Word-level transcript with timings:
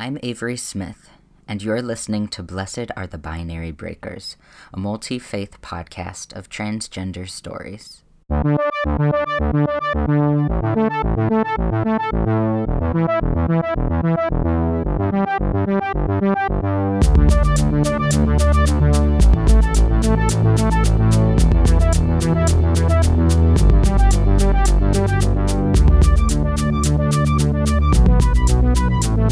I'm 0.00 0.16
Avery 0.22 0.56
Smith, 0.56 1.10
and 1.48 1.60
you're 1.60 1.82
listening 1.82 2.28
to 2.28 2.44
Blessed 2.44 2.92
Are 2.96 3.08
the 3.08 3.18
Binary 3.18 3.72
Breakers, 3.72 4.36
a 4.72 4.78
multi 4.78 5.18
faith 5.18 5.60
podcast 5.60 6.32
of 6.36 6.48
transgender 6.48 7.28
stories. 7.28 8.04
My 29.18 29.26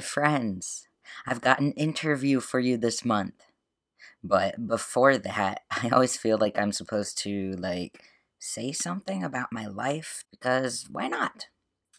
friends, 0.00 0.88
I've 1.26 1.42
got 1.42 1.60
an 1.60 1.72
interview 1.72 2.40
for 2.40 2.60
you 2.60 2.78
this 2.78 3.04
month. 3.04 3.34
But 4.24 4.66
before 4.66 5.18
that, 5.18 5.64
I 5.70 5.90
always 5.90 6.16
feel 6.16 6.38
like 6.38 6.58
I'm 6.58 6.72
supposed 6.72 7.18
to 7.24 7.52
like 7.58 8.02
say 8.38 8.72
something 8.72 9.22
about 9.22 9.52
my 9.52 9.66
life 9.66 10.24
because 10.30 10.86
why 10.90 11.08
not? 11.08 11.48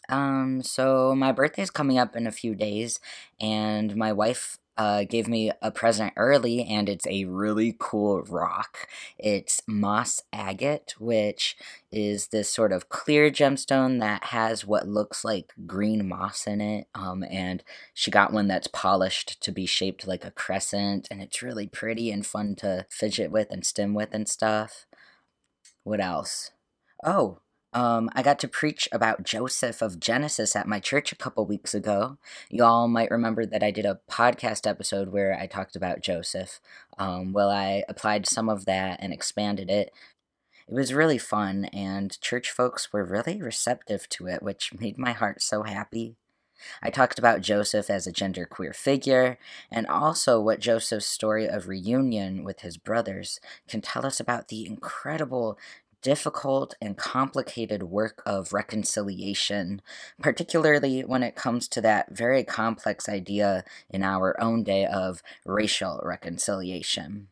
Um, 0.09 0.63
so 0.63 1.13
my 1.13 1.31
birthday's 1.31 1.69
coming 1.69 1.99
up 1.99 2.15
in 2.15 2.25
a 2.25 2.31
few 2.31 2.55
days, 2.55 2.99
and 3.39 3.95
my 3.95 4.11
wife 4.11 4.57
uh, 4.77 5.03
gave 5.03 5.27
me 5.27 5.51
a 5.61 5.71
present 5.71 6.13
early, 6.17 6.63
and 6.63 6.89
it's 6.89 7.05
a 7.07 7.25
really 7.25 7.75
cool 7.77 8.23
rock. 8.23 8.87
It's 9.17 9.61
moss 9.67 10.21
agate, 10.31 10.95
which 10.99 11.55
is 11.91 12.27
this 12.27 12.49
sort 12.49 12.71
of 12.71 12.89
clear 12.89 13.29
gemstone 13.29 13.99
that 13.99 14.25
has 14.25 14.65
what 14.65 14.87
looks 14.87 15.23
like 15.23 15.53
green 15.67 16.07
moss 16.07 16.47
in 16.47 16.61
it. 16.61 16.87
Um, 16.95 17.23
and 17.29 17.63
she 17.93 18.11
got 18.11 18.33
one 18.33 18.47
that's 18.47 18.67
polished 18.67 19.41
to 19.43 19.51
be 19.51 19.65
shaped 19.65 20.07
like 20.07 20.25
a 20.25 20.31
crescent, 20.31 21.07
and 21.11 21.21
it's 21.21 21.43
really 21.43 21.67
pretty 21.67 22.11
and 22.11 22.25
fun 22.25 22.55
to 22.57 22.85
fidget 22.89 23.31
with 23.31 23.51
and 23.51 23.65
stim 23.65 23.93
with 23.93 24.09
and 24.13 24.27
stuff. 24.27 24.85
What 25.83 25.99
else? 25.99 26.51
Oh, 27.03 27.39
um, 27.73 28.09
I 28.13 28.21
got 28.21 28.39
to 28.39 28.47
preach 28.47 28.87
about 28.91 29.23
Joseph 29.23 29.81
of 29.81 29.99
Genesis 29.99 30.55
at 30.55 30.67
my 30.67 30.79
church 30.79 31.11
a 31.11 31.15
couple 31.17 31.45
weeks 31.45 31.73
ago. 31.73 32.17
Y'all 32.49 32.87
might 32.87 33.11
remember 33.11 33.45
that 33.45 33.63
I 33.63 33.71
did 33.71 33.85
a 33.85 33.99
podcast 34.09 34.67
episode 34.67 35.09
where 35.09 35.33
I 35.33 35.47
talked 35.47 35.75
about 35.75 36.01
Joseph. 36.01 36.59
Um, 36.97 37.33
well, 37.33 37.49
I 37.49 37.83
applied 37.89 38.27
some 38.27 38.49
of 38.49 38.65
that 38.65 38.99
and 39.01 39.11
expanded 39.11 39.69
it. 39.69 39.91
It 40.67 40.73
was 40.73 40.93
really 40.93 41.17
fun, 41.17 41.65
and 41.65 42.19
church 42.21 42.51
folks 42.51 42.93
were 42.93 43.03
really 43.03 43.41
receptive 43.41 44.07
to 44.09 44.27
it, 44.27 44.41
which 44.41 44.73
made 44.79 44.97
my 44.97 45.11
heart 45.11 45.41
so 45.41 45.63
happy. 45.63 46.15
I 46.81 46.89
talked 46.89 47.19
about 47.19 47.41
Joseph 47.41 47.89
as 47.89 48.07
a 48.07 48.13
genderqueer 48.13 48.75
figure, 48.75 49.37
and 49.71 49.87
also 49.87 50.39
what 50.39 50.59
Joseph's 50.59 51.05
story 51.05 51.47
of 51.47 51.67
reunion 51.67 52.43
with 52.43 52.61
his 52.61 52.77
brothers 52.77 53.39
can 53.67 53.81
tell 53.81 54.05
us 54.05 54.19
about 54.19 54.47
the 54.47 54.65
incredible 54.65 55.57
difficult 56.03 56.75
and 56.79 56.97
complicated 56.97 57.83
work 57.83 58.21
of 58.25 58.53
reconciliation, 58.53 59.81
particularly 60.21 61.01
when 61.01 61.23
it 61.23 61.35
comes 61.35 61.67
to 61.69 61.81
that 61.81 62.15
very 62.15 62.43
complex 62.43 63.09
idea 63.09 63.63
in 63.89 64.03
our 64.03 64.39
own 64.39 64.63
day 64.63 64.85
of 64.85 65.23
racial 65.45 65.99
reconciliation. 66.03 67.29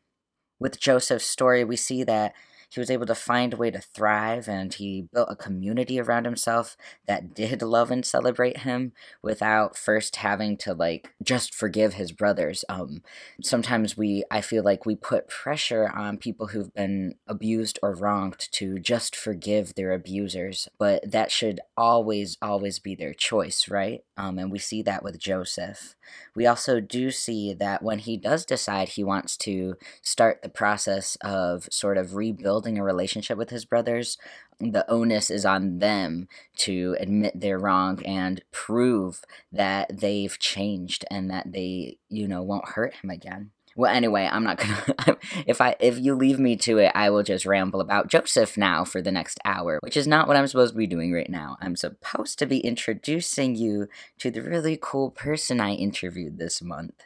With 0.59 0.79
Joseph's 0.79 1.25
story, 1.25 1.63
we 1.63 1.75
see 1.75 2.03
that 2.03 2.33
he 2.71 2.79
was 2.79 2.89
able 2.89 3.05
to 3.05 3.15
find 3.15 3.53
a 3.53 3.57
way 3.57 3.69
to 3.71 3.81
thrive 3.81 4.47
and 4.47 4.73
he 4.73 5.07
built 5.13 5.27
a 5.29 5.35
community 5.35 5.99
around 5.99 6.25
himself 6.25 6.77
that 7.07 7.33
did 7.33 7.61
love 7.61 7.91
and 7.91 8.05
celebrate 8.05 8.59
him 8.59 8.93
without 9.21 9.77
first 9.77 10.17
having 10.17 10.57
to 10.57 10.73
like 10.73 11.13
just 11.21 11.53
forgive 11.53 11.93
his 11.93 12.11
brothers. 12.11 12.63
Um 12.69 13.01
sometimes 13.41 13.97
we 13.97 14.23
i 14.31 14.41
feel 14.41 14.63
like 14.63 14.85
we 14.85 14.95
put 14.95 15.27
pressure 15.27 15.89
on 15.95 16.17
people 16.17 16.47
who've 16.47 16.73
been 16.73 17.15
abused 17.27 17.79
or 17.83 17.93
wronged 17.93 18.47
to 18.51 18.79
just 18.79 19.15
forgive 19.15 19.75
their 19.75 19.91
abusers 19.91 20.67
but 20.77 21.09
that 21.09 21.31
should 21.31 21.59
always 21.77 22.37
always 22.41 22.79
be 22.79 22.95
their 22.95 23.13
choice 23.13 23.67
right? 23.69 24.03
Um 24.17 24.37
and 24.39 24.51
we 24.51 24.59
see 24.59 24.81
that 24.83 25.03
with 25.03 25.19
joseph. 25.19 25.95
We 26.35 26.45
also 26.45 26.79
do 26.79 27.11
see 27.11 27.53
that 27.53 27.81
when 27.83 27.99
he 27.99 28.17
does 28.17 28.45
decide 28.45 28.89
he 28.89 29.03
wants 29.03 29.37
to 29.37 29.75
start 30.01 30.41
the 30.41 30.49
process 30.49 31.17
of 31.21 31.67
sort 31.71 31.97
of 31.97 32.15
rebuilding 32.15 32.60
a 32.77 32.83
relationship 32.83 33.37
with 33.37 33.49
his 33.49 33.65
brothers, 33.65 34.17
the 34.59 34.89
onus 34.89 35.29
is 35.29 35.45
on 35.45 35.79
them 35.79 36.27
to 36.57 36.95
admit 36.99 37.33
they're 37.35 37.59
wrong 37.59 38.03
and 38.05 38.43
prove 38.51 39.21
that 39.51 39.99
they've 39.99 40.37
changed 40.39 41.05
and 41.09 41.29
that 41.29 41.51
they, 41.51 41.97
you 42.09 42.27
know, 42.27 42.41
won't 42.41 42.69
hurt 42.69 42.95
him 42.95 43.09
again. 43.09 43.51
Well, 43.75 43.93
anyway, 43.93 44.27
I'm 44.29 44.43
not 44.43 44.57
gonna. 45.05 45.17
if 45.47 45.61
I 45.61 45.75
if 45.79 45.97
you 45.97 46.15
leave 46.15 46.39
me 46.39 46.55
to 46.57 46.77
it, 46.77 46.91
I 46.93 47.09
will 47.09 47.23
just 47.23 47.45
ramble 47.45 47.81
about 47.81 48.07
Joseph 48.07 48.57
now 48.57 48.83
for 48.83 49.01
the 49.01 49.11
next 49.11 49.39
hour, 49.45 49.79
which 49.81 49.95
is 49.95 50.07
not 50.07 50.27
what 50.27 50.35
I'm 50.35 50.47
supposed 50.47 50.73
to 50.73 50.77
be 50.77 50.87
doing 50.87 51.13
right 51.13 51.29
now. 51.29 51.57
I'm 51.61 51.75
supposed 51.75 52.37
to 52.39 52.45
be 52.45 52.59
introducing 52.59 53.55
you 53.55 53.87
to 54.19 54.31
the 54.31 54.41
really 54.41 54.77
cool 54.81 55.09
person 55.09 55.61
I 55.61 55.73
interviewed 55.73 56.37
this 56.37 56.61
month. 56.61 57.03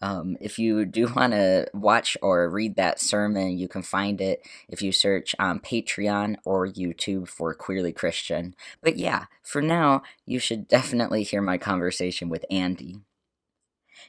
Um, 0.00 0.36
if 0.40 0.58
you 0.58 0.84
do 0.84 1.08
want 1.16 1.32
to 1.32 1.68
watch 1.72 2.16
or 2.22 2.48
read 2.48 2.76
that 2.76 3.00
sermon, 3.00 3.58
you 3.58 3.68
can 3.68 3.82
find 3.82 4.20
it 4.20 4.46
if 4.68 4.82
you 4.82 4.92
search 4.92 5.34
on 5.38 5.60
Patreon 5.60 6.36
or 6.44 6.66
YouTube 6.66 7.28
for 7.28 7.54
Queerly 7.54 7.92
Christian. 7.92 8.54
But 8.82 8.96
yeah, 8.96 9.26
for 9.42 9.62
now, 9.62 10.02
you 10.26 10.38
should 10.38 10.68
definitely 10.78 11.22
hear 11.22 11.42
my 11.42 11.58
conversation 11.58 12.28
with 12.28 12.44
Andy. 12.50 13.00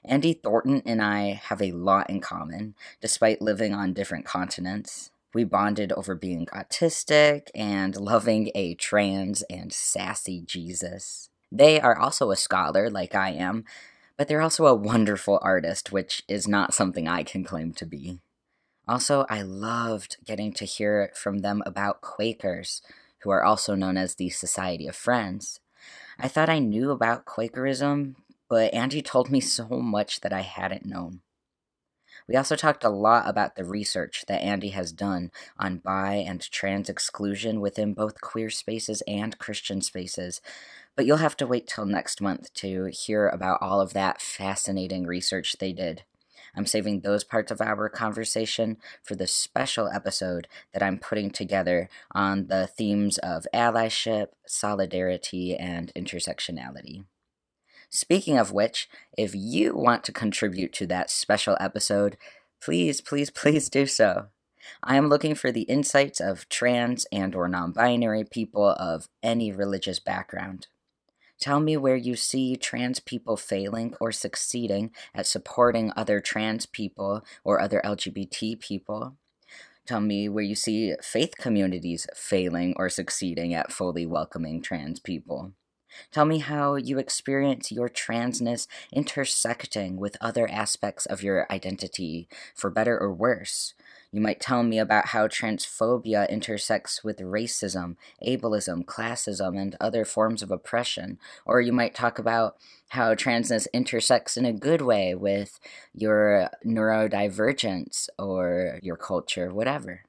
Andy 0.06 0.34
Thornton 0.34 0.82
and 0.86 1.02
I 1.02 1.42
have 1.46 1.62
a 1.62 1.72
lot 1.72 2.10
in 2.10 2.22
common, 2.22 2.76
despite 3.02 3.42
living 3.42 3.74
on 3.74 3.94
different 3.94 4.26
continents. 4.26 5.12
We 5.34 5.44
bonded 5.44 5.92
over 5.92 6.16
being 6.16 6.48
autistic 6.48 7.50
and 7.54 7.96
loving 7.96 8.50
a 8.56 8.76
trans 8.76 9.44
and 9.44 9.72
sassy 9.72 10.42
Jesus. 10.42 11.30
They 11.52 11.80
are 11.80 11.98
also 11.98 12.32
a 12.32 12.36
scholar, 12.36 12.90
like 12.90 13.14
I 13.14 13.32
am, 13.32 13.66
but 14.20 14.28
they're 14.28 14.42
also 14.42 14.66
a 14.66 14.76
wonderful 14.76 15.40
artist, 15.42 15.94
which 15.94 16.24
is 16.28 16.46
not 16.46 16.74
something 16.74 17.08
I 17.08 17.24
can 17.24 17.46
claim 17.46 17.72
to 17.76 17.86
be. 17.86 18.20
Also, 18.86 19.26
I 19.30 19.44
loved 19.44 20.18
getting 20.26 20.52
to 20.56 20.66
hear 20.66 21.10
from 21.16 21.38
them 21.38 21.64
about 21.66 22.02
Quakers, 22.02 22.82
who 23.22 23.30
are 23.30 23.46
also 23.46 23.76
known 23.76 23.96
as 23.96 24.16
the 24.16 24.30
Society 24.30 24.88
of 24.88 24.96
Friends. 24.98 25.62
I 26.20 26.28
thought 26.28 26.50
I 26.50 26.60
knew 26.60 26.92
about 26.92 27.24
Quakerism, 27.24 28.18
but 28.50 28.74
Andy 28.74 29.02
told 29.02 29.32
me 29.32 29.40
so 29.40 29.70
much 29.70 30.20
that 30.20 30.34
I 30.34 30.42
hadn't 30.42 30.86
known. 30.86 31.22
We 32.28 32.36
also 32.36 32.58
talked 32.58 32.84
a 32.84 32.90
lot 32.90 33.24
about 33.26 33.56
the 33.56 33.64
research 33.64 34.26
that 34.28 34.44
Andy 34.44 34.70
has 34.70 34.92
done 34.92 35.32
on 35.58 35.78
bi 35.78 36.16
and 36.16 36.42
trans 36.52 36.90
exclusion 36.90 37.62
within 37.62 37.94
both 37.94 38.20
queer 38.20 38.50
spaces 38.50 39.02
and 39.08 39.40
Christian 39.40 39.82
spaces, 39.82 40.42
but 41.00 41.06
you'll 41.06 41.16
have 41.16 41.38
to 41.38 41.48
wait 41.48 41.66
till 41.66 41.86
next 41.86 42.20
month 42.20 42.54
to 42.54 42.88
hear 42.92 43.30
about 43.30 43.58
all 43.62 43.80
of 43.80 43.94
that 43.94 44.22
fascinating 44.22 45.08
research 45.08 45.56
they 45.58 45.72
did. 45.72 46.04
I'm 46.54 46.66
saving 46.66 47.00
those 47.00 47.24
parts 47.24 47.54
of 47.54 47.62
our 47.62 47.88
conversation 47.88 48.76
for 49.02 49.16
the 49.16 49.26
special 49.26 49.88
episode 49.88 50.50
that 50.74 50.84
I'm 50.84 50.98
putting 50.98 51.32
together 51.32 51.88
on 52.12 52.48
the 52.48 52.68
themes 52.68 53.18
of 53.20 53.48
allyship, 53.54 54.32
solidarity, 54.46 55.56
and 55.56 55.90
intersectionality. 55.96 57.06
Speaking 57.90 58.38
of 58.38 58.52
which, 58.52 58.90
if 59.18 59.34
you 59.34 59.78
want 59.78 60.04
to 60.04 60.12
contribute 60.12 60.74
to 60.74 60.88
that 60.88 61.10
special 61.10 61.56
episode, 61.62 62.18
please, 62.62 63.00
please, 63.00 63.30
please 63.30 63.70
do 63.70 63.86
so. 63.86 64.26
I 64.84 64.98
am 64.98 65.08
looking 65.08 65.34
for 65.34 65.50
the 65.50 65.62
insights 65.62 66.20
of 66.20 66.50
trans 66.50 67.06
and 67.10 67.34
or 67.36 67.48
non-binary 67.48 68.26
people 68.26 68.68
of 68.68 69.08
any 69.24 69.54
religious 69.54 70.02
background. 70.02 70.68
Tell 71.40 71.62
me 71.62 71.78
where 71.78 71.96
you 71.96 72.16
see 72.16 72.58
trans 72.58 73.00
people 73.00 73.38
failing 73.38 73.96
or 74.02 74.12
succeeding 74.12 74.92
at 75.16 75.26
supporting 75.26 75.94
other 75.96 76.20
trans 76.20 76.66
people 76.66 77.24
or 77.46 77.62
other 77.62 77.82
LGBT 77.86 78.60
people. 78.60 79.16
Tell 79.86 80.02
me 80.02 80.28
where 80.28 80.44
you 80.44 80.56
see 80.56 80.94
faith 81.02 81.36
communities 81.38 82.08
failing 82.14 82.74
or 82.76 82.90
succeeding 82.90 83.54
at 83.54 83.72
fully 83.72 84.06
welcoming 84.06 84.62
trans 84.62 85.00
people. 85.00 85.54
Tell 86.12 86.26
me 86.26 86.40
how 86.40 86.76
you 86.76 87.00
experience 87.00 87.72
your 87.72 87.90
transness 87.90 88.68
intersecting 88.94 89.98
with 89.98 90.18
other 90.22 90.48
aspects 90.50 91.06
of 91.06 91.24
your 91.24 91.48
identity, 91.52 92.28
for 92.54 92.70
better 92.70 93.00
or 93.00 93.12
worse. 93.14 93.74
You 94.12 94.22
might 94.22 94.40
tell 94.40 94.64
me 94.64 94.80
about 94.80 95.08
how 95.08 95.28
transphobia 95.28 96.28
intersects 96.30 97.04
with 97.04 97.20
racism, 97.20 97.96
ableism, 98.26 98.84
classism, 98.84 99.56
and 99.60 99.76
other 99.80 100.04
forms 100.04 100.42
of 100.42 100.50
oppression. 100.50 101.20
Or 101.46 101.62
you 101.62 101.72
might 101.72 101.94
talk 101.94 102.18
about 102.18 102.58
how 102.90 103.14
transness 103.14 103.68
intersects 103.72 104.36
in 104.36 104.46
a 104.46 104.54
good 104.54 104.82
way 104.82 105.14
with 105.14 105.60
your 105.94 106.50
neurodivergence 106.66 108.10
or 108.18 108.80
your 108.82 108.98
culture, 108.98 109.54
whatever. 109.54 110.02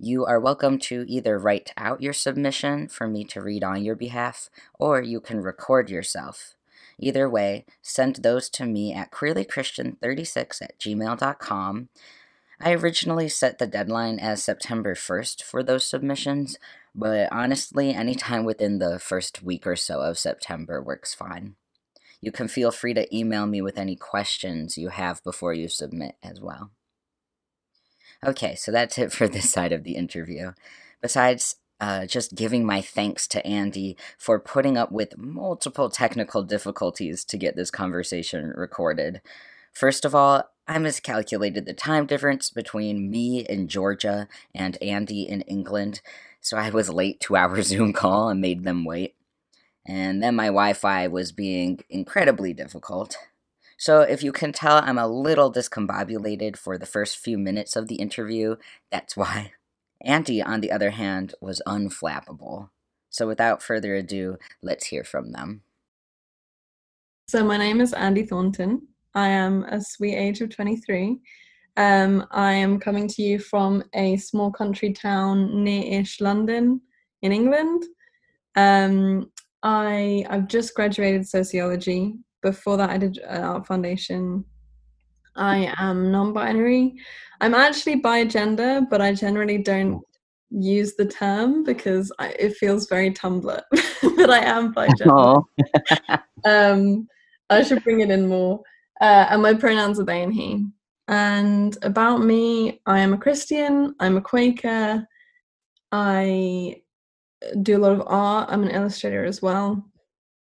You 0.00 0.26
are 0.26 0.40
welcome 0.40 0.80
to 0.80 1.04
either 1.06 1.38
write 1.38 1.72
out 1.76 2.02
your 2.02 2.12
submission 2.12 2.88
for 2.88 3.06
me 3.06 3.24
to 3.26 3.40
read 3.40 3.62
on 3.62 3.84
your 3.84 3.94
behalf, 3.94 4.50
or 4.80 5.00
you 5.00 5.20
can 5.20 5.40
record 5.40 5.88
yourself. 5.88 6.56
Either 6.98 7.30
way, 7.30 7.64
send 7.82 8.16
those 8.16 8.48
to 8.50 8.66
me 8.66 8.92
at 8.92 9.12
queerlychristian36 9.12 10.62
at 10.62 10.78
gmail.com. 10.80 11.88
I 12.60 12.72
originally 12.72 13.28
set 13.28 13.58
the 13.58 13.66
deadline 13.66 14.18
as 14.18 14.42
September 14.42 14.94
1st 14.94 15.42
for 15.42 15.62
those 15.62 15.88
submissions, 15.88 16.56
but 16.94 17.28
honestly, 17.32 17.92
anytime 17.92 18.44
within 18.44 18.78
the 18.78 18.98
first 18.98 19.42
week 19.42 19.66
or 19.66 19.76
so 19.76 20.00
of 20.00 20.18
September 20.18 20.82
works 20.82 21.14
fine. 21.14 21.56
You 22.20 22.32
can 22.32 22.48
feel 22.48 22.70
free 22.70 22.94
to 22.94 23.14
email 23.14 23.46
me 23.46 23.60
with 23.60 23.76
any 23.76 23.96
questions 23.96 24.78
you 24.78 24.88
have 24.88 25.22
before 25.24 25.52
you 25.52 25.68
submit 25.68 26.14
as 26.22 26.40
well. 26.40 26.70
Okay, 28.24 28.54
so 28.54 28.72
that's 28.72 28.96
it 28.98 29.12
for 29.12 29.28
this 29.28 29.50
side 29.50 29.72
of 29.72 29.84
the 29.84 29.96
interview. 29.96 30.52
Besides 31.02 31.56
uh, 31.80 32.06
just 32.06 32.34
giving 32.34 32.64
my 32.64 32.80
thanks 32.80 33.26
to 33.28 33.44
Andy 33.46 33.96
for 34.16 34.38
putting 34.38 34.78
up 34.78 34.92
with 34.92 35.18
multiple 35.18 35.90
technical 35.90 36.42
difficulties 36.42 37.24
to 37.26 37.36
get 37.36 37.56
this 37.56 37.70
conversation 37.70 38.52
recorded. 38.56 39.20
First 39.72 40.04
of 40.04 40.14
all, 40.14 40.44
I 40.66 40.78
miscalculated 40.78 41.66
the 41.66 41.74
time 41.74 42.06
difference 42.06 42.48
between 42.48 43.10
me 43.10 43.40
in 43.40 43.68
Georgia 43.68 44.28
and 44.54 44.82
Andy 44.82 45.22
in 45.22 45.42
England, 45.42 46.00
so 46.40 46.56
I 46.56 46.70
was 46.70 46.88
late 46.88 47.20
to 47.20 47.36
our 47.36 47.60
Zoom 47.62 47.92
call 47.92 48.30
and 48.30 48.40
made 48.40 48.64
them 48.64 48.84
wait. 48.84 49.14
And 49.86 50.22
then 50.22 50.34
my 50.34 50.46
Wi 50.46 50.72
Fi 50.72 51.06
was 51.08 51.32
being 51.32 51.80
incredibly 51.90 52.54
difficult. 52.54 53.18
So, 53.76 54.00
if 54.00 54.22
you 54.22 54.32
can 54.32 54.52
tell 54.52 54.78
I'm 54.78 54.98
a 54.98 55.08
little 55.08 55.52
discombobulated 55.52 56.56
for 56.56 56.78
the 56.78 56.86
first 56.86 57.18
few 57.18 57.36
minutes 57.36 57.76
of 57.76 57.88
the 57.88 57.96
interview, 57.96 58.56
that's 58.90 59.16
why. 59.16 59.52
Andy, 60.00 60.40
on 60.40 60.60
the 60.60 60.72
other 60.72 60.90
hand, 60.90 61.34
was 61.40 61.60
unflappable. 61.66 62.70
So, 63.10 63.26
without 63.26 63.62
further 63.62 63.94
ado, 63.94 64.38
let's 64.62 64.86
hear 64.86 65.04
from 65.04 65.32
them. 65.32 65.62
So, 67.28 67.44
my 67.44 67.58
name 67.58 67.80
is 67.80 67.92
Andy 67.92 68.24
Thornton. 68.24 68.93
I 69.14 69.28
am 69.28 69.64
a 69.64 69.80
sweet 69.80 70.16
age 70.16 70.40
of 70.40 70.54
23. 70.54 71.18
Um, 71.76 72.26
I 72.30 72.52
am 72.52 72.78
coming 72.78 73.08
to 73.08 73.22
you 73.22 73.38
from 73.38 73.82
a 73.94 74.16
small 74.16 74.50
country 74.50 74.92
town 74.92 75.64
near 75.64 76.00
ish 76.00 76.20
London 76.20 76.80
in 77.22 77.32
England. 77.32 77.84
Um, 78.56 79.30
I, 79.62 80.24
I've 80.28 80.46
just 80.46 80.74
graduated 80.74 81.26
sociology 81.26 82.14
before 82.44 82.76
that, 82.76 82.90
I 82.90 82.98
did 82.98 83.18
art 83.26 83.66
foundation. 83.66 84.44
I 85.34 85.74
am 85.78 86.12
non-binary. 86.12 86.94
I'm 87.40 87.54
actually 87.54 87.96
bi 87.96 88.24
gender, 88.24 88.82
but 88.88 89.00
I 89.00 89.12
generally 89.14 89.58
don't 89.58 90.00
use 90.50 90.94
the 90.94 91.06
term 91.06 91.64
because 91.64 92.12
I, 92.20 92.28
it 92.38 92.54
feels 92.54 92.86
very 92.86 93.10
Tumblr. 93.10 93.60
but 94.16 94.30
I 94.30 94.44
am 94.44 94.72
bi 94.72 94.88
gender. 94.96 95.36
um, 96.44 97.08
I 97.50 97.62
should 97.64 97.82
bring 97.82 98.00
it 98.00 98.10
in 98.10 98.28
more. 98.28 98.60
Uh, 99.04 99.26
and 99.30 99.42
my 99.42 99.54
pronouns 99.54 100.00
are 100.00 100.04
they 100.04 100.22
and 100.22 100.32
he. 100.32 100.66
And 101.08 101.76
about 101.82 102.22
me, 102.22 102.80
I 102.86 103.00
am 103.00 103.12
a 103.12 103.18
Christian. 103.18 103.94
I'm 104.00 104.16
a 104.16 104.20
Quaker. 104.20 105.06
I 105.92 106.82
do 107.62 107.76
a 107.76 107.82
lot 107.84 107.92
of 107.92 108.02
art. 108.06 108.48
I'm 108.50 108.62
an 108.62 108.70
illustrator 108.70 109.24
as 109.24 109.42
well 109.42 109.84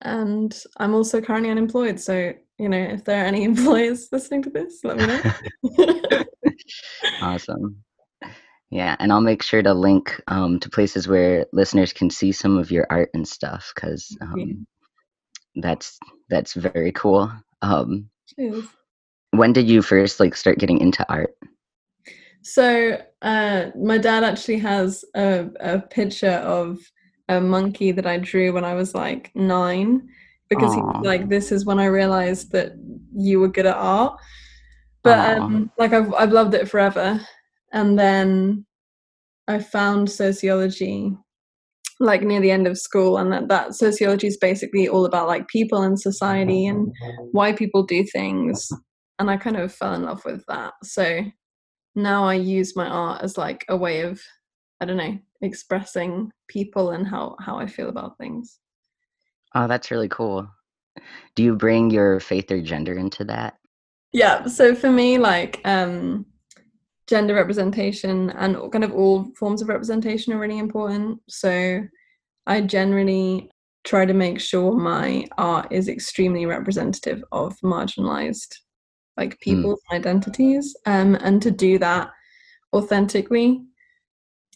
and 0.03 0.63
I'm 0.77 0.93
also 0.93 1.21
currently 1.21 1.49
unemployed. 1.49 1.99
So, 1.99 2.33
you 2.57 2.69
know, 2.69 2.77
if 2.77 3.03
there 3.03 3.23
are 3.23 3.27
any 3.27 3.43
employers 3.51 4.07
listening 4.11 4.43
to 4.43 4.49
this, 4.49 4.83
let 4.83 4.97
me 4.97 5.05
know. 5.05 6.23
awesome. 7.21 7.83
Yeah, 8.69 8.95
and 8.99 9.11
I'll 9.11 9.21
make 9.21 9.43
sure 9.43 9.61
to 9.61 9.73
link 9.73 10.21
um, 10.27 10.59
to 10.61 10.69
places 10.69 11.07
where 11.07 11.45
listeners 11.51 11.91
can 11.91 12.09
see 12.09 12.31
some 12.31 12.57
of 12.57 12.71
your 12.71 12.87
art 12.89 13.09
and 13.13 13.27
stuff 13.27 13.71
because 13.75 14.15
um, 14.21 14.65
that's 15.55 15.99
that's 16.29 16.53
very 16.53 16.93
cool. 16.93 17.29
Um, 17.61 18.09
When 19.31 19.53
did 19.53 19.69
you 19.69 19.81
first 19.81 20.19
like 20.19 20.35
start 20.35 20.59
getting 20.59 20.79
into 20.79 21.05
art? 21.09 21.35
So 22.43 22.99
uh, 23.21 23.67
my 23.75 23.97
dad 23.97 24.23
actually 24.23 24.57
has 24.59 25.05
a, 25.15 25.47
a 25.59 25.79
picture 25.79 26.41
of 26.43 26.79
a 27.29 27.39
monkey 27.39 27.91
that 27.91 28.07
I 28.07 28.17
drew 28.17 28.51
when 28.53 28.65
I 28.65 28.73
was 28.73 28.95
like 28.95 29.31
nine 29.35 30.09
because 30.49 30.71
Aww. 30.71 30.75
he 30.75 30.81
was 30.81 31.05
like, 31.05 31.29
"This 31.29 31.51
is 31.51 31.65
when 31.65 31.79
I 31.79 31.85
realized 31.85 32.51
that 32.51 32.73
you 33.15 33.39
were 33.39 33.47
good 33.47 33.67
at 33.67 33.75
art." 33.75 34.19
But 35.03 35.37
um, 35.37 35.71
like 35.77 35.93
I've 35.93 36.13
I've 36.13 36.31
loved 36.31 36.53
it 36.53 36.67
forever, 36.67 37.21
and 37.71 37.97
then 37.97 38.65
I 39.47 39.59
found 39.59 40.09
sociology 40.09 41.15
like 42.01 42.23
near 42.23 42.41
the 42.41 42.51
end 42.51 42.67
of 42.67 42.77
school, 42.77 43.17
and 43.17 43.31
that 43.31 43.47
that 43.47 43.75
sociology 43.75 44.27
is 44.27 44.37
basically 44.37 44.87
all 44.87 45.05
about 45.05 45.27
like 45.27 45.47
people 45.47 45.81
and 45.81 45.99
society 45.99 46.65
and 46.65 46.91
why 47.31 47.53
people 47.53 47.83
do 47.83 48.03
things, 48.03 48.69
and 49.19 49.29
I 49.29 49.37
kind 49.37 49.57
of 49.57 49.73
fell 49.73 49.93
in 49.93 50.03
love 50.03 50.23
with 50.25 50.43
that. 50.47 50.73
So 50.83 51.21
now 51.95 52.25
I 52.25 52.35
use 52.35 52.75
my 52.75 52.87
art 52.87 53.21
as 53.21 53.37
like 53.37 53.65
a 53.69 53.77
way 53.77 54.01
of 54.01 54.21
I 54.81 54.85
don't 54.85 54.97
know 54.97 55.17
expressing 55.41 56.31
people 56.47 56.91
and 56.91 57.07
how 57.07 57.35
how 57.39 57.57
I 57.57 57.67
feel 57.67 57.89
about 57.89 58.17
things. 58.17 58.59
Oh, 59.53 59.67
that's 59.67 59.91
really 59.91 60.09
cool. 60.09 60.47
Do 61.35 61.43
you 61.43 61.55
bring 61.55 61.89
your 61.89 62.19
faith 62.19 62.51
or 62.51 62.61
gender 62.61 62.97
into 62.97 63.23
that? 63.25 63.55
Yeah, 64.13 64.47
so 64.47 64.75
for 64.75 64.91
me 64.91 65.17
like 65.17 65.61
um 65.65 66.25
gender 67.11 67.35
representation 67.35 68.31
and 68.31 68.71
kind 68.71 68.83
of 68.83 68.93
all 68.93 69.31
forms 69.37 69.61
of 69.61 69.69
representation 69.69 70.33
are 70.33 70.39
really 70.39 70.57
important. 70.57 71.19
So 71.29 71.83
I 72.47 72.61
generally 72.61 73.51
try 73.83 74.05
to 74.05 74.13
make 74.13 74.39
sure 74.39 74.73
my 74.73 75.27
art 75.37 75.67
is 75.71 75.87
extremely 75.87 76.45
representative 76.45 77.23
of 77.31 77.55
marginalized 77.59 78.55
like 79.17 79.33
hmm. 79.33 79.37
people's 79.41 79.81
mm. 79.91 79.97
identities 79.97 80.75
um 80.85 81.15
and 81.15 81.41
to 81.41 81.49
do 81.49 81.79
that 81.79 82.11
authentically 82.73 83.61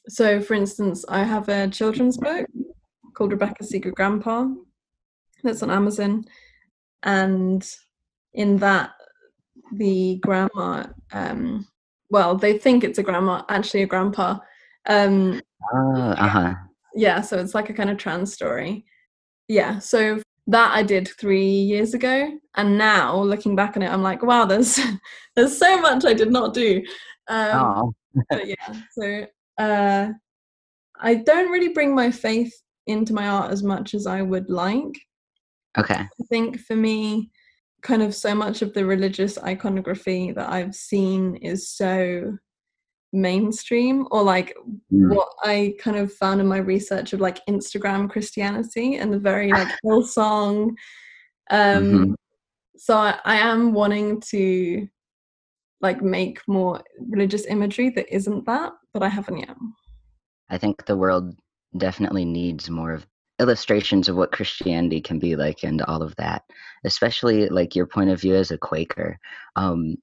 so, 0.08 0.40
for 0.40 0.54
instance, 0.54 1.04
I 1.10 1.24
have 1.24 1.50
a 1.50 1.68
children's 1.68 2.18
book 2.18 2.46
called 3.16 3.32
Rebecca's 3.32 3.70
Secret 3.70 3.96
Grandpa 3.96 4.48
that's 5.44 5.64
on 5.64 5.72
Amazon. 5.72 6.26
And 7.02 7.68
in 8.34 8.58
that, 8.58 8.92
the 9.74 10.20
grandma, 10.22 10.88
um, 11.12 11.68
well, 12.10 12.36
they 12.36 12.58
think 12.58 12.84
it's 12.84 13.00
a 13.00 13.04
grandma, 13.04 13.44
actually 13.50 13.84
a 13.84 13.88
grandpa. 13.88 14.38
Um, 14.88 15.42
uh, 15.74 16.12
uh-huh. 16.12 16.54
Yeah, 16.94 17.22
so 17.22 17.38
it's 17.38 17.56
like 17.56 17.70
a 17.70 17.74
kind 17.74 17.90
of 17.90 17.98
trans 17.98 18.34
story. 18.34 18.86
Yeah, 19.48 19.80
so 19.80 20.22
that 20.48 20.72
I 20.74 20.84
did 20.84 21.08
three 21.20 21.46
years 21.46 21.94
ago, 21.94 22.32
and 22.56 22.78
now 22.78 23.18
looking 23.22 23.56
back 23.56 23.76
on 23.76 23.84
it, 23.84 23.92
I'm 23.92 24.04
like, 24.04 24.24
wow, 24.24 24.46
there's 24.46 24.80
there's 25.36 25.58
so 25.58 25.80
much 25.82 26.06
I 26.06 26.14
did 26.14 26.32
not 26.32 26.54
do. 26.54 26.84
Um, 27.28 27.50
oh. 27.54 27.94
but 28.30 28.48
yeah, 28.48 28.82
so 28.92 29.26
uh, 29.58 30.10
I 31.00 31.16
don't 31.16 31.52
really 31.52 31.70
bring 31.70 31.96
my 31.96 32.12
faith 32.12 32.54
into 32.88 33.14
my 33.14 33.28
art 33.28 33.52
as 33.52 33.64
much 33.64 33.94
as 33.94 34.06
I 34.06 34.22
would 34.22 34.50
like. 34.50 35.00
Okay. 35.78 35.96
I 35.96 36.24
think 36.30 36.60
for 36.60 36.76
me, 36.76 37.30
kind 37.86 38.02
of 38.02 38.16
so 38.16 38.34
much 38.34 38.64
of 38.64 38.74
the 38.74 38.84
religious 38.84 39.38
iconography 39.38 40.32
that 40.32 40.50
I've 40.50 40.74
seen 40.74 41.36
is 41.36 41.70
so 41.70 42.36
mainstream 43.14 44.08
or 44.10 44.24
like 44.24 44.56
mm. 44.92 45.14
what 45.16 45.30
I 45.44 45.76
kind 45.80 45.96
of 45.96 46.12
found 46.12 46.42
in 46.42 46.48
my 46.48 46.58
research 46.58 47.14
of 47.14 47.22
like 47.22 47.46
Instagram 47.46 48.10
Christianity 48.10 48.96
and 48.96 49.14
the 49.14 49.20
very 49.20 49.52
like 49.52 49.68
Hillsong. 49.86 50.70
Um 51.52 51.84
mm-hmm. 51.84 52.14
so 52.76 52.98
I, 52.98 53.20
I 53.24 53.36
am 53.36 53.72
wanting 53.72 54.20
to 54.32 54.88
like 55.80 56.02
make 56.02 56.42
more 56.48 56.82
religious 57.08 57.46
imagery 57.46 57.92
that 57.92 58.12
isn't 58.14 58.48
that, 58.48 58.74
but 58.94 59.04
I 59.04 59.10
haven't 59.10 59.38
yet. 59.38 59.56
I 60.50 60.58
think 60.58 60.88
the 60.88 60.98
world 60.98 61.38
definitely 61.78 62.26
needs 62.26 62.68
more 62.68 62.94
of 62.94 63.06
illustrations 63.40 64.08
of 64.08 64.16
what 64.16 64.32
Christianity 64.32 65.02
can 65.02 65.20
be 65.20 65.36
like 65.36 65.64
and 65.64 65.82
all 65.84 66.02
of 66.02 66.16
that, 66.16 66.44
especially 66.84 67.50
like 67.50 67.76
your 67.76 67.86
point 67.86 68.10
of 68.10 68.22
view 68.22 68.36
as 68.36 68.52
a 68.52 68.58
Quaker. 68.58 69.18
Um, 69.56 69.98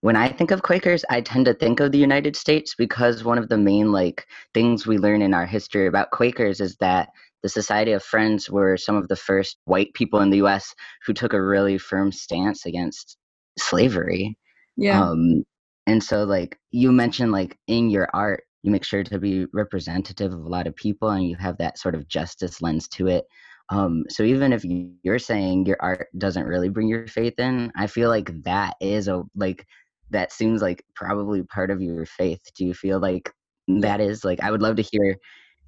when 0.00 0.16
I 0.16 0.28
think 0.28 0.50
of 0.50 0.62
Quakers, 0.62 1.04
I 1.10 1.20
tend 1.20 1.46
to 1.46 1.54
think 1.54 1.80
of 1.80 1.90
the 1.90 1.98
United 1.98 2.36
States 2.36 2.74
because 2.76 3.24
one 3.24 3.38
of 3.38 3.48
the 3.48 3.58
main 3.58 3.92
like 3.92 4.26
things 4.54 4.86
we 4.86 4.98
learn 4.98 5.22
in 5.22 5.34
our 5.34 5.46
history 5.46 5.86
about 5.86 6.10
Quakers 6.10 6.60
is 6.60 6.76
that 6.76 7.08
the 7.42 7.48
Society 7.48 7.92
of 7.92 8.02
Friends 8.02 8.50
were 8.50 8.76
some 8.76 8.96
of 8.96 9.08
the 9.08 9.16
first 9.16 9.56
white 9.64 9.92
people 9.94 10.20
in 10.20 10.30
the 10.30 10.42
US 10.44 10.74
who 11.04 11.12
took 11.12 11.32
a 11.32 11.42
really 11.42 11.78
firm 11.78 12.12
stance 12.12 12.66
against 12.66 13.16
slavery. 13.58 14.36
Yeah. 14.76 15.02
Um, 15.02 15.44
and 15.86 16.02
so 16.02 16.24
like 16.24 16.58
you 16.70 16.92
mentioned 16.92 17.32
like 17.32 17.56
in 17.66 17.90
your 17.90 18.08
art, 18.12 18.44
you 18.66 18.72
make 18.72 18.84
sure 18.84 19.02
to 19.02 19.18
be 19.18 19.46
representative 19.52 20.32
of 20.32 20.40
a 20.40 20.48
lot 20.48 20.66
of 20.66 20.76
people 20.76 21.08
and 21.10 21.26
you 21.26 21.36
have 21.36 21.56
that 21.58 21.78
sort 21.78 21.94
of 21.94 22.08
justice 22.08 22.60
lens 22.60 22.88
to 22.88 23.06
it. 23.06 23.24
Um, 23.70 24.04
so 24.08 24.22
even 24.22 24.52
if 24.52 24.64
you're 25.02 25.18
saying 25.18 25.66
your 25.66 25.78
art 25.80 26.08
doesn't 26.18 26.44
really 26.44 26.68
bring 26.68 26.88
your 26.88 27.06
faith 27.06 27.38
in, 27.38 27.72
I 27.76 27.86
feel 27.86 28.10
like 28.10 28.30
that 28.42 28.76
is 28.80 29.08
a 29.08 29.22
like 29.34 29.66
that 30.10 30.30
seems 30.30 30.62
like 30.62 30.84
probably 30.94 31.42
part 31.42 31.70
of 31.70 31.82
your 31.82 32.06
faith. 32.06 32.40
Do 32.56 32.64
you 32.64 32.74
feel 32.74 33.00
like 33.00 33.32
that 33.68 34.00
is. 34.00 34.24
Like, 34.24 34.42
I 34.42 34.50
would 34.50 34.62
love 34.62 34.76
to 34.76 34.82
hear 34.82 35.16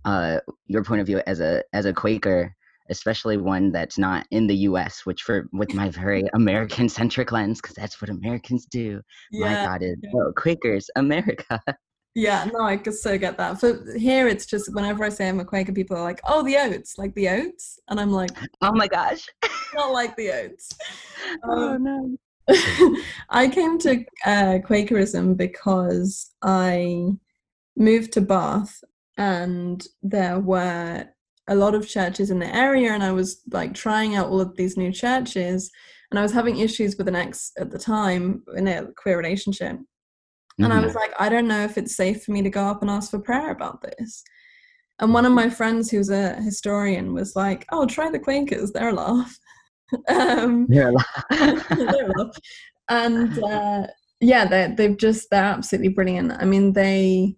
uh, 0.05 0.41
your 0.67 0.85
point 0.85 1.01
of 1.01 1.07
view 1.07 1.21
as 1.27 1.41
a 1.41 1.63
as 1.73 1.85
a 1.85 1.93
Quaker, 1.93 2.55
especially 2.91 3.37
one 3.37 3.73
that's 3.73 3.99
not 3.99 4.27
in 4.31 4.47
the 4.47 4.57
U.S. 4.57 5.05
Which, 5.05 5.23
for 5.23 5.49
with 5.53 5.75
my 5.75 5.91
very 5.91 6.25
American 6.35 6.89
centric 6.89 7.33
lens, 7.33 7.61
because 7.61 7.77
that's 7.77 8.01
what 8.01 8.11
Americans 8.11 8.67
do. 8.67 9.01
My 9.33 9.55
God, 9.55 9.83
is 9.83 9.97
oh, 10.15 10.33
Quakers, 10.37 10.91
America. 10.97 11.61
Yeah, 12.15 12.49
no, 12.53 12.63
I 12.65 12.77
could 12.77 12.95
so 12.95 13.17
get 13.17 13.37
that. 13.39 13.61
For 13.61 13.97
here, 13.97 14.27
it's 14.29 14.47
just 14.47 14.75
whenever 14.75 15.05
I 15.05 15.09
say 15.09 15.29
I'm 15.29 15.41
a 15.41 15.45
Quaker, 15.45 15.73
people 15.73 15.97
are 15.97 16.03
like, 16.03 16.21
"Oh, 16.27 16.43
the 16.43 16.57
oats, 16.57 16.99
like 16.99 17.15
the 17.15 17.29
oats," 17.29 17.79
and 17.89 18.01
I'm 18.01 18.11
like, 18.11 18.31
oh 18.63 18.73
my 18.73 18.89
gosh. 18.89 19.27
"Not 19.75 19.93
like 19.93 20.17
the 20.17 20.31
oats." 20.33 20.71
oh 21.45 21.75
Um, 21.75 21.85
no. 21.85 22.17
I 23.31 23.49
came 23.49 23.79
to 23.81 24.05
uh, 24.27 24.59
Quakerism 24.67 25.37
because 25.37 26.31
I 26.43 27.11
moved 27.77 28.13
to 28.15 28.21
Bath, 28.21 28.83
and 29.17 29.87
there 30.03 30.41
were 30.41 31.07
a 31.49 31.55
lot 31.55 31.75
of 31.75 31.89
churches 31.89 32.31
in 32.31 32.39
the 32.41 32.55
area, 32.55 32.93
and 32.93 33.03
I 33.03 33.13
was 33.13 33.43
like 33.53 33.75
trying 33.75 34.17
out 34.17 34.29
all 34.29 34.41
of 34.41 34.57
these 34.57 34.77
new 34.77 34.93
churches, 34.93 35.71
and 36.11 36.19
I 36.19 36.23
was 36.23 36.33
having 36.33 36.59
issues 36.59 36.97
with 36.97 37.07
an 37.09 37.17
ex 37.17 37.53
at 37.59 37.71
the 37.71 37.79
time 37.79 38.43
in 38.57 38.67
a 38.67 38.87
queer 38.97 39.19
relationship. 39.19 39.79
And 40.61 40.73
I 40.73 40.81
Mhm. 40.81 40.85
was 40.85 40.95
like, 40.95 41.13
I 41.19 41.29
don't 41.29 41.47
know 41.49 41.63
if 41.65 41.79
it's 41.79 41.95
safe 41.97 42.25
for 42.25 42.33
me 42.33 42.43
to 42.43 42.51
go 42.51 42.65
up 42.65 42.83
and 42.83 42.91
ask 42.91 43.11
for 43.11 43.19
prayer 43.21 43.51
about 43.51 43.81
this. 43.83 44.23
And 45.01 45.15
one 45.15 45.25
of 45.27 45.33
my 45.33 45.49
friends, 45.49 45.91
who's 45.91 46.11
a 46.11 46.35
historian, 46.43 47.15
was 47.15 47.37
like, 47.37 47.65
"Oh, 47.71 47.87
try 47.87 48.11
the 48.11 48.19
Quakers; 48.19 48.73
they're 48.73 48.89
a 48.89 48.93
laugh." 48.93 49.39
um, 50.09 50.67
You're 50.69 50.89
alive. 50.89 51.05
they're 51.31 52.11
a 52.11 52.19
laugh. 52.19 52.37
And 52.89 53.39
uh, 53.53 53.87
yeah, 54.21 54.45
they 54.47 54.75
they've 54.77 54.97
just 54.97 55.31
they're 55.31 55.45
absolutely 55.45 55.91
brilliant. 55.91 56.33
I 56.33 56.45
mean, 56.45 56.73
they 56.73 57.37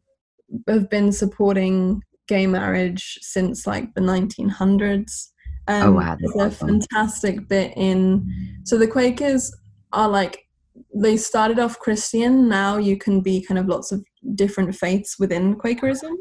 have 0.68 0.88
been 0.88 1.12
supporting 1.12 2.02
gay 2.28 2.46
marriage 2.46 3.18
since 3.20 3.66
like 3.66 3.92
the 3.94 4.00
1900s. 4.00 5.32
Um, 5.68 5.82
Oh, 5.88 5.92
wow, 5.96 6.16
There's 6.18 6.36
a 6.36 6.46
awesome. 6.46 6.68
fantastic 6.80 7.46
bit 7.48 7.74
in. 7.76 8.26
So 8.64 8.78
the 8.78 8.86
Quakers 8.88 9.54
are 9.92 10.08
like 10.08 10.46
they 10.94 11.16
started 11.16 11.58
off 11.58 11.78
Christian. 11.78 12.48
Now 12.48 12.76
you 12.78 12.96
can 12.96 13.20
be 13.20 13.42
kind 13.42 13.58
of 13.58 13.66
lots 13.66 13.92
of 13.92 14.04
different 14.34 14.74
faiths 14.74 15.18
within 15.18 15.56
Quakerism. 15.56 16.14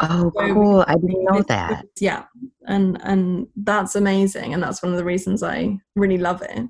oh, 0.00 0.30
So 0.36 0.54
cool. 0.54 0.84
I 0.86 0.94
didn't 0.94 1.24
know 1.24 1.42
that. 1.48 1.84
Yeah, 2.00 2.24
and 2.66 2.98
and 3.02 3.46
that's 3.56 3.94
amazing, 3.96 4.54
and 4.54 4.62
that's 4.62 4.82
one 4.82 4.92
of 4.92 4.98
the 4.98 5.04
reasons 5.04 5.42
I 5.42 5.78
really 5.96 6.18
love 6.18 6.42
it. 6.42 6.68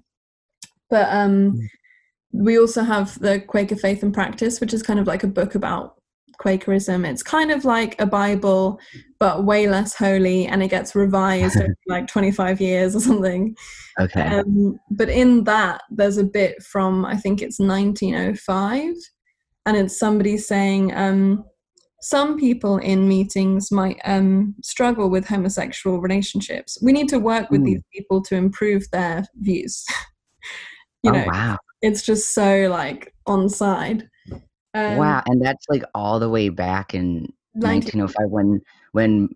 But 0.91 1.09
um, 1.11 1.53
Mm. 1.53 1.69
we 2.33 2.59
also 2.59 2.83
have 2.83 3.19
the 3.21 3.41
Quaker 3.41 3.77
Faith 3.77 4.03
and 4.03 4.13
Practice, 4.15 4.61
which 4.61 4.73
is 4.75 4.83
kind 4.83 4.99
of 5.01 5.07
like 5.07 5.23
a 5.25 5.29
book 5.29 5.55
about 5.55 5.95
Quakerism. 6.39 7.05
It's 7.05 7.23
kind 7.23 7.51
of 7.51 7.65
like 7.65 8.01
a 8.01 8.07
Bible, 8.07 8.81
but 9.19 9.45
way 9.45 9.69
less 9.69 9.95
holy, 9.95 10.47
and 10.47 10.63
it 10.63 10.69
gets 10.69 10.95
revised 10.95 11.57
every 11.57 11.75
like 11.89 12.07
25 12.07 12.61
years 12.61 12.95
or 12.97 13.01
something. 13.01 13.55
Okay. 14.01 14.23
Um, 14.23 14.79
but 14.91 15.09
in 15.09 15.45
that, 15.45 15.83
there's 15.91 16.17
a 16.19 16.25
bit 16.25 16.63
from 16.63 17.05
I 17.05 17.17
think 17.17 17.43
it's 17.43 17.59
1905, 17.59 18.95
and 19.67 19.77
it's 19.77 19.99
somebody 19.99 20.37
saying 20.39 20.95
um, 20.97 21.45
some 22.01 22.39
people 22.39 22.79
in 22.79 23.09
meetings 23.09 23.73
might 23.73 23.99
um, 24.05 24.55
struggle 24.63 25.11
with 25.11 25.27
homosexual 25.27 26.01
relationships. 26.01 26.79
We 26.81 26.93
need 26.93 27.09
to 27.09 27.19
work 27.19 27.51
with 27.51 27.63
Mm. 27.63 27.65
these 27.67 27.83
people 27.93 28.23
to 28.23 28.37
improve 28.37 28.89
their 28.93 29.25
views. 29.41 29.85
you 31.03 31.11
oh 31.11 31.15
know, 31.15 31.25
wow. 31.27 31.59
it's 31.83 32.03
just 32.03 32.33
so 32.35 32.69
like 32.71 33.13
on 33.27 33.49
side. 33.49 34.09
Um, 34.87 34.97
wow. 34.97 35.23
And 35.27 35.43
that's 35.45 35.67
like 35.69 35.83
all 35.95 36.19
the 36.19 36.29
way 36.29 36.49
back 36.49 36.95
in 36.95 37.33
1905 37.55 38.29
when 38.31 38.61
when 38.93 39.29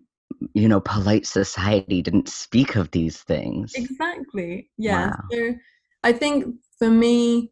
you 0.53 0.67
know 0.67 0.79
polite 0.81 1.25
society 1.25 2.01
didn't 2.01 2.29
speak 2.29 2.75
of 2.75 2.91
these 2.91 3.21
things. 3.21 3.73
Exactly. 3.75 4.69
Yeah. 4.77 5.07
Wow. 5.07 5.15
So 5.31 5.55
I 6.03 6.13
think 6.13 6.55
for 6.79 6.89
me, 6.89 7.51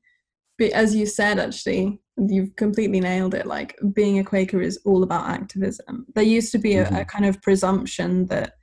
as 0.73 0.95
you 0.95 1.05
said, 1.05 1.39
actually, 1.39 1.99
you've 2.17 2.55
completely 2.55 2.99
nailed 2.99 3.33
it. 3.33 3.45
Like 3.47 3.77
being 3.93 4.19
a 4.19 4.23
Quaker 4.23 4.61
is 4.61 4.79
all 4.85 5.03
about 5.03 5.27
activism. 5.29 6.05
There 6.13 6.23
used 6.23 6.51
to 6.51 6.59
be 6.59 6.75
a, 6.75 6.87
a 6.87 6.91
Mhm. 6.91 7.07
kind 7.07 7.25
of 7.25 7.41
presumption 7.41 8.27
that 8.27 8.53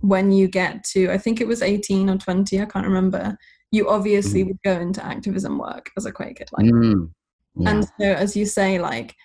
when 0.00 0.32
you 0.32 0.48
get 0.48 0.84
to, 0.84 1.10
I 1.10 1.16
think 1.18 1.40
it 1.40 1.46
was 1.48 1.62
18 1.62 2.10
or 2.10 2.18
20, 2.18 2.60
I 2.60 2.66
can't 2.66 2.86
remember, 2.86 3.36
you 3.70 3.88
obviously 3.88 4.42
Mhm. 4.42 4.48
would 4.48 4.62
go 4.64 4.72
into 4.72 5.04
activism 5.04 5.58
work 5.58 5.90
as 5.96 6.04
a 6.06 6.12
Quaker. 6.12 6.44
Like, 6.52 6.66
Mm, 6.66 7.10
yeah. 7.56 7.70
and 7.70 7.84
so, 7.84 8.04
as 8.04 8.36
you 8.36 8.46
say, 8.46 8.78
like 8.78 9.16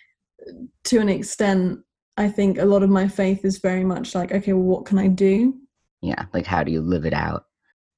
to 0.86 1.00
an 1.00 1.10
extent, 1.10 1.80
I 2.18 2.30
think 2.30 2.58
a 2.58 2.66
lot 2.66 2.84
of 2.84 2.90
my 2.90 3.08
faith 3.08 3.44
is 3.44 3.60
very 3.60 3.84
much 3.84 4.16
like, 4.16 4.32
okay, 4.32 4.54
well, 4.54 4.64
what 4.64 4.86
can 4.86 4.98
I 4.98 5.08
do? 5.08 5.56
yeah 6.06 6.26
like 6.34 6.46
how 6.46 6.64
do 6.64 6.72
you 6.72 6.82
live 6.82 7.06
it 7.06 7.14
out 7.14 7.46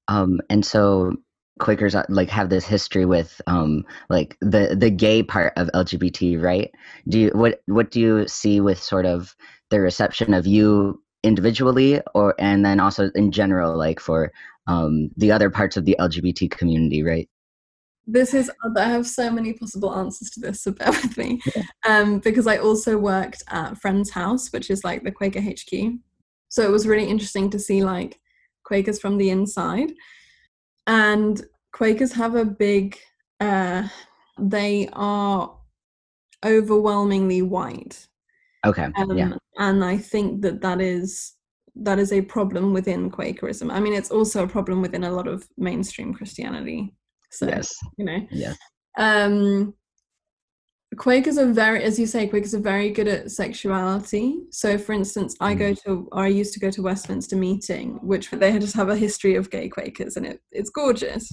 um 0.07 0.39
and 0.49 0.65
so 0.65 1.13
quakers 1.59 1.95
uh, 1.95 2.05
like 2.09 2.29
have 2.29 2.49
this 2.49 2.65
history 2.65 3.05
with 3.05 3.41
um 3.47 3.83
like 4.09 4.37
the 4.41 4.75
the 4.79 4.89
gay 4.89 5.21
part 5.21 5.53
of 5.57 5.69
lgbt 5.73 6.41
right 6.41 6.71
do 7.09 7.19
you 7.19 7.31
what 7.33 7.61
what 7.65 7.91
do 7.91 7.99
you 7.99 8.27
see 8.27 8.61
with 8.61 8.81
sort 8.81 9.05
of 9.05 9.35
the 9.69 9.79
reception 9.79 10.33
of 10.33 10.47
you 10.47 11.01
individually 11.23 11.99
or 12.13 12.35
and 12.39 12.63
then 12.63 12.79
also 12.79 13.09
in 13.15 13.31
general 13.31 13.77
like 13.77 13.99
for 13.99 14.31
um 14.67 15.09
the 15.17 15.31
other 15.31 15.49
parts 15.49 15.75
of 15.75 15.85
the 15.85 15.95
lgbt 15.99 16.49
community 16.51 17.03
right 17.03 17.29
this 18.07 18.33
is 18.33 18.49
i 18.77 18.87
have 18.87 19.05
so 19.05 19.29
many 19.29 19.53
possible 19.53 19.93
answers 19.93 20.29
to 20.29 20.39
this 20.39 20.63
so 20.63 20.71
bear 20.71 20.91
with 20.91 21.17
me. 21.17 21.39
Um, 21.85 22.19
because 22.19 22.47
i 22.47 22.57
also 22.57 22.97
worked 22.97 23.43
at 23.49 23.77
friends 23.77 24.09
house 24.09 24.51
which 24.51 24.69
is 24.69 24.83
like 24.83 25.03
the 25.03 25.11
quaker 25.11 25.41
hq 25.41 25.99
so 26.49 26.63
it 26.63 26.71
was 26.71 26.87
really 26.87 27.05
interesting 27.05 27.49
to 27.49 27.59
see 27.59 27.83
like 27.83 28.19
quakers 28.67 28.99
from 28.99 29.17
the 29.17 29.29
inside. 29.29 29.93
And 30.85 31.43
quakers 31.71 32.13
have 32.13 32.35
a 32.35 32.45
big 32.45 32.97
uh, 33.39 33.87
they 34.39 34.89
are 34.93 35.55
overwhelmingly 36.45 37.41
white. 37.41 38.07
Okay 38.65 38.87
um, 38.95 39.17
yeah 39.17 39.33
and 39.57 39.83
i 39.83 39.97
think 39.97 40.41
that 40.41 40.61
that 40.61 40.81
is 40.81 41.33
that 41.75 41.99
is 41.99 42.11
a 42.11 42.21
problem 42.21 42.73
within 42.73 43.09
quakerism. 43.09 43.71
I 43.71 43.79
mean 43.79 43.93
it's 43.93 44.11
also 44.11 44.43
a 44.43 44.47
problem 44.47 44.81
within 44.81 45.03
a 45.03 45.11
lot 45.11 45.27
of 45.27 45.47
mainstream 45.57 46.13
christianity 46.13 46.95
so 47.31 47.47
yes. 47.47 47.73
you 47.97 48.05
know. 48.05 48.19
Yes 48.31 48.57
um 48.97 49.73
quakers 50.97 51.37
are 51.37 51.51
very 51.51 51.83
as 51.83 51.99
you 51.99 52.07
say 52.07 52.27
quakers 52.27 52.55
are 52.55 52.59
very 52.59 52.89
good 52.89 53.07
at 53.07 53.29
sexuality. 53.31 54.39
So 54.51 54.77
for 54.77 54.93
instance 54.93 55.35
i 55.39 55.53
go 55.53 55.73
to 55.73 56.09
or 56.11 56.23
i 56.23 56.27
used 56.27 56.53
to 56.53 56.59
go 56.59 56.71
to 56.71 56.81
westminster 56.81 57.35
meeting 57.35 57.99
which 58.01 58.31
they 58.31 58.57
just 58.57 58.75
have 58.75 58.89
a 58.89 58.95
history 58.97 59.35
of 59.35 59.51
gay 59.51 59.69
quakers 59.69 60.17
and 60.17 60.25
it, 60.25 60.41
it's 60.51 60.69
gorgeous. 60.69 61.29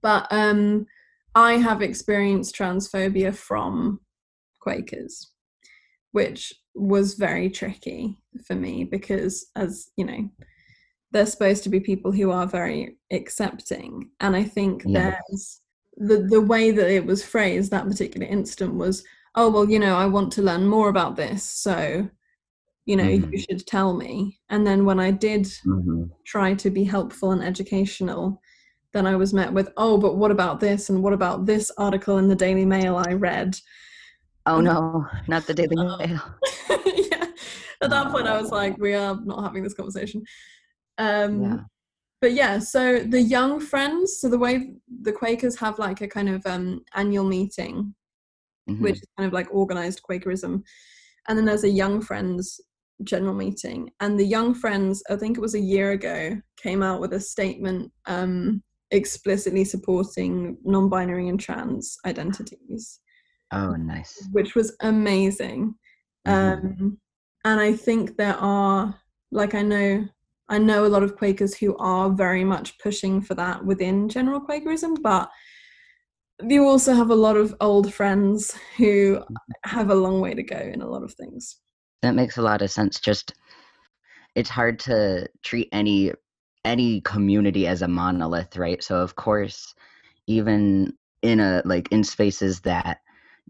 But 0.00 0.26
um 0.30 0.86
i 1.34 1.54
have 1.54 1.82
experienced 1.82 2.54
transphobia 2.54 3.34
from 3.34 4.00
quakers 4.60 5.32
which 6.12 6.52
was 6.74 7.14
very 7.14 7.50
tricky 7.50 8.18
for 8.46 8.54
me 8.54 8.84
because 8.84 9.46
as 9.56 9.88
you 9.96 10.04
know 10.04 10.28
they're 11.12 11.26
supposed 11.26 11.62
to 11.62 11.68
be 11.68 11.78
people 11.80 12.10
who 12.10 12.30
are 12.30 12.46
very 12.46 12.96
accepting. 13.12 14.10
And 14.20 14.34
i 14.36 14.42
think 14.44 14.82
Yeah. 14.86 15.16
there's 15.30 15.60
the 15.96 16.26
the 16.34 16.40
way 16.40 16.70
that 16.70 16.90
it 16.90 17.04
was 17.06 17.24
phrased 17.24 17.70
that 17.70 17.86
particular 17.86 18.26
incident 18.26 18.74
was 18.74 19.04
oh 19.34 19.50
well 19.50 19.68
you 19.68 19.78
know 19.78 19.94
i 19.96 20.06
want 20.06 20.32
to 20.32 20.42
learn 20.42 20.66
more 20.66 20.88
about 20.88 21.16
this 21.16 21.42
so 21.44 22.08
you 22.86 22.96
know 22.96 23.04
Mhm. 23.04 23.30
you 23.32 23.38
should 23.38 23.66
tell 23.66 23.92
me. 23.94 24.40
And 24.48 24.66
then 24.66 24.84
when 24.88 24.98
i 25.00 25.10
did 25.10 25.46
hmm 25.64 26.04
try 26.24 26.54
to 26.54 26.70
be 26.70 26.84
helpful 26.84 27.32
and 27.32 27.42
educational 27.42 28.40
then 28.94 29.06
i 29.06 29.16
was 29.16 29.32
met 29.34 29.52
with 29.52 29.68
oh 29.76 29.98
but 29.98 30.16
what 30.16 30.30
about 30.30 30.60
this 30.60 30.88
and 30.90 31.02
what 31.02 31.12
about 31.12 31.44
this 31.46 31.70
article 31.78 32.16
in 32.18 32.28
the 32.28 32.34
daily 32.46 32.64
mail 32.64 32.94
i 33.08 33.12
read? 33.12 33.50
Oh 34.46 34.60
no 34.60 35.06
not 35.28 35.46
the 35.46 35.54
daily 35.60 35.76
Oh. 35.78 35.96
mail. 36.02 36.20
Yeah. 37.10 37.26
At 37.82 37.90
that 37.90 38.10
point 38.12 38.26
i 38.28 38.40
was 38.40 38.50
like 38.50 38.74
we 38.78 38.94
are 38.94 39.14
not 39.30 39.42
having 39.46 39.62
this 39.62 39.74
conversation 39.74 40.22
um 40.98 41.42
yeah 41.42 41.56
but 42.20 42.32
yeah 42.32 42.58
so 42.58 43.00
the 43.00 43.20
young 43.20 43.58
friends 43.60 44.20
so 44.20 44.28
the 44.28 44.38
way 44.38 44.74
the 45.02 45.12
quakers 45.12 45.58
have 45.58 45.78
like 45.78 46.00
a 46.00 46.08
kind 46.08 46.28
of 46.28 46.44
um 46.46 46.80
annual 46.94 47.24
meeting 47.24 47.94
Mhm. 48.70 48.80
which 48.80 48.94
is 48.96 49.08
kind 49.18 49.26
of 49.26 49.32
like 49.32 49.48
organized 49.50 50.02
quakerism 50.04 50.62
and 51.26 51.36
then 51.36 51.44
there's 51.44 51.64
a 51.64 51.68
young 51.68 52.00
friends 52.00 52.60
general 53.02 53.34
meeting 53.34 53.90
and 53.98 54.16
the 54.18 54.24
young 54.24 54.54
friends 54.54 55.02
i 55.10 55.16
think 55.16 55.36
it 55.36 55.40
was 55.40 55.56
a 55.56 55.60
year 55.60 55.90
ago 55.92 56.40
came 56.56 56.80
out 56.80 57.00
with 57.00 57.12
a 57.14 57.18
statement 57.20 57.90
um 58.06 58.62
explicitly 58.92 59.64
supporting 59.64 60.56
non-binary 60.64 61.28
and 61.28 61.40
trans 61.40 61.96
identities 62.06 63.00
oh 63.52 63.72
nice 63.74 64.28
which 64.30 64.54
was 64.54 64.76
amazing 64.82 65.74
Mhm. 66.28 66.32
um 66.32 66.98
and 67.44 67.60
i 67.60 67.72
think 67.72 68.16
there 68.16 68.36
are 68.36 68.94
like 69.32 69.54
i 69.56 69.62
know 69.62 70.06
i 70.52 70.58
know 70.58 70.84
a 70.84 70.94
lot 70.94 71.02
of 71.02 71.16
quakers 71.16 71.56
who 71.56 71.76
are 71.78 72.08
very 72.10 72.44
much 72.44 72.78
pushing 72.78 73.20
for 73.20 73.34
that 73.34 73.64
within 73.64 74.08
general 74.08 74.40
quakerism 74.40 74.94
but 75.02 75.28
you 76.48 76.66
also 76.66 76.94
have 76.94 77.10
a 77.10 77.14
lot 77.14 77.36
of 77.36 77.54
old 77.60 77.92
friends 77.92 78.56
who 78.76 79.22
have 79.64 79.90
a 79.90 79.94
long 79.94 80.20
way 80.20 80.34
to 80.34 80.42
go 80.42 80.56
in 80.56 80.82
a 80.82 80.88
lot 80.88 81.02
of 81.02 81.14
things. 81.14 81.58
That 82.02 82.14
makes 82.14 82.36
a 82.36 82.42
lot 82.42 82.62
of 82.62 82.70
sense. 82.70 83.00
Just 83.00 83.34
it's 84.34 84.50
hard 84.50 84.78
to 84.80 85.28
treat 85.42 85.68
any 85.72 86.12
any 86.64 87.00
community 87.02 87.66
as 87.66 87.82
a 87.82 87.88
monolith, 87.88 88.56
right? 88.56 88.82
So 88.82 88.96
of 88.96 89.14
course, 89.16 89.74
even 90.26 90.92
in 91.22 91.40
a 91.40 91.62
like 91.64 91.90
in 91.92 92.02
spaces 92.02 92.60
that 92.60 92.98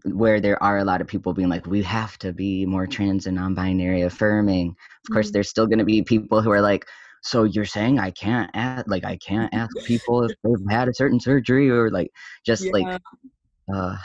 where 0.05 0.41
there 0.41 0.61
are 0.61 0.79
a 0.79 0.83
lot 0.83 1.01
of 1.01 1.07
people 1.07 1.33
being 1.33 1.49
like, 1.49 1.65
we 1.67 1.81
have 1.83 2.17
to 2.19 2.33
be 2.33 2.65
more 2.65 2.87
trans 2.87 3.25
and 3.25 3.35
non-binary 3.35 4.01
affirming. 4.01 4.69
Of 4.69 4.73
mm-hmm. 4.73 5.13
course, 5.13 5.31
there's 5.31 5.49
still 5.49 5.67
going 5.67 5.79
to 5.79 5.85
be 5.85 6.01
people 6.01 6.41
who 6.41 6.51
are 6.51 6.61
like, 6.61 6.85
so 7.21 7.45
you're 7.45 7.65
saying 7.65 7.99
I 7.99 8.11
can't 8.11 8.51
ask, 8.53 8.85
like 8.87 9.05
I 9.05 9.17
can't 9.17 9.53
ask 9.53 9.75
people 9.85 10.23
if 10.23 10.31
they've 10.43 10.69
had 10.69 10.89
a 10.89 10.93
certain 10.93 11.19
surgery 11.19 11.69
or 11.69 11.89
like 11.89 12.11
just 12.45 12.65
yeah. 12.65 12.71
like, 12.71 13.01
uh, 13.73 13.95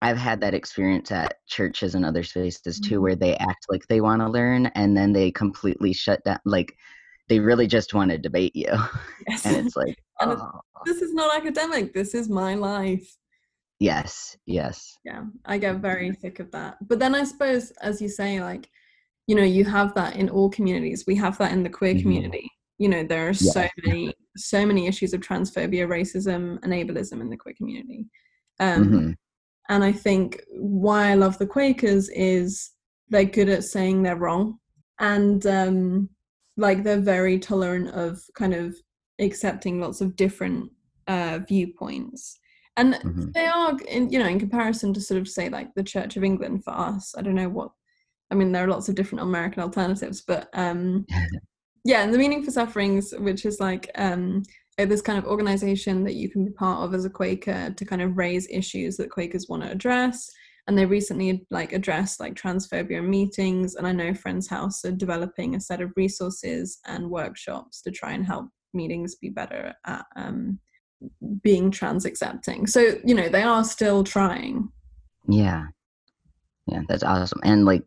I've 0.00 0.16
had 0.16 0.40
that 0.42 0.54
experience 0.54 1.10
at 1.10 1.34
churches 1.48 1.96
and 1.96 2.04
other 2.04 2.22
spaces 2.22 2.78
too, 2.78 2.94
mm-hmm. 2.94 3.02
where 3.02 3.16
they 3.16 3.36
act 3.36 3.66
like 3.68 3.86
they 3.88 4.00
want 4.00 4.22
to 4.22 4.28
learn 4.28 4.66
and 4.66 4.96
then 4.96 5.12
they 5.12 5.32
completely 5.32 5.92
shut 5.92 6.22
down. 6.24 6.38
Like 6.44 6.72
they 7.28 7.40
really 7.40 7.66
just 7.66 7.94
want 7.94 8.12
to 8.12 8.18
debate 8.18 8.54
you, 8.54 8.72
yes. 9.28 9.44
and 9.44 9.56
it's 9.56 9.76
like, 9.76 9.98
and 10.20 10.32
oh. 10.32 10.60
this 10.86 11.02
is 11.02 11.12
not 11.12 11.36
academic. 11.36 11.92
This 11.92 12.14
is 12.14 12.28
my 12.28 12.54
life. 12.54 13.16
Yes, 13.80 14.36
yes. 14.46 14.98
Yeah, 15.04 15.24
I 15.44 15.58
get 15.58 15.76
very 15.76 16.12
sick 16.20 16.40
of 16.40 16.50
that. 16.50 16.76
But 16.88 16.98
then 16.98 17.14
I 17.14 17.24
suppose, 17.24 17.70
as 17.80 18.02
you 18.02 18.08
say, 18.08 18.40
like, 18.40 18.68
you 19.26 19.36
know, 19.36 19.44
you 19.44 19.64
have 19.64 19.94
that 19.94 20.16
in 20.16 20.28
all 20.28 20.50
communities. 20.50 21.04
We 21.06 21.14
have 21.16 21.38
that 21.38 21.52
in 21.52 21.62
the 21.62 21.70
queer 21.70 21.94
mm-hmm. 21.94 22.02
community. 22.02 22.50
You 22.78 22.88
know, 22.88 23.04
there 23.04 23.28
are 23.28 23.32
yeah. 23.32 23.52
so 23.52 23.68
many, 23.84 24.12
so 24.36 24.66
many 24.66 24.86
issues 24.86 25.12
of 25.12 25.20
transphobia, 25.20 25.86
racism, 25.86 26.58
and 26.62 26.72
ableism 26.72 27.20
in 27.20 27.28
the 27.28 27.36
queer 27.36 27.54
community. 27.56 28.06
Um, 28.58 28.84
mm-hmm. 28.84 29.10
And 29.68 29.84
I 29.84 29.92
think 29.92 30.42
why 30.52 31.10
I 31.10 31.14
love 31.14 31.38
the 31.38 31.46
Quakers 31.46 32.08
is 32.10 32.70
they're 33.10 33.24
good 33.24 33.48
at 33.48 33.64
saying 33.64 34.02
they're 34.02 34.16
wrong, 34.16 34.58
and 34.98 35.44
um, 35.46 36.08
like 36.56 36.82
they're 36.82 37.00
very 37.00 37.38
tolerant 37.38 37.90
of 37.90 38.18
kind 38.34 38.54
of 38.54 38.74
accepting 39.20 39.80
lots 39.80 40.00
of 40.00 40.16
different 40.16 40.70
uh, 41.06 41.40
viewpoints 41.46 42.38
and 42.78 42.94
mm-hmm. 42.94 43.30
they 43.34 43.46
are 43.46 43.76
in 43.88 44.10
you 44.10 44.18
know 44.18 44.26
in 44.26 44.38
comparison 44.38 44.94
to 44.94 45.00
sort 45.00 45.20
of 45.20 45.28
say 45.28 45.48
like 45.48 45.74
the 45.74 45.82
church 45.82 46.16
of 46.16 46.24
england 46.24 46.64
for 46.64 46.70
us 46.70 47.14
i 47.18 47.22
don't 47.22 47.34
know 47.34 47.48
what 47.48 47.70
i 48.30 48.34
mean 48.34 48.52
there 48.52 48.64
are 48.64 48.70
lots 48.70 48.88
of 48.88 48.94
different 48.94 49.22
american 49.22 49.62
alternatives 49.62 50.22
but 50.26 50.48
um 50.54 51.04
yeah 51.84 52.02
and 52.02 52.14
the 52.14 52.18
meeting 52.18 52.42
for 52.42 52.50
sufferings 52.50 53.12
which 53.18 53.44
is 53.44 53.60
like 53.60 53.90
um 53.96 54.42
this 54.78 55.02
kind 55.02 55.18
of 55.18 55.24
organization 55.24 56.04
that 56.04 56.14
you 56.14 56.30
can 56.30 56.44
be 56.44 56.52
part 56.52 56.84
of 56.84 56.94
as 56.94 57.04
a 57.04 57.10
quaker 57.10 57.74
to 57.76 57.84
kind 57.84 58.00
of 58.00 58.16
raise 58.16 58.48
issues 58.48 58.96
that 58.96 59.10
quakers 59.10 59.48
want 59.48 59.62
to 59.62 59.70
address 59.70 60.30
and 60.68 60.78
they 60.78 60.86
recently 60.86 61.44
like 61.50 61.72
addressed 61.72 62.20
like 62.20 62.34
transphobia 62.34 63.04
meetings 63.04 63.74
and 63.74 63.86
i 63.86 63.92
know 63.92 64.14
friends 64.14 64.48
house 64.48 64.84
are 64.84 64.92
developing 64.92 65.54
a 65.56 65.60
set 65.60 65.80
of 65.80 65.90
resources 65.96 66.78
and 66.86 67.10
workshops 67.10 67.82
to 67.82 67.90
try 67.90 68.12
and 68.12 68.24
help 68.24 68.46
meetings 68.74 69.16
be 69.16 69.30
better 69.30 69.74
at 69.86 70.04
um, 70.14 70.58
being 71.42 71.70
trans 71.70 72.04
accepting. 72.04 72.66
So, 72.66 72.98
you 73.04 73.14
know, 73.14 73.28
they 73.28 73.42
are 73.42 73.64
still 73.64 74.04
trying. 74.04 74.70
Yeah. 75.28 75.66
Yeah, 76.66 76.82
that's 76.88 77.02
awesome. 77.02 77.40
And 77.44 77.64
like 77.64 77.84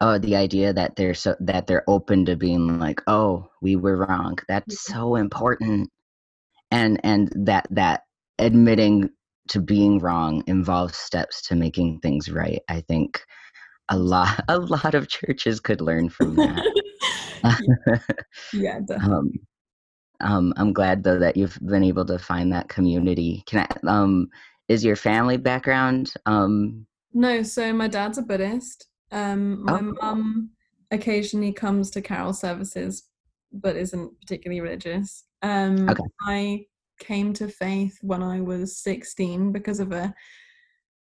oh, 0.00 0.18
the 0.18 0.36
idea 0.36 0.72
that 0.72 0.96
they're 0.96 1.14
so 1.14 1.34
that 1.40 1.66
they're 1.66 1.88
open 1.88 2.24
to 2.26 2.36
being 2.36 2.78
like, 2.78 3.00
"Oh, 3.06 3.50
we 3.62 3.76
were 3.76 3.96
wrong." 3.96 4.38
That's 4.48 4.84
so 4.84 5.16
important. 5.16 5.90
And 6.70 7.00
and 7.04 7.32
that 7.46 7.66
that 7.70 8.02
admitting 8.38 9.10
to 9.48 9.60
being 9.60 9.98
wrong 9.98 10.42
involves 10.46 10.96
steps 10.96 11.42
to 11.48 11.56
making 11.56 12.00
things 12.00 12.30
right. 12.30 12.60
I 12.68 12.82
think 12.82 13.20
a 13.90 13.98
lot 13.98 14.44
a 14.48 14.58
lot 14.58 14.94
of 14.94 15.08
churches 15.08 15.60
could 15.60 15.80
learn 15.80 16.08
from 16.08 16.36
that. 16.36 16.64
yeah. 18.52 18.80
Um, 19.04 19.32
um, 20.20 20.52
I'm 20.56 20.72
glad 20.72 21.02
though 21.02 21.18
that 21.18 21.36
you've 21.36 21.58
been 21.64 21.84
able 21.84 22.04
to 22.06 22.18
find 22.18 22.52
that 22.52 22.68
community. 22.68 23.42
Can 23.46 23.60
I? 23.60 23.88
Um, 23.88 24.28
is 24.68 24.84
your 24.84 24.96
family 24.96 25.36
background? 25.36 26.12
Um, 26.26 26.86
no, 27.12 27.42
so 27.42 27.72
my 27.72 27.88
dad's 27.88 28.18
a 28.18 28.22
Buddhist. 28.22 28.86
Um, 29.10 29.64
my 29.64 29.78
oh. 29.78 29.94
mum 30.00 30.50
occasionally 30.90 31.52
comes 31.52 31.90
to 31.90 32.02
carol 32.02 32.32
services, 32.32 33.04
but 33.52 33.76
isn't 33.76 34.20
particularly 34.20 34.60
religious. 34.60 35.24
Um, 35.42 35.88
okay. 35.88 36.02
I 36.26 36.66
came 36.98 37.32
to 37.34 37.48
faith 37.48 37.96
when 38.02 38.22
I 38.22 38.40
was 38.40 38.76
16 38.78 39.52
because 39.52 39.80
of 39.80 39.92
a, 39.92 40.12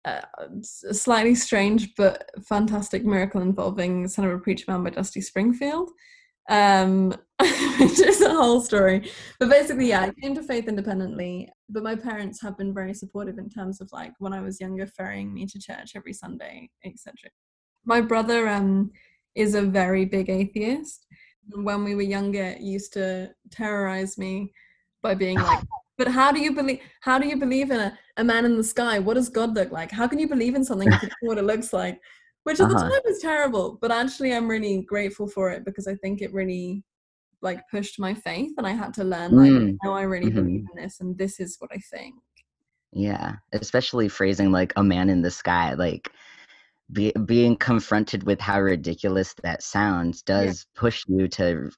a, 0.04 0.22
slightly 0.62 1.34
strange 1.34 1.94
but 1.96 2.30
fantastic 2.46 3.04
miracle 3.04 3.40
involving 3.40 4.06
Son 4.06 4.26
of 4.26 4.32
a 4.32 4.38
Preacher 4.38 4.66
Man 4.68 4.84
by 4.84 4.90
Dusty 4.90 5.20
Springfield 5.20 5.90
um, 6.48 7.14
which 7.40 8.00
is 8.00 8.20
a 8.22 8.30
whole 8.30 8.60
story. 8.60 9.10
But 9.38 9.50
basically, 9.50 9.88
yeah, 9.88 10.02
I 10.02 10.12
came 10.20 10.34
to 10.34 10.42
faith 10.42 10.68
independently. 10.68 11.50
But 11.68 11.82
my 11.82 11.94
parents 11.94 12.40
have 12.42 12.56
been 12.56 12.72
very 12.72 12.94
supportive 12.94 13.38
in 13.38 13.50
terms 13.50 13.80
of 13.80 13.90
like 13.92 14.12
when 14.18 14.32
I 14.32 14.40
was 14.40 14.60
younger, 14.60 14.86
ferrying 14.86 15.32
me 15.34 15.46
to 15.46 15.58
church 15.58 15.92
every 15.94 16.12
Sunday, 16.12 16.70
etc. 16.84 17.14
My 17.84 18.00
brother 18.00 18.48
um 18.48 18.90
is 19.34 19.54
a 19.54 19.62
very 19.62 20.04
big 20.04 20.30
atheist. 20.30 21.06
When 21.50 21.84
we 21.84 21.94
were 21.94 22.02
younger, 22.02 22.56
used 22.58 22.92
to 22.94 23.30
terrorize 23.50 24.18
me 24.18 24.52
by 25.02 25.14
being 25.14 25.38
like, 25.38 25.62
"But 25.98 26.08
how 26.08 26.32
do 26.32 26.40
you 26.40 26.52
believe? 26.52 26.80
How 27.02 27.18
do 27.18 27.28
you 27.28 27.36
believe 27.36 27.70
in 27.70 27.80
a, 27.80 27.98
a 28.16 28.24
man 28.24 28.44
in 28.44 28.56
the 28.56 28.64
sky? 28.64 28.98
What 28.98 29.14
does 29.14 29.28
God 29.28 29.54
look 29.54 29.70
like? 29.70 29.90
How 29.90 30.08
can 30.08 30.18
you 30.18 30.28
believe 30.28 30.54
in 30.54 30.64
something 30.64 30.90
if 30.90 31.02
you 31.02 31.08
know 31.08 31.28
what 31.28 31.38
it 31.38 31.44
looks 31.44 31.72
like?" 31.72 32.00
Which 32.46 32.60
at 32.60 32.70
uh-huh. 32.70 32.74
the 32.74 32.90
time 32.90 33.02
was 33.04 33.18
terrible 33.18 33.76
but 33.80 33.90
actually 33.90 34.32
i'm 34.32 34.48
really 34.48 34.80
grateful 34.82 35.26
for 35.26 35.50
it 35.50 35.64
because 35.64 35.88
i 35.88 35.94
think 35.96 36.22
it 36.22 36.32
really 36.32 36.84
like 37.42 37.60
pushed 37.70 37.98
my 37.98 38.14
faith 38.14 38.52
and 38.56 38.66
i 38.66 38.70
had 38.70 38.94
to 38.94 39.02
learn 39.02 39.32
like 39.32 39.50
mm. 39.50 39.76
no 39.82 39.92
i 39.92 40.02
really 40.02 40.26
mm-hmm. 40.26 40.44
believe 40.44 40.64
in 40.72 40.82
this 40.82 41.00
and 41.00 41.18
this 41.18 41.40
is 41.40 41.56
what 41.58 41.70
i 41.74 41.78
think 41.90 42.14
yeah 42.92 43.34
especially 43.52 44.08
phrasing 44.08 44.52
like 44.52 44.72
a 44.76 44.82
man 44.82 45.10
in 45.10 45.22
the 45.22 45.30
sky 45.30 45.74
like 45.74 46.08
be, 46.92 47.12
being 47.24 47.56
confronted 47.56 48.22
with 48.22 48.40
how 48.40 48.60
ridiculous 48.60 49.34
that 49.42 49.60
sounds 49.60 50.22
does 50.22 50.66
yeah. 50.76 50.80
push 50.80 51.02
you 51.08 51.26
to 51.26 51.68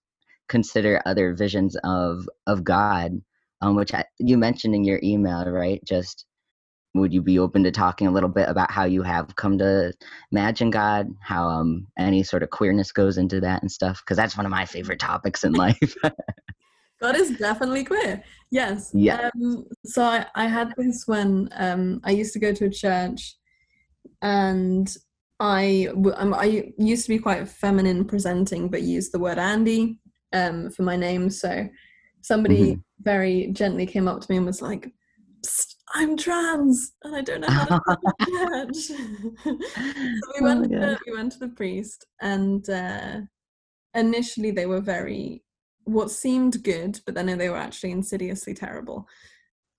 consider 0.50 1.00
other 1.06 1.32
visions 1.32 1.78
of 1.82 2.28
of 2.46 2.62
god 2.62 3.12
um 3.62 3.74
which 3.74 3.94
I, 3.94 4.04
you 4.18 4.36
mentioned 4.36 4.74
in 4.74 4.84
your 4.84 5.00
email 5.02 5.46
right 5.46 5.82
just 5.82 6.26
would 6.94 7.12
you 7.12 7.22
be 7.22 7.38
open 7.38 7.62
to 7.64 7.70
talking 7.70 8.06
a 8.06 8.10
little 8.10 8.28
bit 8.28 8.48
about 8.48 8.70
how 8.70 8.84
you 8.84 9.02
have 9.02 9.36
come 9.36 9.58
to 9.58 9.92
imagine 10.32 10.70
God, 10.70 11.08
how 11.20 11.48
um, 11.48 11.86
any 11.98 12.22
sort 12.22 12.42
of 12.42 12.50
queerness 12.50 12.92
goes 12.92 13.18
into 13.18 13.40
that 13.40 13.62
and 13.62 13.70
stuff? 13.70 14.00
Because 14.00 14.16
that's 14.16 14.36
one 14.36 14.46
of 14.46 14.50
my 14.50 14.64
favorite 14.64 14.98
topics 14.98 15.44
in 15.44 15.52
life. 15.52 15.94
God 17.00 17.16
is 17.16 17.36
definitely 17.38 17.84
queer. 17.84 18.22
Yes. 18.50 18.90
Yeah. 18.92 19.30
Um, 19.34 19.66
so 19.84 20.02
I, 20.02 20.26
I 20.34 20.46
had 20.46 20.72
this 20.76 21.04
when 21.06 21.48
um, 21.52 22.00
I 22.04 22.10
used 22.10 22.32
to 22.32 22.40
go 22.40 22.52
to 22.52 22.64
a 22.64 22.70
church, 22.70 23.36
and 24.22 24.92
I 25.38 25.88
um, 26.16 26.34
I 26.34 26.72
used 26.76 27.04
to 27.04 27.10
be 27.10 27.18
quite 27.20 27.48
feminine 27.48 28.04
presenting, 28.04 28.68
but 28.68 28.82
used 28.82 29.12
the 29.12 29.20
word 29.20 29.38
Andy 29.38 30.00
um, 30.32 30.70
for 30.70 30.82
my 30.82 30.96
name. 30.96 31.30
So 31.30 31.68
somebody 32.22 32.72
mm-hmm. 32.72 32.80
very 33.00 33.48
gently 33.52 33.86
came 33.86 34.08
up 34.08 34.20
to 34.20 34.26
me 34.30 34.38
and 34.38 34.46
was 34.46 34.62
like, 34.62 34.90
I'm 35.94 36.16
trans 36.16 36.92
and 37.02 37.16
I 37.16 37.22
don't 37.22 37.40
know 37.40 37.48
how 37.48 37.66
to 37.66 37.98
church. 38.26 38.76
so 39.44 39.56
we 40.34 40.40
went, 40.40 40.60
oh 40.60 40.62
to 40.62 40.68
the, 40.68 40.98
we 41.06 41.16
went 41.16 41.32
to 41.32 41.38
the 41.38 41.48
priest 41.48 42.06
and 42.20 42.68
uh, 42.68 43.20
initially 43.94 44.50
they 44.50 44.66
were 44.66 44.80
very, 44.80 45.42
what 45.84 46.10
seemed 46.10 46.62
good, 46.62 47.00
but 47.06 47.14
then 47.14 47.26
they 47.38 47.48
were 47.48 47.56
actually 47.56 47.92
insidiously 47.92 48.54
terrible. 48.54 49.06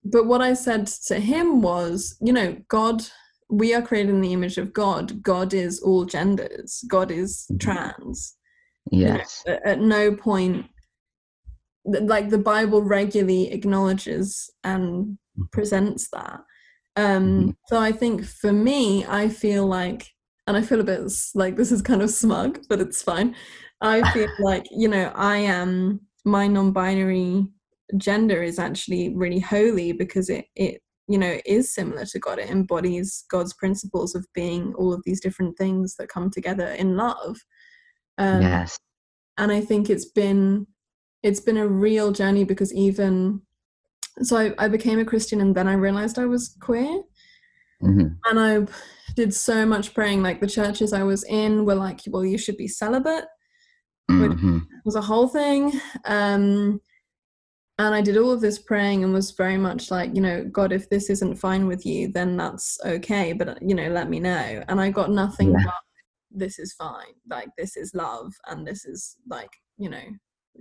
But 0.04 0.26
what 0.26 0.42
I 0.42 0.54
said 0.54 0.88
to 1.08 1.20
him 1.20 1.62
was, 1.62 2.18
you 2.22 2.34
know, 2.34 2.58
God, 2.68 3.04
we 3.50 3.74
are 3.74 3.82
created 3.82 4.14
in 4.14 4.22
the 4.22 4.34
image 4.34 4.58
of 4.58 4.74
God. 4.74 5.22
God 5.22 5.54
is 5.54 5.82
all 5.82 6.06
genders. 6.06 6.84
God 6.88 7.12
is 7.12 7.50
trans. 7.60 8.36
Yes. 8.92 9.44
You 9.46 9.54
know, 9.54 9.60
at 9.66 9.80
no 9.82 10.16
point 10.16 10.66
like 11.86 12.30
the 12.30 12.38
bible 12.38 12.84
regularly 12.84 13.52
acknowledges 13.52 14.52
and 14.64 15.18
presents 15.52 16.10
that. 16.14 16.42
Um, 16.96 17.30
mm-hmm. 17.30 17.50
So 17.68 17.80
I 17.80 17.92
think 17.92 18.26
for 18.26 18.52
me, 18.52 19.06
I 19.06 19.30
feel 19.30 19.66
like, 19.66 20.08
and 20.48 20.58
I 20.58 20.62
feel 20.62 20.80
a 20.80 20.84
bit 20.84 21.02
like 21.36 21.56
this 21.56 21.72
is 21.72 21.82
kind 21.82 22.02
of 22.02 22.10
smug, 22.10 22.60
but 22.70 22.82
it's 22.82 23.02
fine. 23.02 23.36
I 23.82 24.10
feel 24.12 24.28
like, 24.40 24.66
you 24.72 24.88
know, 24.88 25.12
I 25.16 25.38
am, 25.38 26.02
my 26.26 26.48
non 26.48 26.72
binary 26.72 27.48
gender 27.98 28.44
is 28.44 28.60
actually 28.60 29.16
really 29.16 29.40
holy 29.40 29.94
because 29.94 30.30
it, 30.30 30.46
it, 30.56 30.82
you 31.08 31.18
know, 31.18 31.40
is 31.46 31.74
similar 31.74 32.06
to 32.06 32.20
God. 32.20 32.38
It 32.38 32.50
embodies 32.50 33.24
God's 33.32 33.54
principles 33.54 34.14
of 34.14 34.28
being 34.36 34.74
all 34.76 34.94
of 34.94 35.02
these 35.06 35.22
different 35.22 35.58
things 35.58 35.96
that 35.96 36.10
come 36.10 36.30
together 36.30 36.68
in 36.68 36.98
love. 36.98 37.38
Um, 38.18 38.42
yes. 38.42 38.78
And 39.38 39.52
I 39.52 39.62
think 39.62 39.90
it's 39.90 40.06
been, 40.06 40.68
it's 41.24 41.40
been 41.40 41.58
a 41.58 41.68
real 41.68 42.12
journey 42.12 42.44
because 42.44 42.74
even 42.74 43.42
so 44.22 44.38
I, 44.38 44.54
I 44.58 44.68
became 44.68 45.00
a 45.00 45.06
Christian 45.06 45.42
and 45.42 45.56
then 45.56 45.68
I 45.68 45.74
realized 45.74 46.20
I 46.20 46.26
was 46.26 46.56
queer. 46.62 47.02
hmm 47.82 48.08
and 48.26 48.40
I 48.40 48.66
did 49.16 49.34
so 49.34 49.66
much 49.66 49.94
praying. 49.94 50.22
Like 50.22 50.40
the 50.42 50.48
churches 50.48 50.94
I 50.94 51.04
was 51.04 51.24
in 51.24 51.66
were 51.66 51.76
like, 51.76 52.02
well, 52.08 52.26
you 52.26 52.38
should 52.38 52.58
be 52.58 52.68
celibate. 52.68 53.26
Which- 54.08 54.32
hmm 54.40 54.58
It 54.58 54.86
was 54.86 54.96
a 54.96 55.02
whole 55.02 55.28
thing. 55.28 55.80
Um, 56.06 56.80
and 57.78 57.96
I 57.96 58.02
did 58.02 58.18
all 58.18 58.32
of 58.32 58.42
this 58.42 58.60
praying 58.60 59.04
and 59.04 59.14
was 59.14 59.32
very 59.32 59.58
much 59.58 59.90
like, 59.90 60.14
you 60.14 60.22
know, 60.22 60.44
God, 60.52 60.74
if 60.74 60.90
this 60.90 61.10
isn't 61.10 61.36
fine 61.36 61.66
with 61.66 61.86
you, 61.86 62.12
then 62.12 62.36
that's 62.36 62.78
okay. 62.86 63.32
But, 63.34 63.62
you 63.62 63.74
know, 63.74 63.90
let 63.90 64.10
me 64.10 64.20
know. 64.20 64.64
And 64.68 64.82
I 64.82 64.92
got 64.92 65.12
nothing 65.12 65.52
Yeah. 65.54 65.64
but 65.64 65.74
this 66.30 66.60
is 66.60 66.74
fine. 66.74 67.14
Like, 67.30 67.48
this 67.58 67.78
is 67.78 67.96
love. 67.96 68.34
And 68.50 68.68
this 68.68 68.84
is 68.86 69.16
like, 69.30 69.50
you 69.78 69.90
know, 69.90 70.04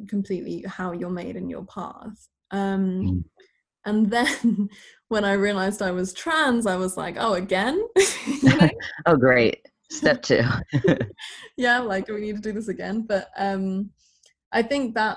completely 0.08 0.64
how 0.68 0.92
you're 0.92 1.10
made 1.10 1.34
in 1.36 1.50
your 1.50 1.64
path. 1.66 2.28
Um, 2.50 3.02
Mm. 3.02 3.24
and 3.84 4.10
then 4.10 4.68
when 5.08 5.24
I 5.24 5.32
realized 5.34 5.82
I 5.82 5.90
was 5.92 6.12
trans, 6.12 6.66
I 6.66 6.76
was 6.76 6.96
like, 6.96 7.16
oh, 7.18 7.34
again? 7.34 7.86
Oh, 9.06 9.16
great. 9.16 9.66
Step 9.90 10.20
two. 10.22 10.42
yeah 11.56 11.78
like 11.78 12.06
do 12.06 12.14
we 12.14 12.20
need 12.20 12.36
to 12.36 12.42
do 12.42 12.52
this 12.52 12.68
again 12.68 13.00
but 13.08 13.28
um 13.38 13.88
i 14.52 14.62
think 14.62 14.94
that 14.94 15.16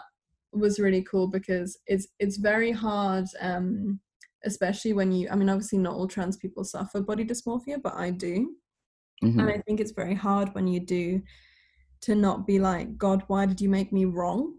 was 0.54 0.80
really 0.80 1.02
cool 1.04 1.28
because 1.28 1.78
it's 1.88 2.08
it's 2.20 2.38
very 2.38 2.72
hard 2.72 3.26
um 3.42 4.00
especially 4.46 4.94
when 4.94 5.12
you 5.12 5.28
i 5.30 5.36
mean 5.36 5.50
obviously 5.50 5.78
not 5.78 5.94
all 5.94 6.08
trans 6.08 6.38
people 6.38 6.64
suffer 6.64 7.02
body 7.02 7.26
dysmorphia 7.26 7.82
but 7.82 7.94
i 7.96 8.10
do 8.10 8.56
Mhm. 9.24 9.40
and 9.42 9.50
i 9.52 9.58
think 9.68 9.80
it's 9.82 9.92
very 9.92 10.16
hard 10.16 10.54
when 10.56 10.68
you 10.68 10.80
do 10.80 11.22
to 12.00 12.16
not 12.16 12.48
be 12.48 12.58
like 12.60 12.98
god 12.98 13.24
why 13.28 13.46
did 13.46 13.60
you 13.60 13.70
make 13.70 13.92
me 13.92 14.06
wrong 14.06 14.56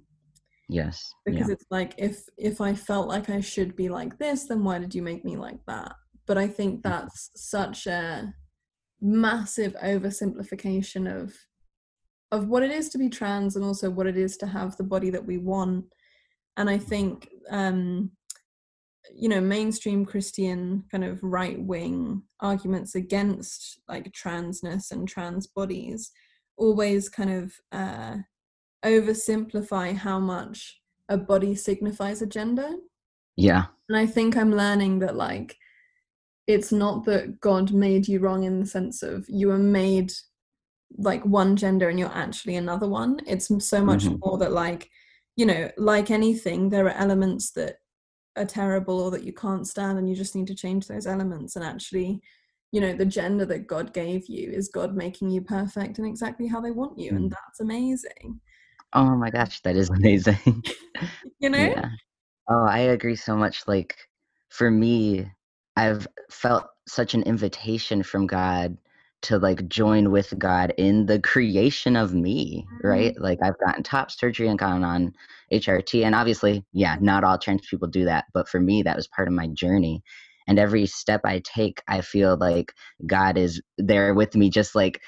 Yes. 0.72 1.14
because 1.24 1.48
Yeah. 1.48 1.54
it's 1.54 1.66
like 1.70 1.94
if 1.98 2.28
if 2.36 2.60
i 2.60 2.74
felt 2.74 3.06
like 3.08 3.28
i 3.30 3.40
should 3.40 3.76
be 3.76 3.88
like 3.88 4.18
this 4.18 4.44
then 4.44 4.64
why 4.64 4.78
did 4.78 4.94
you 4.94 5.02
make 5.02 5.24
me 5.24 5.36
like 5.36 5.60
that 5.66 5.94
but 6.26 6.38
i 6.38 6.48
think 6.48 6.82
that's 6.82 7.30
such 7.36 7.86
a 7.86 8.32
massive 9.00 9.74
oversimplification 9.82 11.22
of 11.22 11.34
of 12.30 12.48
what 12.48 12.62
it 12.62 12.70
is 12.70 12.88
to 12.88 12.98
be 12.98 13.10
trans 13.10 13.56
and 13.56 13.64
also 13.64 13.90
what 13.90 14.06
it 14.06 14.16
is 14.16 14.36
to 14.38 14.46
have 14.46 14.76
the 14.76 14.84
body 14.84 15.10
that 15.10 15.26
we 15.26 15.36
want 15.38 15.84
and 16.56 16.70
i 16.70 16.78
think 16.78 17.28
um 17.50 18.10
you 19.14 19.28
know 19.28 19.40
mainstream 19.40 20.06
christian 20.06 20.84
kind 20.90 21.04
of 21.04 21.18
right 21.22 21.60
wing 21.60 22.22
arguments 22.40 22.94
against 22.94 23.80
like 23.88 24.10
transness 24.12 24.90
and 24.90 25.08
trans 25.08 25.46
bodies 25.46 26.10
always 26.56 27.08
kind 27.08 27.30
of 27.30 27.52
uh 27.72 28.16
oversimplify 28.84 29.94
how 29.94 30.18
much 30.18 30.80
a 31.08 31.16
body 31.16 31.54
signifies 31.54 32.22
a 32.22 32.26
gender 32.26 32.70
Yeah. 33.36 33.66
and 33.88 33.96
i 33.98 34.06
think 34.06 34.36
i'm 34.36 34.52
learning 34.54 34.98
that 35.00 35.16
like 35.16 35.56
it's 36.46 36.72
not 36.72 37.04
that 37.04 37.40
god 37.40 37.72
made 37.72 38.08
you 38.08 38.18
wrong 38.20 38.44
in 38.44 38.60
the 38.60 38.66
sense 38.66 39.02
of 39.02 39.24
you 39.28 39.48
were 39.48 39.58
made 39.58 40.12
like 40.98 41.24
one 41.24 41.56
gender 41.56 41.88
and 41.88 41.98
you're 41.98 42.08
actually 42.14 42.56
another 42.56 42.88
one 42.88 43.20
it's 43.26 43.48
so 43.64 43.84
much 43.84 44.04
Mhm. 44.04 44.18
more 44.24 44.38
that 44.38 44.52
like 44.52 44.90
you 45.36 45.46
know 45.46 45.70
like 45.78 46.10
anything 46.10 46.68
there 46.68 46.86
are 46.86 46.90
elements 47.06 47.52
that 47.52 47.76
are 48.36 48.44
terrible 48.46 48.98
or 49.00 49.10
that 49.10 49.24
you 49.24 49.32
can't 49.32 49.66
stand 49.68 49.98
and 49.98 50.08
you 50.08 50.14
just 50.16 50.34
need 50.34 50.46
to 50.48 50.54
change 50.54 50.86
those 50.86 51.06
elements 51.06 51.56
and 51.56 51.64
actually 51.64 52.20
you 52.72 52.80
know 52.80 52.94
the 52.94 53.04
gender 53.06 53.44
that 53.46 53.66
god 53.66 53.92
gave 53.92 54.26
you 54.26 54.50
is 54.50 54.68
god 54.68 54.94
making 54.96 55.30
you 55.30 55.40
perfect 55.42 55.98
and 55.98 56.06
exactly 56.06 56.46
how 56.46 56.60
they 56.60 56.70
want 56.70 56.98
you 56.98 57.10
and 57.10 57.30
Mm. 57.30 57.34
that's 57.34 57.60
amazing 57.60 58.40
Oh 58.92 59.16
my 59.16 59.30
gosh, 59.30 59.60
that 59.60 59.76
is 59.76 59.90
amazing. 59.96 60.62
you 61.38 61.50
know 61.50 61.58
Yeah. 61.58 61.88
Oh, 62.48 62.64
I 62.64 62.80
agree 62.80 63.16
so 63.16 63.36
much. 63.36 63.66
Like 63.66 63.96
for 64.48 64.70
me, 64.70 65.30
I've 65.76 66.06
felt 66.30 66.66
such 66.86 67.14
an 67.14 67.22
invitation 67.22 68.02
from 68.02 68.26
God 68.26 68.76
to 69.22 69.38
like 69.38 69.68
join 69.68 70.10
with 70.10 70.36
God 70.36 70.74
in 70.76 71.06
the 71.06 71.20
creation 71.20 71.96
of 71.96 72.12
me, 72.12 72.66
mm-hmm. 72.66 72.86
right? 72.86 73.20
Like 73.20 73.38
I've 73.42 73.58
gotten 73.58 73.82
top 73.82 74.10
surgery 74.10 74.48
and 74.48 74.58
gone 74.58 74.84
on 74.84 75.14
HRT. 75.52 76.04
And 76.04 76.14
obviously, 76.14 76.64
yeah, 76.72 76.96
not 77.00 77.24
all 77.24 77.38
trans 77.38 77.66
people 77.66 77.88
do 77.88 78.04
that. 78.04 78.24
But 78.34 78.48
for 78.48 78.60
me, 78.60 78.82
that 78.82 78.96
was 78.96 79.06
part 79.06 79.28
of 79.28 79.34
my 79.34 79.46
journey. 79.48 80.02
And 80.48 80.58
every 80.58 80.86
step 80.86 81.20
I 81.24 81.40
take, 81.44 81.82
I 81.86 82.00
feel 82.00 82.36
like 82.36 82.72
God 83.06 83.38
is 83.38 83.62
there 83.78 84.12
with 84.12 84.34
me, 84.34 84.50
just 84.50 84.74
like 84.74 85.00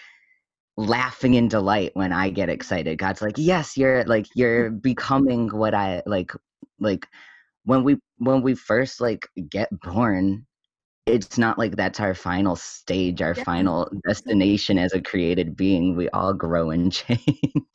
laughing 0.76 1.34
in 1.34 1.48
delight 1.48 1.92
when 1.94 2.12
I 2.12 2.30
get 2.30 2.48
excited. 2.48 2.98
God's 2.98 3.22
like, 3.22 3.36
yes, 3.38 3.76
you're 3.76 4.04
like 4.04 4.26
you're 4.34 4.70
becoming 4.72 5.48
what 5.50 5.74
I 5.74 6.02
like 6.06 6.32
like 6.80 7.06
when 7.64 7.84
we 7.84 7.98
when 8.18 8.42
we 8.42 8.54
first 8.54 9.00
like 9.00 9.28
get 9.50 9.68
born, 9.82 10.46
it's 11.06 11.38
not 11.38 11.58
like 11.58 11.76
that's 11.76 12.00
our 12.00 12.14
final 12.14 12.56
stage, 12.56 13.22
our 13.22 13.34
Yeah. 13.34 13.44
final 13.44 13.90
destination 14.06 14.78
as 14.78 14.92
a 14.94 15.02
created 15.02 15.56
being. 15.56 15.96
We 15.96 16.08
all 16.10 16.34
grow 16.34 16.70
and 16.70 16.92
change. 16.94 17.20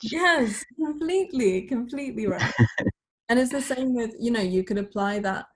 Yes, 0.02 0.64
completely, 0.76 1.62
completely 1.62 2.26
right. 2.26 2.54
and 3.28 3.38
it's 3.38 3.52
the 3.52 3.62
same 3.62 3.94
with, 3.94 4.14
you 4.20 4.30
know, 4.30 4.40
you 4.42 4.64
could 4.64 4.78
apply 4.78 5.20
that 5.20 5.46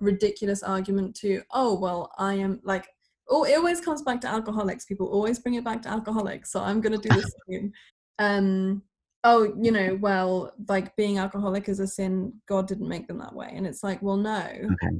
ridiculous 0.00 0.62
argument 0.62 1.16
to, 1.16 1.42
oh, 1.52 1.78
well, 1.78 2.12
I 2.18 2.34
am 2.34 2.60
like, 2.64 2.88
oh, 3.28 3.44
it 3.44 3.56
always 3.56 3.80
comes 3.80 4.02
back 4.02 4.20
to 4.22 4.28
alcoholics. 4.28 4.84
People 4.84 5.08
always 5.08 5.38
bring 5.38 5.54
it 5.54 5.64
back 5.64 5.82
to 5.82 5.88
alcoholics. 5.88 6.52
So 6.52 6.60
I'm 6.60 6.80
going 6.80 6.98
to 6.98 7.08
do 7.08 7.14
this 7.14 7.34
soon. 7.48 7.72
Um, 8.18 8.82
oh, 9.24 9.54
you 9.60 9.72
know, 9.72 9.98
well, 10.00 10.52
like 10.68 10.94
being 10.96 11.18
alcoholic 11.18 11.68
is 11.68 11.80
a 11.80 11.86
sin. 11.86 12.34
God 12.48 12.66
didn't 12.68 12.88
make 12.88 13.08
them 13.08 13.18
that 13.18 13.34
way. 13.34 13.50
And 13.52 13.66
it's 13.66 13.82
like, 13.82 14.02
well, 14.02 14.16
no. 14.16 14.46
Okay. 14.46 14.96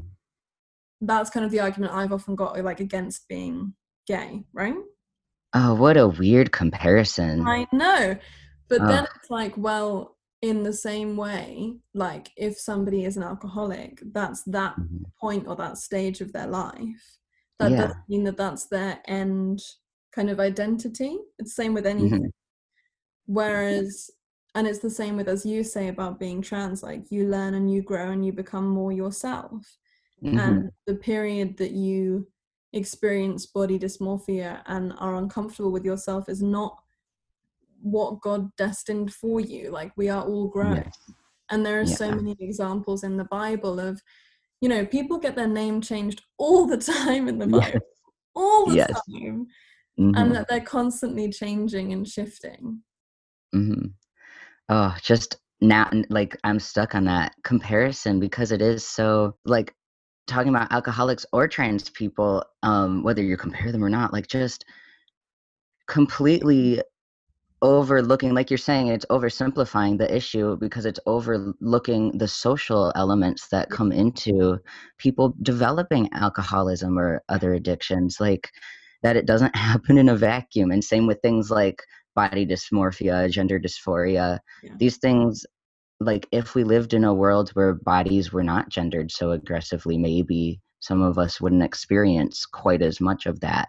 That's 1.00 1.30
kind 1.30 1.44
of 1.44 1.52
the 1.52 1.60
argument 1.60 1.92
I've 1.92 2.12
often 2.12 2.34
got, 2.34 2.62
like, 2.64 2.80
against 2.80 3.28
being 3.28 3.74
gay, 4.06 4.44
right? 4.52 4.74
Oh, 5.54 5.74
what 5.74 5.96
a 5.96 6.08
weird 6.08 6.50
comparison. 6.50 7.46
I 7.46 7.66
know. 7.72 8.16
But 8.68 8.88
then 8.88 9.06
it's 9.16 9.30
like, 9.30 9.56
well, 9.56 10.16
in 10.42 10.62
the 10.62 10.72
same 10.72 11.16
way, 11.16 11.76
like 11.94 12.30
if 12.36 12.58
somebody 12.58 13.04
is 13.04 13.16
an 13.16 13.22
alcoholic, 13.22 14.02
that's 14.12 14.42
that 14.44 14.76
Mhm. 14.76 15.04
point 15.18 15.46
or 15.46 15.56
that 15.56 15.78
stage 15.78 16.20
of 16.20 16.32
their 16.32 16.46
life. 16.46 17.18
That 17.58 17.70
Yeah. 17.72 17.76
doesn't 17.86 18.08
mean 18.08 18.24
that 18.24 18.36
that's 18.36 18.66
their 18.66 19.00
end 19.06 19.60
kind 20.12 20.30
of 20.30 20.40
identity. 20.40 21.18
It's 21.38 21.50
the 21.54 21.62
same 21.62 21.74
with 21.74 21.86
anything. 21.86 22.24
Mhm. 22.24 22.32
Whereas, 23.26 24.10
and 24.54 24.66
it's 24.66 24.80
the 24.80 24.90
same 24.90 25.16
with, 25.16 25.28
as 25.28 25.44
you 25.46 25.64
say 25.64 25.88
about 25.88 26.18
being 26.20 26.42
trans, 26.42 26.82
like 26.82 27.10
you 27.10 27.28
learn 27.28 27.54
and 27.54 27.72
you 27.72 27.82
grow 27.82 28.10
and 28.10 28.24
you 28.24 28.32
become 28.32 28.68
more 28.68 28.92
yourself 28.92 29.76
Mhm. 30.22 30.38
and 30.38 30.70
the 30.86 30.94
period 30.96 31.56
that 31.58 31.72
you 31.72 32.30
experience 32.72 33.46
body 33.46 33.78
dysmorphia 33.78 34.62
and 34.66 34.92
are 34.98 35.14
uncomfortable 35.16 35.70
with 35.70 35.84
yourself 35.84 36.28
is 36.28 36.42
not 36.42 36.76
what 37.80 38.20
God 38.20 38.54
destined 38.56 39.12
for 39.14 39.40
you. 39.40 39.70
Like 39.70 39.96
we 39.96 40.08
are 40.08 40.24
all 40.24 40.48
grown. 40.48 40.76
Yes. 40.76 40.98
And 41.50 41.64
there 41.64 41.80
are 41.80 41.86
so 41.86 42.10
many 42.10 42.34
examples 42.40 43.04
in 43.04 43.16
the 43.16 43.26
Bible 43.26 43.78
of, 43.78 44.02
you 44.60 44.68
know, 44.68 44.86
people 44.86 45.18
get 45.18 45.36
their 45.36 45.48
name 45.48 45.80
changed 45.80 46.22
all 46.38 46.66
the 46.66 46.76
time 46.76 47.28
in 47.28 47.38
the 47.38 47.46
Yes. 47.46 47.72
Bible. 47.72 47.86
All 48.34 48.66
the 48.66 48.76
Yes. 48.76 48.92
time. 48.92 49.46
Mhm. 49.98 50.16
And 50.16 50.34
that 50.34 50.46
they're 50.48 50.60
constantly 50.60 51.30
changing 51.30 51.92
and 51.92 52.06
shifting. 52.06 52.82
Mm-hmm. 53.54 53.88
Oh, 54.70 54.96
just 55.02 55.36
now, 55.60 55.88
like 56.08 56.36
I'm 56.44 56.58
stuck 56.58 56.94
on 56.94 57.04
that 57.04 57.34
comparison 57.44 58.18
because 58.18 58.50
it 58.50 58.60
is 58.60 58.86
so 58.86 59.36
like 59.44 59.74
talking 60.26 60.48
about 60.48 60.72
alcoholics 60.72 61.26
or 61.32 61.46
trans 61.46 61.90
people, 61.90 62.44
um, 62.62 63.02
whether 63.02 63.22
you 63.22 63.36
compare 63.36 63.70
them 63.70 63.84
or 63.84 63.90
not, 63.90 64.12
like 64.12 64.26
just 64.26 64.64
completely 65.86 66.80
overlooking, 67.64 68.34
like 68.34 68.50
you're 68.50 68.58
saying, 68.58 68.88
it's 68.88 69.06
oversimplifying 69.06 69.96
the 69.96 70.14
issue 70.14 70.54
because 70.58 70.84
it's 70.84 71.00
overlooking 71.06 72.16
the 72.18 72.28
social 72.28 72.92
elements 72.94 73.48
that 73.48 73.70
come 73.70 73.90
mm-hmm. 73.90 74.00
into 74.00 74.58
people 74.98 75.34
developing 75.42 76.10
alcoholism 76.12 76.98
or 76.98 77.22
other 77.30 77.54
addictions, 77.54 78.18
like 78.20 78.50
that 79.02 79.16
it 79.16 79.26
doesn't 79.26 79.56
happen 79.70 79.96
in 79.96 80.10
a 80.10 80.16
vacuum. 80.16 80.70
And 80.70 80.84
same 80.84 81.06
with 81.06 81.22
things 81.22 81.50
like 81.50 81.82
body 82.14 82.46
dysmorphia, 82.46 83.30
gender 83.30 83.58
dysphoria, 83.58 84.38
Yeah. 84.62 84.74
these 84.78 84.98
things 84.98 85.44
like 86.00 86.28
if 86.32 86.54
we 86.54 86.64
lived 86.64 86.92
in 86.92 87.04
a 87.04 87.14
world 87.14 87.50
where 87.54 87.72
bodies 87.72 88.30
were 88.30 88.42
not 88.42 88.68
gendered 88.68 89.10
so 89.10 89.30
aggressively 89.30 89.96
maybe 89.96 90.60
some 90.80 91.00
of 91.00 91.18
us 91.18 91.40
wouldn't 91.40 91.62
experience 91.62 92.44
quite 92.44 92.82
as 92.82 93.00
much 93.00 93.26
of 93.26 93.40
that 93.40 93.68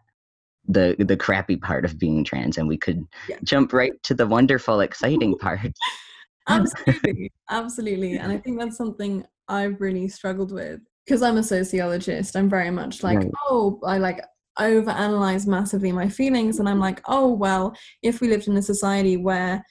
the 0.67 0.95
the 0.99 1.17
crappy 1.17 1.55
part 1.57 1.85
of 1.85 1.99
being 1.99 2.23
trans 2.23 2.57
and 2.57 2.67
we 2.67 2.77
could 2.77 3.05
Yeah. 3.29 3.37
jump 3.43 3.73
right 3.73 3.93
to 4.03 4.13
the 4.13 4.25
wonderful 4.25 4.79
exciting 4.81 5.37
part 5.37 5.59
absolutely 6.47 7.31
absolutely 7.49 8.17
and 8.17 8.31
i 8.31 8.37
think 8.37 8.59
that's 8.59 8.77
something 8.77 9.25
i've 9.47 9.79
really 9.79 10.07
struggled 10.07 10.51
with 10.51 10.79
because 11.05 11.21
i'm 11.21 11.37
a 11.37 11.43
sociologist 11.43 12.35
i'm 12.35 12.49
very 12.49 12.71
much 12.71 13.03
like 13.03 13.17
Right. 13.17 13.31
oh 13.49 13.79
i 13.85 13.97
like 13.97 14.21
overanalyze 14.59 15.45
massively 15.47 15.91
my 15.91 16.07
feelings 16.07 16.59
and 16.59 16.69
i'm 16.69 16.79
like 16.79 17.01
oh 17.07 17.31
well 17.31 17.75
if 18.03 18.21
we 18.21 18.27
lived 18.27 18.47
in 18.47 18.57
a 18.57 18.61
society 18.61 19.17
where 19.17 19.63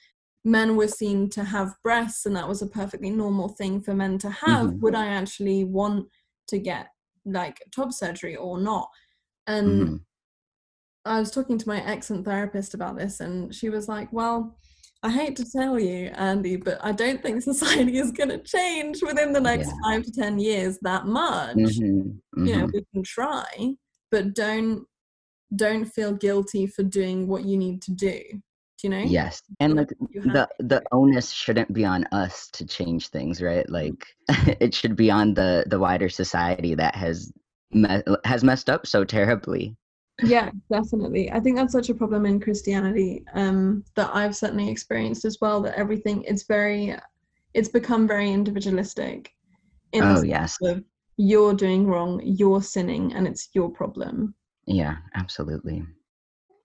men 0.43 0.75
were 0.75 0.87
seen 0.87 1.29
to 1.29 1.43
have 1.43 1.73
breasts 1.83 2.25
and 2.25 2.35
that 2.35 2.47
was 2.47 2.61
a 2.61 2.67
perfectly 2.67 3.09
normal 3.09 3.49
thing 3.49 3.81
for 3.81 3.93
men 3.95 4.17
to 4.19 4.29
have 4.29 4.67
Mhm. 4.67 4.79
would 4.81 4.95
i 4.95 5.07
actually 5.07 5.63
want 5.63 6.07
to 6.47 6.59
get 6.59 6.87
like 7.25 7.61
top 7.73 7.91
surgery 7.91 8.35
or 8.35 8.59
not 8.59 8.87
And 9.47 9.87
Mhm. 9.89 9.99
I 11.05 11.19
was 11.19 11.31
talking 11.31 11.57
to 11.57 11.67
my 11.67 11.83
excellent 11.85 12.25
therapist 12.25 12.73
about 12.73 12.97
this, 12.97 13.19
and 13.19 13.53
she 13.53 13.69
was 13.69 13.87
like, 13.87 14.11
Well, 14.11 14.57
I 15.03 15.09
hate 15.11 15.35
to 15.37 15.45
tell 15.49 15.79
you, 15.79 16.07
Andy, 16.15 16.55
but 16.55 16.79
I 16.83 16.91
don't 16.91 17.21
think 17.21 17.41
society 17.43 17.97
is 17.99 18.11
going 18.11 18.29
to 18.29 18.39
change 18.39 19.03
within 19.03 19.33
the 19.33 19.39
next 19.41 19.67
Yeah. 19.67 19.73
five 19.83 20.03
to 20.03 20.11
10 20.11 20.39
years 20.39 20.79
that 20.81 21.05
much. 21.05 21.55
Mhm, 21.57 22.17
You 22.37 22.55
know, 22.55 22.65
mhm. 22.65 22.73
we 22.73 22.85
can 22.93 23.03
try, 23.03 23.75
but 24.11 24.33
don't 24.33 24.85
don't 25.55 25.85
feel 25.85 26.11
guilty 26.11 26.65
for 26.65 26.81
doing 26.81 27.27
what 27.27 27.45
you 27.45 27.55
need 27.55 27.79
to 27.83 27.91
do. 27.91 28.19
Do 28.31 28.39
you 28.83 28.89
know? 28.89 29.03
Yes, 29.05 29.41
and 29.59 29.75
like 29.75 29.89
the 30.09 30.49
the 30.59 30.81
onus 30.91 31.29
shouldn't 31.31 31.71
be 31.71 31.85
on 31.85 32.05
us 32.11 32.49
to 32.53 32.65
change 32.65 33.09
things, 33.09 33.41
right? 33.43 33.69
Like 33.69 34.03
it 34.59 34.73
should 34.73 34.95
be 34.95 35.11
on 35.11 35.35
the 35.35 35.65
the 35.67 35.77
wider 35.79 36.09
society 36.09 36.73
that 36.75 36.95
has 36.95 37.31
me- 37.71 38.01
has 38.25 38.43
messed 38.43 38.69
up 38.71 38.87
so 38.87 39.05
terribly. 39.05 39.77
Yeah, 40.23 40.51
definitely. 40.71 41.31
I 41.31 41.39
think 41.39 41.57
that's 41.57 41.73
such 41.73 41.89
a 41.89 41.93
problem 41.95 42.25
in 42.25 42.39
Christianity 42.39 43.25
um, 43.33 43.83
that 43.95 44.11
I've 44.13 44.35
certainly 44.35 44.69
experienced 44.69 45.25
as 45.25 45.39
well. 45.41 45.61
That 45.61 45.75
everything 45.75 46.23
it's 46.23 46.43
very, 46.43 46.95
it's 47.53 47.69
become 47.69 48.07
very 48.07 48.31
individualistic. 48.31 49.31
In 49.91 50.03
Oh 50.03 50.23
yes, 50.23 50.57
of 50.63 50.83
you're 51.17 51.53
doing 51.53 51.87
wrong, 51.87 52.21
you're 52.23 52.61
sinning, 52.61 53.13
and 53.13 53.27
it's 53.27 53.49
your 53.53 53.69
problem. 53.69 54.35
yeah, 54.67 54.97
absolutely. 55.15 55.83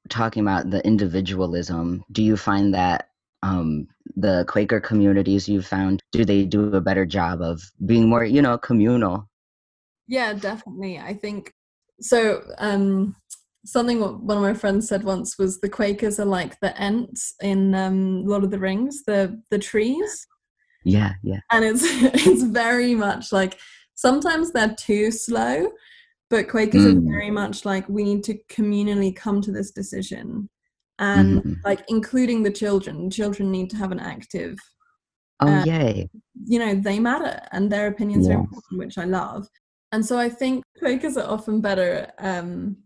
Talking 0.09 0.43
about 0.43 0.71
the 0.71 0.85
individualism, 0.87 2.05
do 2.11 2.23
you 2.23 2.37
find 2.37 2.75
that 2.75 3.11
um, 3.43 3.87
the 4.17 4.45
Quaker 4.49 4.81
communities 4.81 5.49
you've 5.49 5.67
found 5.67 6.03
do 6.13 6.25
they 6.25 6.45
do 6.45 6.75
a 6.75 6.81
better 6.81 7.07
job 7.07 7.41
of 7.41 7.63
being 7.87 8.09
more, 8.09 8.25
you 8.25 8.43
know, 8.43 8.59
communal? 8.59 9.29
Yeah, 10.09 10.33
definitely. 10.33 10.99
I 10.99 11.15
think 11.15 11.53
so. 12.01 12.43
Um, 12.59 13.17
something 13.64 14.01
one 14.01 14.37
of 14.37 14.42
my 14.42 14.55
friends 14.55 14.88
said 14.88 15.05
once 15.05 15.38
was 15.38 15.61
the 15.61 15.68
Quakers 15.68 16.18
are 16.18 16.25
like 16.27 16.59
the 16.61 16.73
Ents 16.81 17.35
in 17.42 17.75
um, 17.75 18.25
Lord 18.25 18.44
of 18.44 18.51
the 18.51 18.59
Rings, 18.59 19.03
the 19.07 19.40
the 19.51 19.59
trees. 19.59 20.27
Yeah, 20.85 21.12
yeah, 21.23 21.40
and 21.53 21.64
it's 21.64 21.83
it's 22.27 22.42
very 22.44 22.94
much 22.94 23.33
like 23.33 23.59
sometimes 23.94 24.53
they're 24.53 24.75
too 24.77 25.11
slow 25.11 25.70
but 26.31 26.49
quakers 26.49 26.87
are 26.87 26.94
Mm. 26.94 27.05
very 27.11 27.31
much 27.31 27.64
like 27.64 27.87
we 27.88 28.03
need 28.05 28.23
to 28.25 28.38
communally 28.49 29.14
come 29.14 29.42
to 29.42 29.53
this 29.53 29.73
decision 29.73 30.49
and 30.99 31.38
Mhm. 31.40 31.57
like 31.64 31.83
including 31.88 32.42
the 32.42 32.53
children 32.53 33.11
children 33.11 33.51
need 33.51 33.68
to 33.70 33.77
have 33.77 33.92
an 33.92 34.01
active 34.01 34.57
Oh 35.40 35.49
Uh, 35.49 35.64
yay! 35.66 36.09
you 36.46 36.59
know 36.59 36.75
they 36.75 36.99
matter 36.99 37.40
and 37.53 37.70
their 37.70 37.88
opinions 37.88 38.27
are 38.29 38.35
important 38.40 38.79
which 38.79 38.96
i 38.96 39.05
love 39.05 39.46
and 39.92 40.05
so 40.07 40.18
i 40.18 40.29
think 40.29 40.62
quakers 40.79 41.16
are 41.18 41.29
often 41.29 41.61
better 41.61 42.11
um 42.18 42.77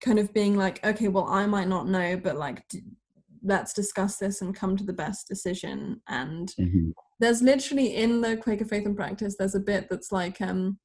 kind 0.00 0.18
of 0.18 0.32
being 0.32 0.56
like 0.56 0.84
okay 0.84 1.08
well 1.08 1.26
i 1.28 1.44
might 1.46 1.68
not 1.68 1.86
know 1.88 2.16
but 2.16 2.36
like 2.36 2.66
d- 2.68 2.82
let's 3.42 3.72
discuss 3.72 4.16
this 4.16 4.42
and 4.42 4.54
come 4.54 4.76
to 4.76 4.84
the 4.84 4.92
best 4.92 5.26
decision 5.28 6.00
and 6.08 6.54
Mhm. 6.58 6.92
there's 7.20 7.42
literally 7.42 7.96
in 7.96 8.22
the 8.22 8.36
Quaker 8.38 8.64
Faith 8.64 8.86
and 8.86 8.96
Practice, 8.96 9.36
there's 9.38 9.54
a 9.54 9.60
bit 9.60 9.88
that's 9.90 10.10
like, 10.10 10.40
um, 10.40 10.78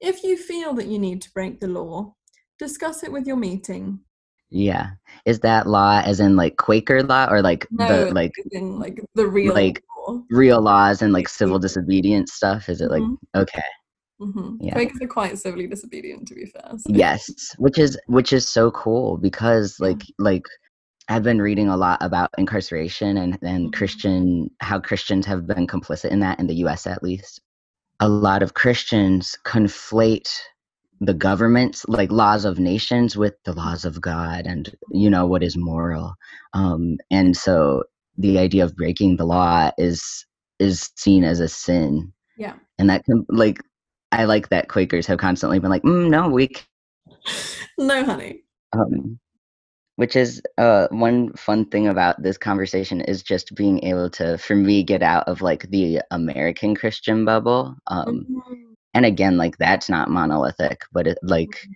if 0.00 0.22
you 0.24 0.36
feel 0.38 0.72
that 0.74 0.86
you 0.86 0.98
need 0.98 1.20
to 1.22 1.30
break 1.32 1.60
the 1.60 1.68
law, 1.68 2.14
discuss 2.58 3.04
it 3.04 3.12
with 3.12 3.26
your 3.26 3.36
meeting. 3.36 4.00
Yeah, 4.48 4.92
is 5.26 5.40
that 5.40 5.66
law 5.66 6.00
as 6.02 6.20
in 6.20 6.36
like 6.36 6.56
Quaker 6.56 7.02
law 7.02 7.26
or 7.30 7.42
like 7.42 7.66
No, 7.70 8.06
the 8.06 8.14
like 8.14 8.32
in 8.52 8.78
like 8.78 9.04
the 9.14 9.26
real 9.26 9.54
like 9.54 9.84
law. 9.94 10.22
real 10.30 10.62
laws 10.62 11.02
and 11.02 11.12
like 11.12 11.28
civil 11.28 11.58
disobedience 11.58 12.32
stuff? 12.32 12.70
Is 12.70 12.80
it 12.80 12.90
like 12.90 13.02
Mhm. 13.02 13.16
okay? 13.36 13.62
Hmm 14.20 14.56
Yeah. 14.60 14.72
Quakers 14.74 15.00
are 15.02 15.06
quite 15.08 15.38
civilly 15.38 15.66
disobedient, 15.66 16.26
to 16.28 16.34
be 16.34 16.46
fair. 16.46 16.70
so- 16.76 16.90
Yes, 16.92 17.54
which 17.58 17.78
is 17.78 17.98
which 18.06 18.32
is 18.32 18.46
so 18.48 18.70
cool 18.72 19.16
because 19.18 19.76
Yeah. 19.80 19.88
like 19.88 20.02
like 20.18 20.44
I've 21.10 21.22
been 21.22 21.40
reading 21.40 21.68
a 21.68 21.76
lot 21.76 21.98
about 22.02 22.30
incarceration 22.38 23.16
and 23.16 23.38
and 23.42 23.68
Mhm. 23.68 23.72
Christian 23.72 24.50
how 24.60 24.78
Christians 24.80 25.24
have 25.26 25.46
been 25.46 25.66
complicit 25.66 26.10
in 26.10 26.20
that 26.20 26.38
in 26.40 26.46
the 26.46 26.56
US 26.66 26.86
at 26.86 27.02
least. 27.02 27.40
A 28.00 28.08
lot 28.08 28.42
of 28.42 28.54
Christians 28.54 29.36
conflate 29.44 30.28
the 31.00 31.14
government's 31.14 31.84
like 31.88 32.10
laws 32.10 32.44
of 32.44 32.58
nations 32.58 33.16
with 33.16 33.34
the 33.44 33.52
laws 33.52 33.84
of 33.84 34.00
God 34.00 34.46
and 34.46 34.74
you 34.90 35.08
know 35.08 35.26
what 35.26 35.42
is 35.44 35.56
moral. 35.56 36.14
Um 36.54 36.98
and 37.10 37.36
so 37.36 37.84
the 38.16 38.38
idea 38.38 38.64
of 38.64 38.74
breaking 38.76 39.16
the 39.16 39.24
law 39.26 39.70
is 39.78 40.26
is 40.58 40.90
seen 40.96 41.22
as 41.22 41.38
a 41.40 41.48
sin 41.48 42.12
Yeah. 42.36 42.54
and 42.78 42.90
that 42.90 43.04
can 43.04 43.24
like 43.28 43.60
I 44.12 44.24
like 44.24 44.48
that 44.48 44.68
Quakers 44.68 45.06
have 45.06 45.18
constantly 45.18 45.58
been 45.58 45.70
like, 45.70 45.82
mm, 45.82 46.08
no, 46.08 46.28
we 46.28 46.48
can- 46.48 46.64
no, 47.78 48.04
honey. 48.04 48.42
um, 48.72 49.18
which 49.96 50.14
is 50.14 50.40
uh, 50.58 50.86
one 50.90 51.32
fun 51.34 51.64
thing 51.66 51.88
about 51.88 52.22
this 52.22 52.38
conversation 52.38 53.00
is 53.02 53.22
just 53.22 53.54
being 53.54 53.82
able 53.84 54.08
to 54.10 54.38
for 54.38 54.54
me 54.54 54.82
get 54.82 55.02
out 55.02 55.26
of 55.28 55.42
like 55.42 55.68
the 55.70 56.00
american 56.10 56.74
christian 56.74 57.24
bubble 57.24 57.74
um, 57.88 58.26
Mhm. 58.30 58.74
and 58.94 59.06
again 59.06 59.36
like 59.36 59.56
that's 59.58 59.88
not 59.88 60.10
monolithic 60.10 60.82
but 60.92 61.06
it 61.06 61.18
like 61.22 61.66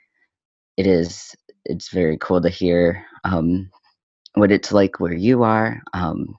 it 0.76 0.86
is 0.86 1.34
it's 1.64 1.88
very 1.90 2.16
cool 2.18 2.40
to 2.40 2.48
hear 2.48 3.04
um, 3.24 3.70
what 4.34 4.52
it's 4.52 4.72
like 4.72 5.00
where 5.00 5.14
you 5.14 5.42
are 5.42 5.80
um, 5.94 6.36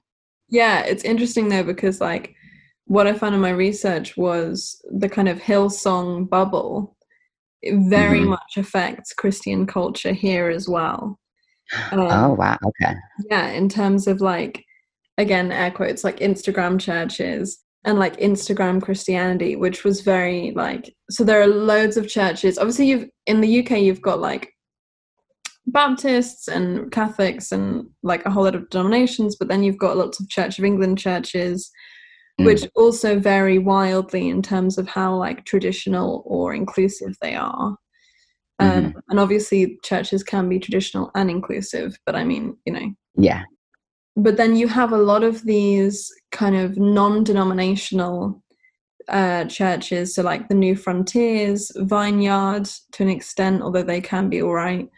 Yeah, 0.48 0.80
it's 0.82 1.04
interesting 1.04 1.48
though 1.48 1.64
because 1.64 2.00
like 2.00 2.34
what 2.86 3.06
I 3.06 3.14
found 3.14 3.34
in 3.34 3.40
my 3.40 3.50
research 3.50 4.16
was 4.16 4.80
the 4.90 5.08
kind 5.08 5.28
of 5.28 5.38
Hillsong 5.40 6.28
bubble. 6.28 6.96
It 7.62 7.88
very 7.88 8.20
Mhm. 8.20 8.28
much 8.28 8.56
affects 8.58 9.12
Christian 9.14 9.66
culture 9.66 10.12
here 10.12 10.48
as 10.50 10.68
well. 10.68 11.18
Um, 11.92 12.00
oh 12.00 12.34
wow 12.34 12.58
okay 12.62 12.94
yeah 13.30 13.48
in 13.48 13.70
terms 13.70 14.06
of 14.06 14.20
like 14.20 14.62
again 15.16 15.50
air 15.50 15.70
quotes 15.70 16.04
like 16.04 16.18
instagram 16.18 16.78
churches 16.78 17.58
and 17.86 17.98
like 17.98 18.18
instagram 18.18 18.82
christianity 18.82 19.56
which 19.56 19.82
was 19.82 20.02
very 20.02 20.52
like 20.54 20.94
so 21.08 21.24
there 21.24 21.40
are 21.40 21.46
loads 21.46 21.96
of 21.96 22.06
churches 22.06 22.58
obviously 22.58 22.86
you've 22.86 23.08
in 23.26 23.40
the 23.40 23.60
uk 23.60 23.70
you've 23.70 24.02
got 24.02 24.20
like 24.20 24.52
baptists 25.66 26.48
and 26.48 26.92
catholics 26.92 27.50
and 27.50 27.86
like 28.02 28.24
a 28.26 28.30
whole 28.30 28.44
lot 28.44 28.54
of 28.54 28.68
denominations 28.68 29.34
but 29.34 29.48
then 29.48 29.62
you've 29.62 29.78
got 29.78 29.96
lots 29.96 30.20
of 30.20 30.28
church 30.28 30.58
of 30.58 30.64
england 30.66 30.98
churches 30.98 31.70
Mm. 32.40 32.46
which 32.46 32.64
also 32.74 33.16
vary 33.20 33.58
wildly 33.58 34.28
in 34.28 34.42
terms 34.42 34.76
of 34.76 34.88
how 34.88 35.14
like 35.14 35.44
traditional 35.44 36.24
or 36.26 36.52
inclusive 36.52 37.16
they 37.22 37.36
are. 37.36 37.76
Um, 38.58 38.94
and 39.08 39.20
obviously 39.20 39.78
churches 39.84 40.24
can 40.24 40.48
be 40.48 40.58
traditional 40.58 41.10
and 41.14 41.28
inclusive 41.28 41.96
but 42.06 42.16
i 42.16 42.24
mean 42.24 42.56
you 42.64 42.72
know. 42.72 42.92
Yeah. 43.16 43.42
But 44.16 44.36
then 44.36 44.56
you 44.56 44.68
have 44.68 44.92
a 44.92 44.96
lot 44.96 45.22
of 45.24 45.44
these 45.44 46.12
kind 46.30 46.56
of 46.56 46.76
non-denominational 46.76 48.42
uh, 49.08 49.44
churches 49.44 50.14
so 50.14 50.22
like 50.22 50.48
the 50.48 50.54
new 50.54 50.74
frontiers 50.74 51.70
vineyard 51.76 52.68
to 52.92 53.02
an 53.02 53.10
extent 53.10 53.62
although 53.62 53.82
they 53.82 54.00
can 54.00 54.28
be 54.28 54.42
all 54.42 54.54
right. 54.54 54.88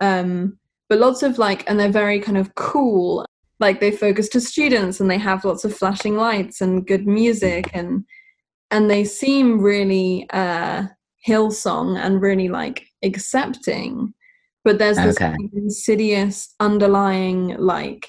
Um, 0.00 0.58
but 0.90 0.98
lots 0.98 1.22
of 1.22 1.38
like 1.38 1.68
and 1.68 1.80
they're 1.80 1.88
very 1.88 2.20
kind 2.20 2.36
of 2.36 2.54
cool 2.56 3.24
like 3.64 3.80
they 3.80 3.90
focus 3.90 4.28
to 4.28 4.40
students 4.40 5.00
and 5.00 5.10
they 5.10 5.16
have 5.16 5.44
lots 5.44 5.64
of 5.64 5.74
flashing 5.74 6.16
lights 6.16 6.60
and 6.60 6.86
good 6.86 7.06
music 7.06 7.70
and 7.72 8.04
and 8.70 8.90
they 8.90 9.04
seem 9.04 9.46
really 9.60 10.26
uh 10.30 10.82
hillsong 11.26 11.88
and 12.04 12.20
really 12.20 12.48
like 12.60 12.78
accepting. 13.02 14.12
But 14.64 14.78
there's 14.78 14.98
this 14.98 15.16
Okay. 15.16 15.30
kind 15.30 15.44
of 15.44 15.50
insidious 15.54 16.54
underlying 16.60 17.56
like 17.58 18.08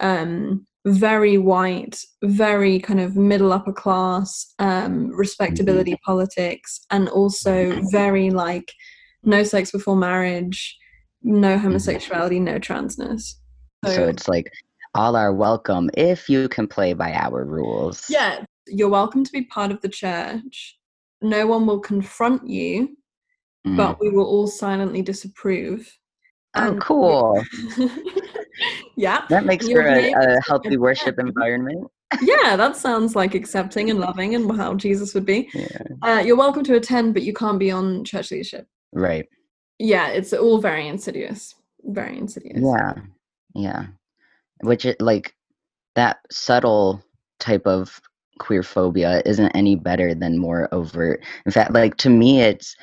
um 0.00 0.66
very 0.86 1.36
white 1.38 1.96
very 2.22 2.78
kind 2.78 3.00
of 3.00 3.16
middle 3.16 3.52
upper 3.52 3.72
class 3.72 4.28
um 4.58 4.94
respectability 5.24 5.96
politics 6.04 6.80
and 6.90 7.08
also 7.08 7.54
very 7.90 8.30
like 8.30 8.72
no 9.22 9.42
sex 9.42 9.70
before 9.70 9.96
marriage 9.96 10.78
no 11.22 11.58
homosexuality 11.58 12.38
no 12.40 12.58
transness. 12.58 13.34
So 13.86 14.08
it's 14.08 14.28
like 14.28 14.46
all 14.94 15.16
are 15.16 15.32
welcome 15.34 15.90
if 15.94 16.28
you 16.28 16.48
can 16.48 16.66
play 16.66 16.92
by 16.94 17.12
our 17.12 17.44
rules. 17.44 18.06
Yeah 18.08 18.44
you're 18.66 18.88
welcome 18.88 19.22
to 19.24 19.32
be 19.32 19.42
part 19.44 19.70
of 19.70 19.80
the 19.82 19.88
church. 19.88 20.78
No 21.20 21.46
one 21.46 21.66
will 21.66 21.80
confront 21.80 22.48
you 22.48 22.96
Mm. 23.66 23.78
but 23.78 23.98
we 23.98 24.10
will 24.10 24.26
all 24.26 24.46
silently 24.46 25.00
disapprove. 25.00 25.90
Oh 26.54 26.68
And- 26.68 26.80
cool. 26.80 27.42
Yeah 28.96 29.24
that 29.28 29.44
makes 29.44 29.68
for 29.68 29.80
a, 29.80 30.12
a 30.12 30.38
healthy 30.46 30.76
worship 30.76 31.18
environment. 31.18 31.88
Yeah 32.22 32.56
that 32.56 32.76
sounds 32.76 33.16
like 33.16 33.34
accepting 33.34 33.90
and 33.90 33.98
loving 33.98 34.34
and 34.36 34.54
how 34.56 34.74
jesus 34.74 35.14
would 35.14 35.26
be. 35.26 35.48
Yeah. 35.52 35.78
Uh, 36.02 36.22
you're 36.24 36.36
welcome 36.36 36.62
to 36.64 36.74
attend 36.76 37.14
but 37.14 37.22
you 37.24 37.32
can't 37.32 37.58
be 37.58 37.70
on 37.72 38.04
church 38.04 38.30
leadership. 38.30 38.68
Right. 38.92 39.26
Yeah 39.78 40.08
it's 40.08 40.32
all 40.32 40.58
very 40.60 40.86
insidious. 40.86 41.54
Very 41.82 42.16
insidious. 42.18 42.60
Yeah, 42.62 42.94
yeah. 43.54 43.86
Which 44.60 44.84
it 44.84 45.00
like 45.00 45.34
that 45.94 46.18
subtle 46.30 47.02
type 47.40 47.66
of 47.66 48.00
queer 48.38 48.62
phobia 48.62 49.22
isn't 49.24 49.50
any 49.50 49.76
better 49.76 50.14
than 50.14 50.38
more 50.38 50.68
overt. 50.72 51.22
In 51.46 51.52
fact, 51.52 51.72
like 51.72 51.96
to 51.98 52.10
me, 52.10 52.40
it's 52.42 52.74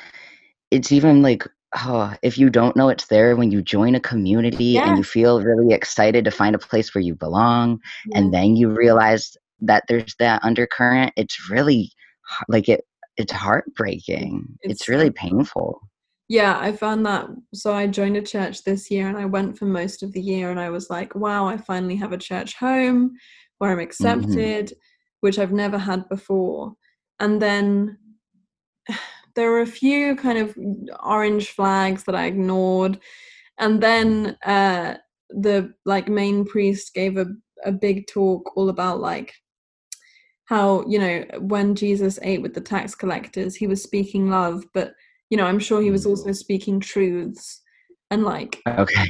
it's 0.72 0.92
even 0.92 1.22
like 1.22 1.48
oh, 1.78 2.14
if 2.22 2.38
you 2.38 2.50
don't 2.50 2.76
know 2.76 2.90
it's 2.90 3.08
there 3.08 3.36
when 3.38 3.50
you 3.50 3.62
join 3.62 3.96
a 3.96 4.00
community 4.00 4.66
Yeah. 4.66 4.90
and 4.90 4.98
you 4.98 5.04
feel 5.04 5.42
really 5.42 5.74
excited 5.74 6.26
to 6.26 6.32
find 6.32 6.54
a 6.54 6.60
place 6.60 6.94
where 6.94 7.02
you 7.02 7.16
belong, 7.16 7.80
and 8.14 8.34
then 8.34 8.56
you 8.58 8.70
realize 8.70 9.36
that 9.62 9.84
there's 9.88 10.16
that 10.20 10.44
undercurrent, 10.44 11.14
it's 11.16 11.50
really 11.50 11.92
like 12.48 12.68
it. 12.68 12.82
It's 13.18 13.32
heartbreaking. 13.32 14.46
It's, 14.62 14.82
It's 14.82 14.90
really 14.90 15.12
painful. 15.12 15.82
Yeah, 16.32 16.58
I 16.58 16.72
found 16.72 17.06
that. 17.08 17.28
So 17.54 17.74
I 17.74 17.88
joined 17.88 18.16
a 18.16 18.22
church 18.22 18.64
this 18.64 18.90
year 18.90 19.10
and 19.10 19.18
I 19.18 19.26
went 19.26 19.58
for 19.58 19.66
most 19.66 20.02
of 20.02 20.14
the 20.14 20.22
year 20.22 20.50
and 20.50 20.62
I 20.62 20.70
was 20.70 20.90
like, 20.90 21.14
wow, 21.14 21.46
I 21.46 21.58
finally 21.58 21.98
have 21.98 22.14
a 22.14 22.18
church 22.18 22.56
home 22.56 23.18
where 23.58 23.70
I'm 23.70 23.80
accepted, 23.80 24.72
which 25.20 25.38
I've 25.38 25.52
never 25.52 25.78
had 25.78 26.08
before. 26.08 26.74
And 27.20 27.42
then 27.42 27.98
there 29.36 29.52
were 29.52 29.60
a 29.60 29.66
few 29.66 30.16
kind 30.16 30.38
of 30.38 30.58
orange 31.04 31.50
flags 31.50 32.06
that 32.06 32.16
I 32.16 32.28
ignored. 32.28 32.98
And 33.58 33.84
then 33.84 34.38
uh, 34.46 34.96
the 35.32 35.74
like 35.84 36.08
main 36.08 36.46
priest 36.46 36.94
gave 36.94 37.18
a, 37.18 37.26
a 37.66 37.74
big 37.74 38.08
talk 38.08 38.56
all 38.56 38.70
about 38.70 39.02
like 39.02 39.34
how, 40.46 40.86
you 40.88 40.98
know, 40.98 41.26
when 41.40 41.76
Jesus 41.76 42.20
ate 42.22 42.42
with 42.42 42.54
the 42.54 42.62
tax 42.62 42.96
collectors, 42.96 43.54
he 43.54 43.68
was 43.68 43.84
speaking 43.84 44.30
love, 44.30 44.64
but 44.74 44.94
you 45.32 45.38
know, 45.38 45.46
I'm 45.46 45.58
sure 45.60 45.82
he 45.82 45.90
was 45.90 46.06
also 46.06 46.32
speaking 46.34 46.80
truths 46.80 47.62
and 48.12 48.24
like 48.24 48.60
Okay. 48.68 49.10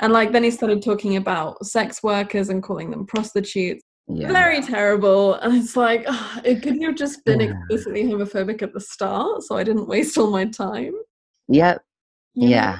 and 0.00 0.12
like 0.12 0.32
then 0.32 0.44
he 0.44 0.50
started 0.50 0.82
talking 0.82 1.16
about 1.16 1.64
sex 1.64 2.02
workers 2.02 2.50
and 2.50 2.62
calling 2.62 2.90
them 2.90 3.06
prostitutes. 3.06 3.82
Yeah. 4.08 4.32
Very 4.32 4.60
terrible. 4.60 5.34
And 5.34 5.54
it's 5.56 5.76
like 5.76 6.04
ah, 6.08 6.40
it 6.44 6.60
could 6.62 6.82
have 6.82 6.96
just 6.96 7.24
been 7.24 7.40
Yeah. 7.40 7.52
explicitly 7.52 8.02
homophobic 8.04 8.60
at 8.60 8.74
the 8.74 8.80
start, 8.80 9.44
so 9.44 9.56
I 9.56 9.62
didn't 9.64 9.88
waste 9.88 10.18
all 10.18 10.30
my 10.30 10.44
time. 10.46 10.92
Yep. 11.48 11.76
know? 12.34 12.46
Yeah. 12.48 12.78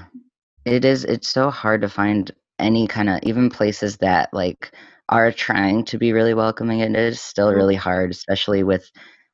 It 0.65 0.85
is. 0.85 1.05
It's 1.05 1.29
so 1.29 1.49
hard 1.51 1.81
to 1.83 1.89
find 1.89 2.31
any 2.59 2.87
kind 2.87 3.09
of 3.09 3.21
even 3.23 3.49
places 3.51 3.97
that 3.99 4.29
like 4.35 4.75
are 5.09 5.31
trying 5.33 5.85
to 5.85 5.99
be 5.99 6.13
really 6.13 6.35
welcoming. 6.35 6.81
It 6.81 6.95
is 6.97 7.21
still 7.21 7.51
Mhm. 7.53 7.57
really 7.57 7.75
hard, 7.77 8.11
especially 8.11 8.65
with 8.65 8.91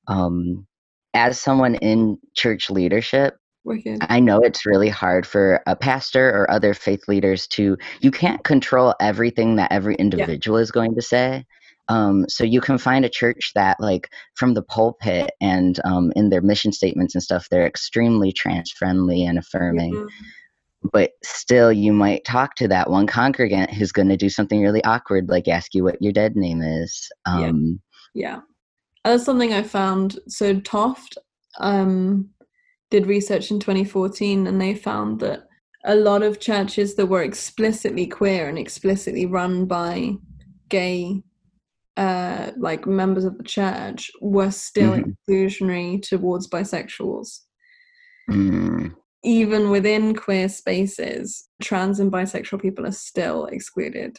um 0.09 0.67
as 1.14 1.40
someone 1.40 1.75
in 1.77 2.18
church 2.35 2.71
leadership. 2.71 3.37
Wicked. 3.64 3.99
I 4.03 4.21
know 4.21 4.40
it's 4.40 4.64
really 4.64 4.88
hard 4.88 5.27
for 5.27 5.61
a 5.66 5.77
pastor 5.77 6.31
or 6.31 6.51
other 6.51 6.73
faith 6.73 7.07
leaders 7.09 7.47
to, 7.49 7.77
you 8.01 8.11
can't 8.11 8.42
control 8.44 8.94
everything 9.01 9.57
that 9.57 9.73
every 9.73 9.94
individual 9.97 10.59
is 10.59 10.71
going 10.71 10.94
to 10.94 11.03
say. 11.03 11.44
Um, 11.88 12.27
so 12.29 12.44
you 12.44 12.61
can 12.61 12.79
find 12.79 13.05
a 13.05 13.11
church 13.11 13.53
that, 13.55 13.79
like, 13.81 14.11
from 14.35 14.55
the 14.55 14.62
pulpit 14.62 15.31
and 15.40 15.81
um, 15.85 16.12
in 16.16 16.29
their 16.29 16.42
mission 16.42 16.71
statements 16.71 17.14
and 17.14 17.23
stuff, 17.23 17.49
they're 17.51 17.66
extremely 17.66 18.31
trans 18.31 18.71
friendly 18.71 19.25
and 19.25 19.38
affirming. 19.38 19.94
Mhm. 19.94 20.09
But 20.92 21.12
still, 21.25 21.73
you 21.73 21.92
might 21.92 22.25
talk 22.25 22.55
to 22.57 22.68
that 22.68 22.88
one 22.90 23.07
congregant 23.07 23.73
who's 23.73 23.90
going 23.90 24.09
to 24.09 24.16
do 24.16 24.29
something 24.29 24.62
really 24.62 24.85
awkward, 24.85 25.29
like 25.29 25.49
ask 25.49 25.75
you 25.75 25.83
what 25.83 26.01
your 26.01 26.12
dead 26.12 26.37
name 26.37 26.62
is. 26.62 27.11
Yeah. 27.27 27.33
Um, 27.35 27.81
Yeah. 28.14 28.40
That's 29.09 29.25
something 29.25 29.55
I 29.55 29.62
found. 29.62 30.18
So 30.29 30.61
Toft 30.61 31.16
um, 31.61 32.29
did 32.90 33.07
research 33.07 33.51
in 33.51 33.59
2014 33.59 34.47
and 34.47 34.61
they 34.61 34.75
found 34.75 35.21
that 35.21 35.44
a 35.87 35.94
lot 35.94 36.23
of 36.23 36.40
churches 36.40 36.94
that 36.97 37.07
were 37.07 37.23
explicitly 37.23 38.07
queer 38.07 38.51
and 38.51 38.59
explicitly 38.59 39.25
run 39.25 39.64
by 39.64 40.12
gay 40.68 41.23
uh, 41.97 42.51
like 42.59 42.87
members 42.87 43.25
of 43.25 43.38
the 43.38 43.44
church 43.44 44.11
were 44.21 44.51
still 44.51 44.92
Mhm. 44.92 45.16
exclusionary 45.27 46.03
towards 46.03 46.47
bisexuals. 46.47 47.40
mm, 48.31 48.94
Even 49.25 49.71
within 49.71 50.14
queer 50.14 50.51
spaces, 50.51 51.49
trans 51.62 51.99
and 51.99 52.12
bisexual 52.12 52.61
people 52.61 52.87
are 52.87 52.92
still 52.92 53.47
excluded. 53.47 54.18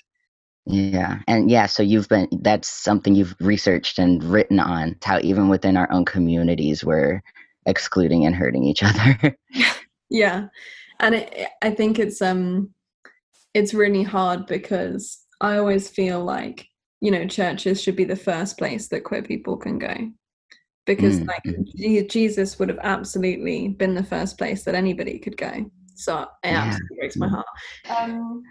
Yeah. 0.69 1.19
And 1.27 1.49
yeah, 1.49 1.65
so 1.65 1.81
you've 1.81 2.07
been, 2.09 2.27
that's 2.41 2.69
something 2.69 3.15
you've 3.15 3.35
researched 3.39 3.97
and 3.97 4.23
written 4.23 4.59
on, 4.59 4.97
how 5.03 5.19
even 5.23 5.49
within 5.49 5.75
our 5.77 5.91
own 5.91 6.05
communities, 6.05 6.85
we're 6.85 7.23
excluding 7.65 8.25
and 8.25 8.35
hurting 8.35 8.63
each 8.63 8.83
other. 8.83 9.35
yeah 10.09 10.47
and 10.99 11.15
it, 11.15 11.49
i 11.61 11.69
think 11.71 11.99
it's 11.99 12.21
um 12.21 12.69
it's 13.53 13.73
really 13.73 14.03
hard 14.03 14.45
because 14.47 15.25
i 15.41 15.57
always 15.57 15.89
feel 15.89 16.23
like 16.23 16.67
you 17.01 17.11
know 17.11 17.27
churches 17.27 17.81
should 17.81 17.95
be 17.95 18.05
the 18.05 18.15
first 18.15 18.57
place 18.57 18.87
that 18.89 19.05
queer 19.05 19.23
people 19.23 19.57
can 19.57 19.79
go 19.79 19.95
because 20.85 21.21
Mm, 21.21 21.27
like 21.27 21.43
mhm. 21.45 22.09
Jesus 22.09 22.59
would 22.59 22.69
have 22.69 22.79
absolutely 22.83 23.69
been 23.69 23.95
the 23.95 24.03
first 24.03 24.37
place 24.37 24.63
that 24.65 24.75
anybody 24.75 25.19
could 25.19 25.37
go 25.37 25.69
so 25.95 26.21
it 26.43 26.49
Yeah. 26.49 26.63
absolutely 26.65 26.97
breaks 26.97 27.19
my 27.19 27.29
heart 27.29 27.47
um 27.89 28.43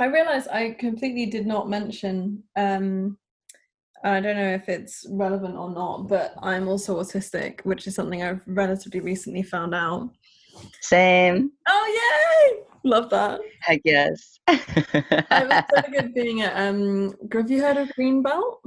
i 0.00 0.06
realized 0.06 0.48
i 0.48 0.70
completely 0.78 1.26
did 1.26 1.46
not 1.46 1.68
mention 1.68 2.42
um 2.56 3.16
I 4.04 4.20
don't 4.20 4.36
know 4.36 4.52
if 4.54 4.68
it's 4.68 5.04
relevant 5.10 5.56
or 5.56 5.70
not, 5.70 6.06
but 6.06 6.32
I'm 6.40 6.68
also 6.68 7.00
autistic, 7.00 7.62
which 7.64 7.88
is 7.88 7.96
something 7.96 8.22
I've 8.22 8.42
relatively 8.46 9.00
recently 9.00 9.42
found 9.42 9.74
out. 9.74 10.08
Same. 10.80 11.50
Oh 11.66 11.84
yay! 11.98 12.62
Love 12.88 13.10
that. 13.10 13.40
I 13.66 13.80
guess. 13.84 14.38
I 14.46 15.44
was 15.50 15.64
so 15.74 15.90
good 15.90 16.14
being 16.14 16.42
at 16.42 16.54
um 16.68 17.12
have 17.32 17.50
you 17.50 17.60
heard 17.60 17.76
of 17.76 17.88
Greenbelt? 17.98 18.58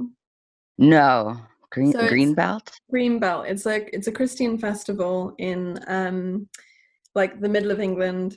no. 0.76 1.38
Green 1.70 1.92
So 1.92 1.98
it's- 2.00 2.10
green 2.10 2.34
belt? 2.34 2.70
Greenbelt. 2.92 3.48
It's 3.48 3.64
like 3.64 3.88
it's 3.94 4.08
a 4.08 4.12
Christian 4.12 4.58
festival 4.58 5.34
in 5.38 5.78
um 5.86 6.46
like 7.14 7.40
the 7.40 7.48
middle 7.48 7.70
of 7.70 7.80
England. 7.80 8.36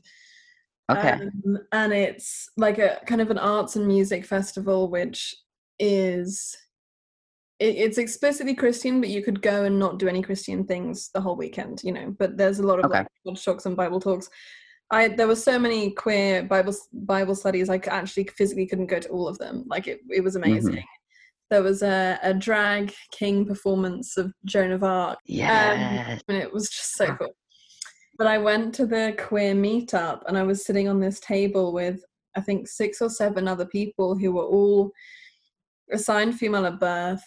Okay. 0.91 1.12
Um, 1.12 1.58
and 1.71 1.93
it's 1.93 2.50
like 2.58 2.78
a 2.78 3.02
kind 3.08 3.21
of 3.21 3.32
an 3.32 3.39
arts 3.39 3.76
and 3.76 3.88
music 3.88 4.26
festival 4.26 4.89
which 4.89 5.36
is 5.80 6.56
it, 7.60 7.76
it's 7.76 7.98
explicitly 7.98 8.54
Christian, 8.54 9.00
but 9.00 9.10
you 9.10 9.24
could 9.24 9.41
go 9.41 9.63
and 9.63 9.80
not 9.80 9.98
do 9.98 10.08
any 10.08 10.21
Christian 10.21 10.65
things 10.65 11.10
the 11.13 11.21
whole 11.21 11.36
weekend, 11.36 11.82
you 11.84 11.91
know. 11.91 12.13
But 12.17 12.38
there's 12.38 12.60
a 12.60 12.67
lot 12.67 12.80
of 12.80 12.86
Okay. 12.86 13.00
like 13.00 13.08
God 13.26 13.41
talks 13.41 13.65
and 13.65 13.78
Bible 13.78 14.00
talks. 14.00 14.30
I 14.91 15.08
there 15.08 15.28
were 15.28 15.36
so 15.36 15.58
many 15.58 15.91
queer 15.91 16.43
Bible 16.43 16.76
Bible 16.93 17.36
studies. 17.36 17.69
I 17.69 17.78
actually 17.88 18.26
physically 18.38 18.67
couldn't 18.67 18.88
go 18.88 19.00
to 19.00 19.10
all 19.10 19.28
of 19.28 19.38
them. 19.38 19.63
Like 19.67 19.88
it, 19.88 20.00
it 20.10 20.24
was 20.24 20.36
amazing. 20.36 20.84
There 21.50 21.63
was 21.63 21.84
a, 21.84 22.19
a 22.24 22.34
drag 22.34 22.93
king 23.12 23.45
performance 23.45 24.17
of 24.17 24.34
Joan 24.45 24.71
of 24.71 24.84
Arc, 24.84 25.19
yes. 25.26 26.21
and 26.28 26.38
it 26.38 26.52
was 26.52 26.69
just 26.69 26.95
so 26.95 27.15
cool. 27.15 27.36
But 28.17 28.28
I 28.28 28.38
went 28.38 28.73
to 28.75 28.86
the 28.86 29.15
queer 29.17 29.54
meetup, 29.54 30.21
and 30.28 30.38
I 30.38 30.43
was 30.43 30.65
sitting 30.65 30.88
on 30.88 30.99
this 30.99 31.19
table 31.19 31.73
with 31.73 32.04
I 32.36 32.41
think 32.41 32.67
six 32.67 33.01
or 33.01 33.10
seven 33.10 33.47
other 33.47 33.65
people 33.65 34.17
who 34.17 34.34
were 34.34 34.45
all 34.45 34.91
assigned 35.91 36.38
female 36.38 36.65
at 36.65 36.80
birth, 36.80 37.23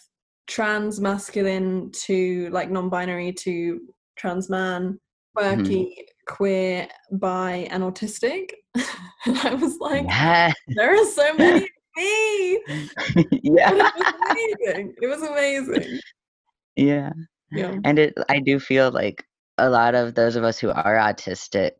trans 0.47 0.99
masculine 0.99 1.91
to 1.91 2.49
like 2.49 2.69
non-binary 2.69 3.33
to 3.33 3.79
trans 4.17 4.49
man, 4.49 4.99
quirky, 5.35 5.85
mm-hmm. 5.85 6.35
queer, 6.35 6.87
bi, 7.11 7.67
and 7.71 7.83
autistic. 7.83 8.49
and 8.75 9.37
I 9.43 9.53
was 9.53 9.77
like, 9.79 10.05
yes. 10.07 10.55
there 10.69 10.93
are 10.93 11.05
so 11.05 11.33
many 11.35 11.57
of 11.57 11.63
me. 11.97 12.61
yeah. 13.43 13.71
It 13.71 13.93
was 13.95 14.13
amazing. 14.31 14.95
It 15.01 15.07
was 15.07 15.21
amazing. 15.21 15.99
Yeah. 16.75 17.11
Yeah. 17.51 17.75
And 17.83 17.97
it 17.97 18.13
I 18.29 18.39
do 18.39 18.59
feel 18.59 18.91
like 18.91 19.23
a 19.59 19.69
lot 19.69 19.95
of 19.95 20.15
those 20.15 20.35
of 20.35 20.43
us 20.43 20.59
who 20.59 20.69
are 20.69 20.95
autistic 20.95 21.71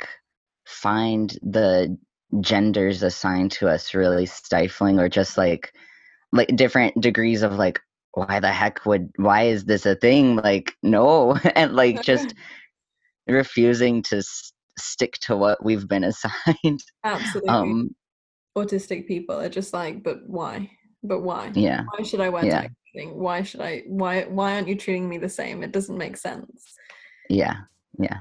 find 0.66 1.38
the 1.42 1.98
genders 2.42 3.02
assigned 3.02 3.52
to 3.52 3.68
us 3.68 3.94
really 3.96 4.26
stifling 4.26 5.00
or 5.00 5.10
just 5.10 5.38
like 5.38 5.74
like 6.32 6.56
different 6.56 7.00
degrees 7.02 7.42
of 7.42 7.54
like 7.54 7.80
why 8.14 8.40
the 8.40 8.52
heck 8.52 8.86
would 8.86 9.10
why 9.18 9.44
is 9.44 9.66
this 9.66 9.86
a 9.86 9.96
thing 9.96 10.36
like 10.38 10.74
no 10.84 11.34
and 11.56 11.76
like 11.76 12.02
just 12.04 12.36
refusing 13.28 14.02
to 14.04 14.18
s- 14.18 14.52
stick 14.78 15.14
to 15.22 15.36
what 15.36 15.64
we've 15.64 15.88
been 15.88 16.04
assigned 16.12 16.80
Absolutely. 17.04 17.52
um 17.52 17.96
Autistic 18.58 19.08
people 19.08 19.40
are 19.40 19.48
just 19.50 19.74
like, 19.74 20.04
but 20.04 20.28
why? 20.28 20.70
But 21.04 21.22
why? 21.22 21.52
yeah 21.56 21.84
Why 21.96 22.04
should 22.04 22.20
I 22.20 22.30
wear 22.30 22.46
Yeah. 22.46 22.68
Why 23.14 23.44
should 23.44 23.62
I 23.62 23.84
why 23.88 24.24
why 24.24 24.56
aren't 24.56 24.68
you 24.68 24.76
treating 24.76 25.08
me 25.08 25.18
the 25.18 25.30
same? 25.30 25.64
It 25.64 25.72
doesn't 25.72 25.98
make 25.98 26.18
sense. 26.18 26.76
yeah 27.30 27.56
yeah 28.00 28.20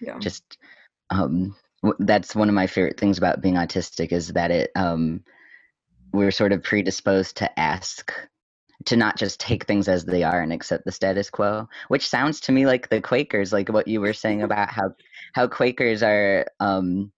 Yeah. 0.00 0.18
just 0.18 0.58
um 1.10 1.54
that's 2.00 2.34
one 2.36 2.48
of 2.48 2.54
my 2.54 2.66
favorite 2.66 2.98
things 2.98 3.18
about 3.18 3.40
being 3.40 3.54
autistic 3.54 4.12
is 4.12 4.28
that 4.28 4.50
it 4.50 4.70
um 4.76 5.22
we're 6.12 6.30
sort 6.30 6.52
of 6.52 6.62
predisposed 6.62 7.36
to 7.38 7.60
ask 7.60 8.12
to 8.86 8.96
not 8.96 9.16
just 9.16 9.40
take 9.40 9.64
things 9.66 9.88
as 9.88 10.04
they 10.04 10.22
are 10.22 10.40
and 10.40 10.52
accept 10.52 10.84
the 10.84 10.92
status 10.92 11.30
quo 11.30 11.68
which 11.88 12.08
sounds 12.08 12.40
to 12.40 12.52
me 12.52 12.66
like 12.66 12.88
the 12.88 13.00
quakers 13.00 13.52
like 13.52 13.68
what 13.68 13.88
you 13.88 14.00
were 14.00 14.12
saying 14.12 14.42
about 14.42 14.70
how 14.70 14.90
how 15.34 15.46
quakers 15.46 16.02
are 16.02 16.46
um 16.60 17.12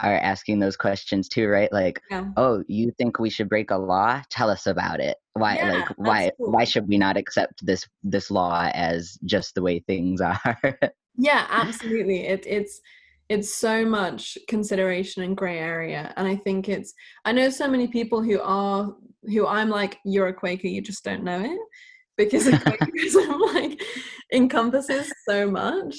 are 0.00 0.14
asking 0.14 0.58
those 0.58 0.76
questions 0.76 1.28
too 1.28 1.46
right 1.48 1.72
like 1.72 2.00
Yeah. 2.10 2.24
oh 2.36 2.64
you 2.68 2.90
think 2.96 3.18
we 3.18 3.30
should 3.30 3.48
break 3.48 3.70
a 3.70 3.76
law 3.76 4.22
tell 4.30 4.48
us 4.50 4.66
about 4.66 5.00
it 5.00 5.16
why 5.34 5.56
Yeah, 5.56 5.68
like 5.68 5.88
why 5.98 6.32
cool. 6.38 6.52
why 6.52 6.64
should 6.64 6.88
we 6.88 6.96
not 6.98 7.16
accept 7.16 7.64
this 7.64 7.86
this 8.02 8.30
law 8.30 8.70
as 8.72 9.18
just 9.24 9.54
the 9.54 9.62
way 9.62 9.80
things 9.80 10.20
are 10.22 10.58
Yeah, 11.16 11.46
absolutely. 11.50 12.26
It 12.26 12.44
it's 12.46 12.80
it's 13.28 13.54
so 13.54 13.84
much 13.84 14.36
consideration 14.48 15.22
and 15.22 15.36
gray 15.36 15.56
area 15.58 16.12
and 16.16 16.26
i 16.26 16.34
think 16.34 16.68
it's 16.68 16.92
i 17.24 17.30
know 17.30 17.48
so 17.48 17.68
many 17.68 17.86
people 17.86 18.20
who 18.20 18.40
are 18.40 18.92
who 19.22 19.46
i'm 19.46 19.68
like 19.68 19.98
you're 20.04 20.26
a 20.26 20.34
quaker 20.34 20.66
you 20.66 20.82
just 20.82 21.04
don't 21.04 21.22
know 21.22 21.40
it 21.40 21.60
because 22.16 22.44
quakerism 22.60 23.40
like 23.54 23.80
encompasses 24.32 25.12
so 25.28 25.48
much 25.48 25.94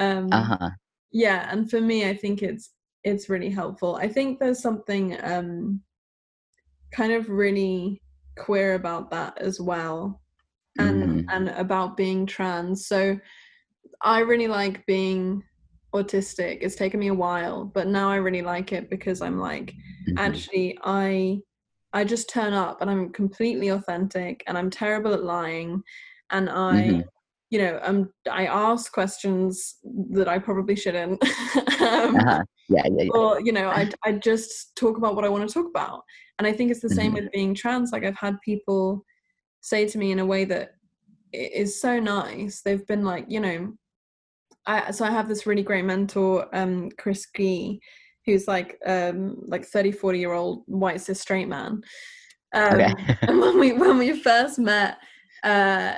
um 0.00 0.52
Uh-huh. 0.58 0.70
yeah 1.12 1.48
and 1.52 1.70
for 1.70 1.80
me 1.80 2.08
i 2.08 2.16
think 2.16 2.42
it's 2.42 2.72
it's 3.04 3.28
really 3.28 3.50
helpful 3.50 3.96
i 3.96 4.08
think 4.08 4.40
there's 4.40 4.60
something 4.60 5.16
um 5.22 5.80
kind 6.92 7.12
of 7.12 7.28
really 7.28 8.00
queer 8.38 8.74
about 8.74 9.10
that 9.10 9.36
as 9.38 9.60
well 9.60 10.20
and 10.78 11.02
Mhm. 11.02 11.24
and 11.30 11.48
about 11.50 11.96
being 11.96 12.26
trans 12.26 12.86
so 12.86 13.18
i 14.02 14.20
really 14.20 14.48
like 14.48 14.84
being 14.86 15.42
autistic 15.94 16.58
it's 16.60 16.74
taken 16.76 16.98
me 17.00 17.08
a 17.08 17.14
while 17.14 17.64
but 17.64 17.86
now 17.86 18.10
i 18.10 18.16
really 18.16 18.42
like 18.42 18.72
it 18.72 18.90
because 18.90 19.20
i'm 19.22 19.38
like 19.38 19.72
Mhm. 20.08 20.18
actually 20.18 20.78
i 20.84 21.38
i 21.92 22.04
just 22.04 22.28
turn 22.28 22.52
up 22.52 22.80
and 22.80 22.90
i'm 22.90 23.12
completely 23.12 23.68
authentic 23.68 24.42
and 24.46 24.58
i'm 24.58 24.70
terrible 24.70 25.12
at 25.14 25.22
lying 25.24 25.82
and 26.30 26.50
i 26.50 26.76
Mhm. 26.86 27.04
you 27.50 27.58
know 27.58 27.78
um 27.82 28.10
i 28.30 28.46
ask 28.46 28.92
questions 28.92 29.76
that 30.10 30.28
i 30.28 30.38
probably 30.38 30.74
shouldn't 30.74 31.22
um, 31.80 32.16
Uh-huh. 32.16 32.42
Yeah, 32.68 32.82
yeah, 32.86 33.02
yeah. 33.04 33.10
or 33.14 33.40
you 33.40 33.52
know 33.52 33.68
I, 33.68 33.88
I 34.04 34.12
just 34.12 34.74
talk 34.76 34.96
about 34.96 35.14
what 35.14 35.24
i 35.24 35.28
want 35.28 35.46
to 35.48 35.52
talk 35.54 35.68
about 35.68 36.02
and 36.38 36.46
i 36.48 36.52
think 36.52 36.70
it's 36.70 36.80
the 36.80 36.90
same 36.90 37.12
Mhm. 37.12 37.22
with 37.22 37.32
being 37.32 37.54
trans 37.54 37.92
like 37.92 38.04
i've 38.04 38.16
had 38.16 38.40
people 38.44 39.04
say 39.60 39.86
to 39.86 39.98
me 39.98 40.10
in 40.10 40.18
a 40.18 40.26
way 40.26 40.44
that 40.46 40.72
is 41.34 41.80
so 41.80 41.98
nice. 41.98 42.62
They've 42.62 42.86
been 42.86 43.04
like 43.04 43.26
you 43.28 43.40
know 43.40 43.74
I, 44.66 44.92
so 44.92 45.04
i 45.04 45.10
have 45.10 45.28
this 45.28 45.46
really 45.46 45.62
great 45.62 45.84
mentor 45.84 46.48
um 46.56 46.88
chris 46.96 47.26
gee 47.36 47.80
who's 48.24 48.48
like 48.48 48.78
um 48.86 49.36
like 49.46 49.64
30 49.66 49.92
40 49.92 50.18
year 50.18 50.32
old 50.32 50.62
white 50.66 51.00
cis 51.00 51.20
straight 51.20 51.48
man. 51.48 51.82
Um 52.54 52.80
Okay. 52.80 52.94
and 53.22 53.40
when 53.40 53.58
we 53.58 53.72
when 53.72 53.98
we 53.98 54.18
first 54.18 54.58
met 54.58 54.98
uh 55.42 55.94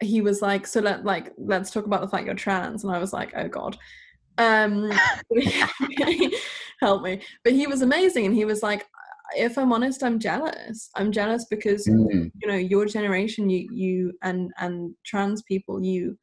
he 0.00 0.20
was 0.20 0.42
like 0.42 0.66
so 0.66 0.80
let 0.80 1.04
like 1.04 1.32
let's 1.38 1.70
talk 1.70 1.86
about 1.86 2.00
the 2.00 2.08
fact 2.08 2.26
you're 2.26 2.34
trans. 2.34 2.84
And 2.84 2.94
i 2.94 2.98
was 2.98 3.12
like 3.12 3.32
oh 3.36 3.48
god. 3.48 3.76
Um 4.38 4.90
help 6.80 7.02
me. 7.02 7.22
But 7.44 7.52
he 7.52 7.66
was 7.66 7.82
amazing 7.82 8.26
and 8.26 8.34
he 8.34 8.44
was 8.44 8.62
like 8.62 8.86
if 9.36 9.58
i'm 9.58 9.72
honest 9.72 10.02
i'm 10.02 10.18
jealous. 10.18 10.90
I'm 10.96 11.12
jealous 11.12 11.46
because 11.50 11.86
Mm, 11.88 12.30
you 12.40 12.48
know 12.48 12.56
your 12.56 12.86
generation 12.86 13.50
you 13.50 13.68
you 13.72 14.12
and 14.22 14.50
and 14.58 14.94
trans 15.04 15.42
people 15.42 15.82
you 15.82 16.16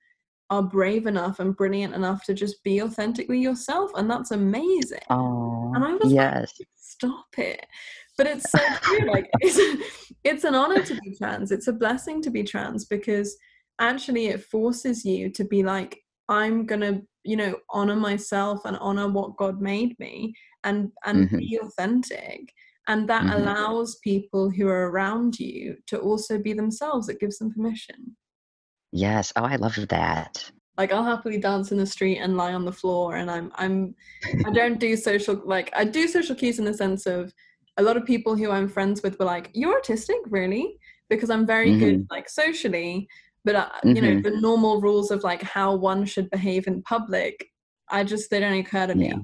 are 0.50 0.64
brave 0.64 1.08
enough 1.08 1.40
and 1.40 1.56
brilliant 1.56 1.94
enough 1.96 2.24
to 2.26 2.34
just 2.34 2.64
be 2.64 2.82
authentically 2.82 3.40
yourself 3.40 3.92
and 3.96 4.10
that's 4.10 4.32
amazing. 4.32 5.00
Oh, 5.10 5.72
and 5.76 5.84
i 5.84 5.94
was 5.94 6.14
like 6.14 6.34
stop 6.76 7.26
it. 7.38 7.66
But 8.18 8.28
it's 8.28 8.50
so 8.52 8.60
true 8.82 9.08
like 9.10 9.26
it's, 9.42 9.60
it's 10.24 10.44
an 10.46 10.56
honor 10.56 10.82
to 10.84 10.96
be 10.96 11.16
trans. 11.18 11.52
It's 11.52 11.68
a 11.68 11.74
blessing 11.74 12.22
to 12.22 12.30
be 12.30 12.44
trans 12.44 12.86
because 12.86 13.36
actually 13.80 14.28
it 14.28 14.44
forces 14.44 15.04
you 15.04 15.30
to 15.32 15.44
be 15.44 15.64
like 15.64 16.00
i'm 16.30 16.66
gonna 16.66 17.02
you 17.24 17.36
know 17.36 17.58
honor 17.72 17.96
myself 17.96 18.64
and 18.66 18.78
honor 18.78 19.08
what 19.10 19.36
god 19.36 19.62
made 19.62 19.98
me 20.00 20.34
and 20.64 20.92
and 21.06 21.30
Mhm. 21.30 21.40
be 21.40 21.60
authentic 21.62 22.54
and 22.88 23.10
that 23.10 23.24
Mhm. 23.24 23.36
allows 23.36 23.96
people 24.04 24.50
who 24.50 24.68
are 24.68 24.90
around 24.92 25.40
you 25.40 25.78
to 25.88 25.98
also 26.00 26.38
be 26.38 26.54
themselves 26.54 27.10
it 27.10 27.20
gives 27.20 27.38
them 27.40 27.52
permission 27.54 28.16
Yes. 28.92 29.34
Oh, 29.36 29.44
I 29.44 29.58
love 29.58 29.76
that. 29.90 30.52
like 30.78 30.92
i'll 30.92 31.04
happily 31.04 31.38
dance 31.38 31.72
in 31.72 31.78
the 31.78 31.86
street 31.86 32.18
and 32.20 32.36
lie 32.38 32.54
on 32.54 32.66
the 32.66 32.72
floor 32.82 33.16
and 33.16 33.30
i'm 33.32 33.52
i'm 33.56 33.96
i 34.46 34.50
don't 34.60 34.80
do 34.80 34.96
social 34.98 35.42
like 35.46 35.70
i 35.76 35.84
do 35.86 36.08
social 36.08 36.36
cues 36.36 36.60
in 36.60 36.66
the 36.66 36.74
sense 36.74 37.06
of 37.06 37.34
a 37.78 37.84
lot 37.84 37.98
of 37.98 38.06
people 38.06 38.36
who 38.36 38.52
i'm 38.52 38.68
friends 38.68 39.02
with 39.04 39.18
were 39.20 39.26
like 39.26 39.50
you're 39.54 39.80
autistic 39.82 40.20
really 40.28 40.78
because 41.10 41.30
i'm 41.30 41.46
very 41.46 41.72
good 41.80 42.06
like 42.10 42.28
socially 42.30 43.08
but 43.46 43.56
uh, 43.56 43.70
you 43.84 44.02
know 44.02 44.16
Mhm. 44.16 44.24
the 44.24 44.32
normal 44.48 44.82
rules 44.82 45.12
of 45.12 45.24
like 45.24 45.42
how 45.42 45.74
one 45.76 46.04
should 46.06 46.30
behave 46.30 46.68
in 46.68 46.82
public 46.84 47.36
i 47.90 48.04
just 48.04 48.30
they 48.30 48.40
don't 48.42 48.60
occur 48.66 48.88
to 48.88 48.96
me 48.96 49.08
Yeah. 49.08 49.20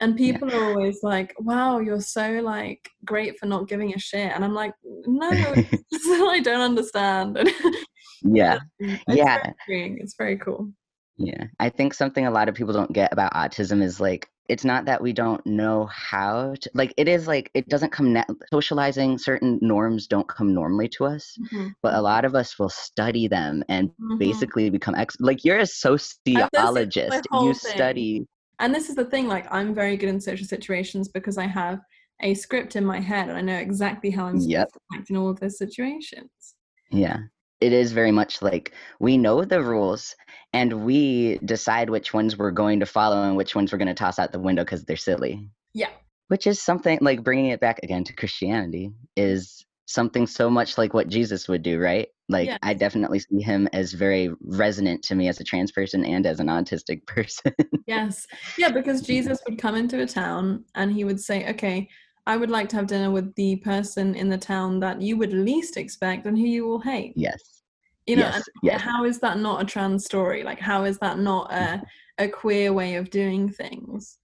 And 0.00 0.18
Yeah. 0.18 0.32
people 0.32 0.50
are 0.54 0.64
always 0.64 1.00
like 1.02 1.34
wow 1.38 1.78
you're 1.78 2.00
so 2.00 2.40
like 2.42 2.88
great 3.04 3.38
for 3.38 3.46
not 3.46 3.68
giving 3.68 3.94
a 3.94 3.98
shit 3.98 4.32
and 4.34 4.44
i'm 4.44 4.54
like 4.54 4.72
no 5.06 5.30
i 6.34 6.40
don't 6.42 6.60
understand 6.60 7.38
yeah. 8.22 8.58
it's 8.78 9.04
Yeah. 9.08 9.38
very 9.68 9.98
it's 10.00 10.14
very 10.16 10.36
cool 10.38 10.70
Yeah. 11.18 11.44
I 11.58 11.68
think 11.68 11.92
something 11.94 12.26
a 12.26 12.30
lot 12.30 12.48
of 12.48 12.54
people 12.54 12.72
don't 12.72 12.92
get 13.00 13.12
about 13.12 13.34
autism 13.34 13.82
is 13.82 14.00
like 14.00 14.26
it's 14.48 14.64
not 14.64 14.84
that 14.86 15.00
we 15.02 15.12
don't 15.12 15.44
know 15.46 15.86
how 15.86 16.54
to 16.62 16.70
like 16.74 16.92
it 16.96 17.08
is 17.08 17.26
like 17.28 17.50
it 17.54 17.68
doesn't 17.68 17.92
come 17.92 18.12
na- 18.14 18.24
socializing 18.50 19.18
certain 19.18 19.58
norms 19.60 20.06
don't 20.06 20.26
come 20.28 20.52
normally 20.54 20.88
to 20.96 21.04
us 21.04 21.24
Mhm. 21.52 21.72
but 21.82 21.94
a 21.94 22.00
lot 22.00 22.24
of 22.24 22.34
us 22.34 22.58
will 22.58 22.70
study 22.70 23.28
them 23.28 23.62
and 23.68 23.90
Mhm. 24.00 24.18
basically 24.18 24.70
become 24.70 24.94
ex- 24.96 25.20
like 25.20 25.44
you're 25.44 25.58
a 25.58 25.66
sociologist 25.66 27.22
you 27.42 27.52
thing. 27.54 27.72
study 27.74 28.26
And 28.60 28.74
this 28.74 28.90
is 28.90 28.94
the 28.94 29.04
thing, 29.04 29.26
like 29.26 29.46
I'm 29.50 29.74
very 29.74 29.96
good 29.96 30.10
in 30.10 30.20
social 30.20 30.46
situations 30.46 31.08
because 31.08 31.38
I 31.38 31.46
have 31.46 31.80
a 32.20 32.34
script 32.34 32.76
in 32.76 32.84
my 32.84 33.00
head 33.00 33.28
and 33.28 33.38
I 33.38 33.40
know 33.40 33.56
exactly 33.56 34.10
how 34.10 34.26
I'm 34.26 34.36
Yep. 34.36 34.68
to 34.72 34.78
act 34.94 35.10
in 35.10 35.16
all 35.16 35.30
of 35.30 35.40
those 35.40 35.58
situations. 35.58 36.30
Yeah. 36.90 37.16
It 37.60 37.72
is 37.72 37.92
very 37.92 38.12
much 38.12 38.42
like 38.42 38.72
we 39.00 39.16
know 39.16 39.44
the 39.44 39.62
rules 39.62 40.14
and 40.52 40.84
we 40.84 41.38
decide 41.38 41.90
which 41.90 42.12
ones 42.12 42.36
we're 42.36 42.50
going 42.50 42.80
to 42.80 42.86
follow 42.86 43.22
and 43.22 43.36
which 43.36 43.54
ones 43.54 43.72
we're 43.72 43.78
going 43.78 43.88
to 43.88 43.94
toss 43.94 44.18
out 44.18 44.32
the 44.32 44.38
window 44.38 44.62
because 44.64 44.84
they're 44.84 44.96
silly. 44.96 45.48
Yeah. 45.72 45.90
Which 46.28 46.46
is 46.46 46.60
something 46.62 46.98
like 47.00 47.24
bringing 47.24 47.46
it 47.46 47.60
back 47.60 47.80
again 47.82 48.04
to 48.04 48.12
Christianity 48.14 48.92
is 49.16 49.64
something 49.86 50.26
so 50.26 50.48
much 50.48 50.78
like 50.78 50.94
what 50.94 51.08
Jesus 51.08 51.48
would 51.48 51.62
do, 51.62 51.80
right? 51.80 52.08
Like 52.30 52.46
Yes. 52.46 52.58
I 52.62 52.74
definitely 52.74 53.18
see 53.18 53.42
him 53.42 53.68
as 53.72 53.92
very 53.92 54.30
resonant 54.40 55.02
to 55.04 55.14
me 55.16 55.28
as 55.28 55.40
a 55.40 55.44
trans 55.44 55.72
person 55.72 56.04
and 56.04 56.24
as 56.26 56.38
an 56.38 56.46
autistic 56.46 57.04
person. 57.06 57.52
Yes. 57.86 58.26
Yeah, 58.56 58.70
because 58.70 59.02
Jesus 59.02 59.40
would 59.46 59.58
come 59.58 59.74
into 59.74 60.00
a 60.00 60.06
town 60.06 60.64
and 60.76 60.92
he 60.92 61.04
would 61.04 61.20
say, 61.20 61.50
Okay, 61.50 61.88
I 62.26 62.36
would 62.36 62.50
like 62.50 62.68
to 62.70 62.76
have 62.76 62.86
dinner 62.86 63.10
with 63.10 63.34
the 63.34 63.56
person 63.56 64.14
in 64.14 64.28
the 64.28 64.38
town 64.38 64.78
that 64.80 65.02
you 65.02 65.16
would 65.16 65.32
least 65.32 65.76
expect 65.76 66.26
and 66.26 66.38
who 66.38 66.44
you 66.44 66.66
will 66.66 66.80
hate. 66.80 67.14
yes. 67.16 67.62
You 68.06 68.16
know, 68.16 68.22
yes. 68.22 68.34
and 68.36 68.44
Yes. 68.62 68.80
how 68.80 69.04
is 69.04 69.18
that 69.20 69.38
not 69.38 69.62
a 69.62 69.64
trans 69.64 70.04
story? 70.04 70.42
Like 70.44 70.60
how 70.60 70.84
is 70.84 70.98
that 70.98 71.18
not 71.18 71.52
a, 71.52 71.82
a 72.18 72.28
queer 72.28 72.72
way 72.72 72.94
of 72.94 73.10
doing 73.10 73.50
things? 73.50 74.18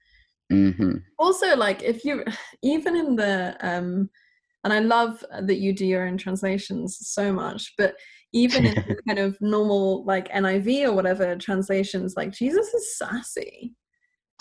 hmm 0.49 0.99
also 1.19 1.57
like 1.57 1.83
if 1.83 2.05
you 2.05 2.23
even 2.63 2.95
in 2.97 3.17
the 3.17 3.57
um 3.61 4.09
and 4.67 4.73
i 4.73 4.81
love 4.81 5.25
that 5.43 5.59
you 5.59 5.73
do 5.73 5.87
your 5.87 6.07
own 6.07 6.19
translations 6.19 6.99
so 7.01 7.33
much 7.33 7.73
but 7.79 7.95
even 8.33 8.67
in 8.67 8.75
kind 9.09 9.19
of 9.19 9.41
normal 9.41 10.05
like 10.05 10.29
niv 10.33 10.85
or 10.85 10.93
whatever 10.93 11.37
translations 11.37 12.15
like 12.17 12.33
jesus 12.33 12.67
is 12.75 12.99
sassy 12.99 13.75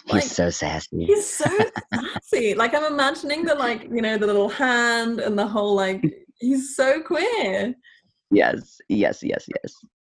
like 0.08 0.24
He's 0.24 0.36
so 0.36 0.50
sassy. 0.50 1.06
he's 1.06 1.30
so 1.30 1.46
sassy 1.94 2.54
like 2.56 2.74
i'm 2.74 2.92
imagining 2.92 3.46
the 3.46 3.56
like 3.56 3.84
you 3.84 4.02
know 4.02 4.18
the 4.18 4.28
little 4.28 4.50
hand 4.50 5.20
and 5.20 5.38
the 5.38 5.48
whole 5.48 5.76
like 5.76 6.04
he's 6.40 6.76
so 6.76 7.02
queer 7.02 7.76
Yes, 8.32 8.80
yes, 8.90 9.22
yes, 9.24 9.46
yes. 9.48 9.74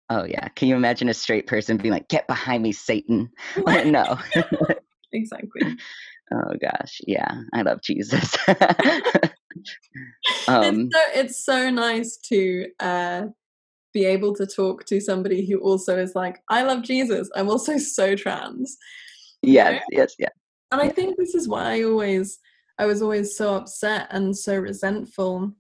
Oh 0.10 0.26
yeah. 0.26 0.50
Can 0.50 0.68
you 0.68 0.76
imagine 0.76 1.10
a 1.10 1.14
straight 1.14 1.48
person 1.48 1.78
being 1.78 1.94
like, 1.94 2.10
"Get 2.10 2.28
behind 2.28 2.62
me, 2.62 2.72
Satan"? 2.72 3.32
no. 3.66 4.20
exactly 5.14 5.78
Oh 6.34 6.54
gosh. 6.62 7.02
Yeah. 7.08 7.42
I 7.54 7.62
love 7.62 7.82
Jesus. 7.82 8.36
It's 10.26 10.48
um. 10.48 10.90
so 10.92 11.00
it's 11.14 11.46
so 11.46 11.70
nice 11.70 12.18
to 12.18 12.68
uh 12.80 13.24
be 13.94 14.06
able 14.06 14.34
to 14.36 14.46
talk 14.48 14.86
to 14.86 15.00
somebody 15.02 15.46
who 15.46 15.60
also 15.60 15.98
is 15.98 16.16
like 16.16 16.42
i 16.50 16.64
love 16.64 16.82
jesus 16.82 17.30
i'm 17.36 17.50
also 17.50 17.78
so 17.78 18.16
trans 18.16 18.78
Yes. 19.44 19.82
Yes. 19.92 20.16
Yeah. 20.20 20.30
and 20.72 20.80
i 20.82 20.88
think 20.90 21.18
this 21.18 21.36
is 21.36 21.48
why 21.48 21.74
i 21.78 21.84
always 21.84 22.40
i 22.78 22.86
was 22.86 23.02
always 23.02 23.36
so 23.36 23.56
upset 23.56 24.08
and 24.12 24.38
so 24.38 24.56
resentful 24.56 25.52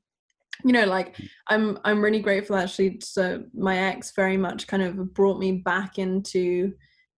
you 0.63 0.71
know 0.71 0.85
like 0.85 1.15
i'm 1.47 1.77
i'm 1.83 2.01
really 2.01 2.19
grateful 2.19 2.55
actually 2.55 2.99
so 3.01 3.43
my 3.53 3.77
ex 3.77 4.11
very 4.15 4.37
much 4.37 4.67
kind 4.67 4.83
of 4.83 5.13
brought 5.13 5.39
me 5.39 5.53
back 5.53 5.97
into 5.97 6.71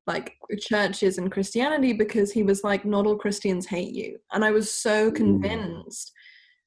like 0.07 0.35
churches 0.61 1.19
and 1.19 1.31
christianity 1.33 1.93
because 1.93 2.33
he 2.33 2.43
was 2.43 2.63
like 2.65 2.85
not 2.85 3.07
all 3.07 3.17
christians 3.17 3.67
hate 3.67 3.93
you 3.93 4.19
and 4.33 4.45
i 4.45 4.51
was 4.51 4.73
so 4.73 5.11
Mm. 5.11 6.11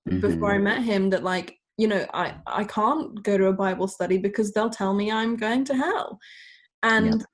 Convinced 0.07 0.35
before 0.35 0.53
I 0.53 0.57
Mhm. 0.57 0.63
met 0.63 0.83
him 0.83 1.09
that 1.11 1.23
like 1.23 1.57
you 1.77 1.87
know 1.87 2.05
I 2.13 2.35
I 2.47 2.63
can't 2.63 3.21
go 3.23 3.37
to 3.37 3.47
a 3.47 3.53
Bible 3.53 3.87
study 3.87 4.17
because 4.17 4.51
they'll 4.51 4.69
tell 4.69 4.93
me 4.93 5.11
I'm 5.11 5.35
going 5.35 5.65
to 5.65 5.75
hell, 5.75 6.19
and 6.83 7.25